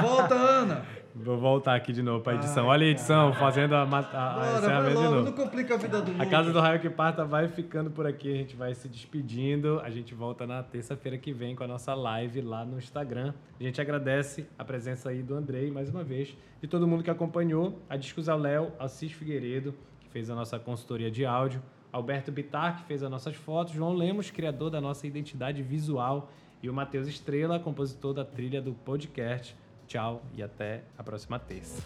Volta, 0.01 0.35
Ana. 0.35 0.85
Vou 1.15 1.37
voltar 1.37 1.75
aqui 1.75 1.91
de 1.91 2.01
novo 2.01 2.23
para 2.23 2.35
edição. 2.35 2.67
Olha 2.67 2.85
a 2.85 2.89
edição, 2.89 3.33
fazendo 3.33 3.73
a, 3.75 3.81
a, 3.81 3.83
a 3.83 3.85
Bora, 3.87 4.57
encerramento 4.57 4.89
de 4.89 4.95
logo. 4.95 5.15
novo. 5.15 5.25
Não 5.25 5.33
complica 5.33 5.73
a 5.73 5.77
vida 5.77 6.01
do 6.01 6.11
A 6.11 6.13
Lucas. 6.13 6.29
Casa 6.29 6.53
do 6.53 6.59
Raio 6.59 6.79
que 6.79 6.89
Parta 6.89 7.25
vai 7.25 7.47
ficando 7.47 7.89
por 7.89 8.05
aqui, 8.05 8.31
a 8.31 8.35
gente 8.35 8.55
vai 8.55 8.73
se 8.75 8.87
despedindo. 8.87 9.79
A 9.83 9.89
gente 9.89 10.13
volta 10.13 10.45
na 10.45 10.61
terça-feira 10.63 11.17
que 11.17 11.33
vem 11.33 11.55
com 11.55 11.63
a 11.63 11.67
nossa 11.67 11.93
live 11.93 12.41
lá 12.41 12.63
no 12.63 12.77
Instagram. 12.77 13.33
A 13.59 13.63
gente 13.63 13.81
agradece 13.81 14.47
a 14.57 14.63
presença 14.63 15.09
aí 15.09 15.23
do 15.23 15.35
Andrei, 15.35 15.71
mais 15.71 15.89
uma 15.89 16.03
vez, 16.03 16.37
de 16.61 16.67
todo 16.67 16.87
mundo 16.87 17.03
que 17.03 17.09
acompanhou. 17.09 17.81
A 17.89 17.97
Discos 17.97 18.29
ao 18.29 18.37
Léo, 18.37 18.71
Assis 18.79 19.11
Figueiredo, 19.11 19.73
que 19.99 20.09
fez 20.09 20.29
a 20.29 20.35
nossa 20.35 20.59
consultoria 20.59 21.09
de 21.09 21.25
áudio. 21.25 21.61
Alberto 21.91 22.31
Bitar, 22.31 22.77
que 22.77 22.83
fez 22.83 23.01
as 23.01 23.09
nossas 23.09 23.35
fotos. 23.35 23.73
João 23.73 23.93
Lemos, 23.93 24.29
criador 24.29 24.69
da 24.69 24.79
nossa 24.79 25.07
identidade 25.07 25.63
visual. 25.63 26.31
E 26.61 26.69
o 26.69 26.73
Matheus 26.73 27.07
Estrela, 27.07 27.59
compositor 27.59 28.13
da 28.13 28.23
trilha 28.23 28.61
do 28.61 28.73
podcast. 28.73 29.55
Tchau 29.89 30.21
e 30.35 30.43
até 30.43 30.83
a 30.95 31.03
próxima 31.03 31.39
terça. 31.39 31.81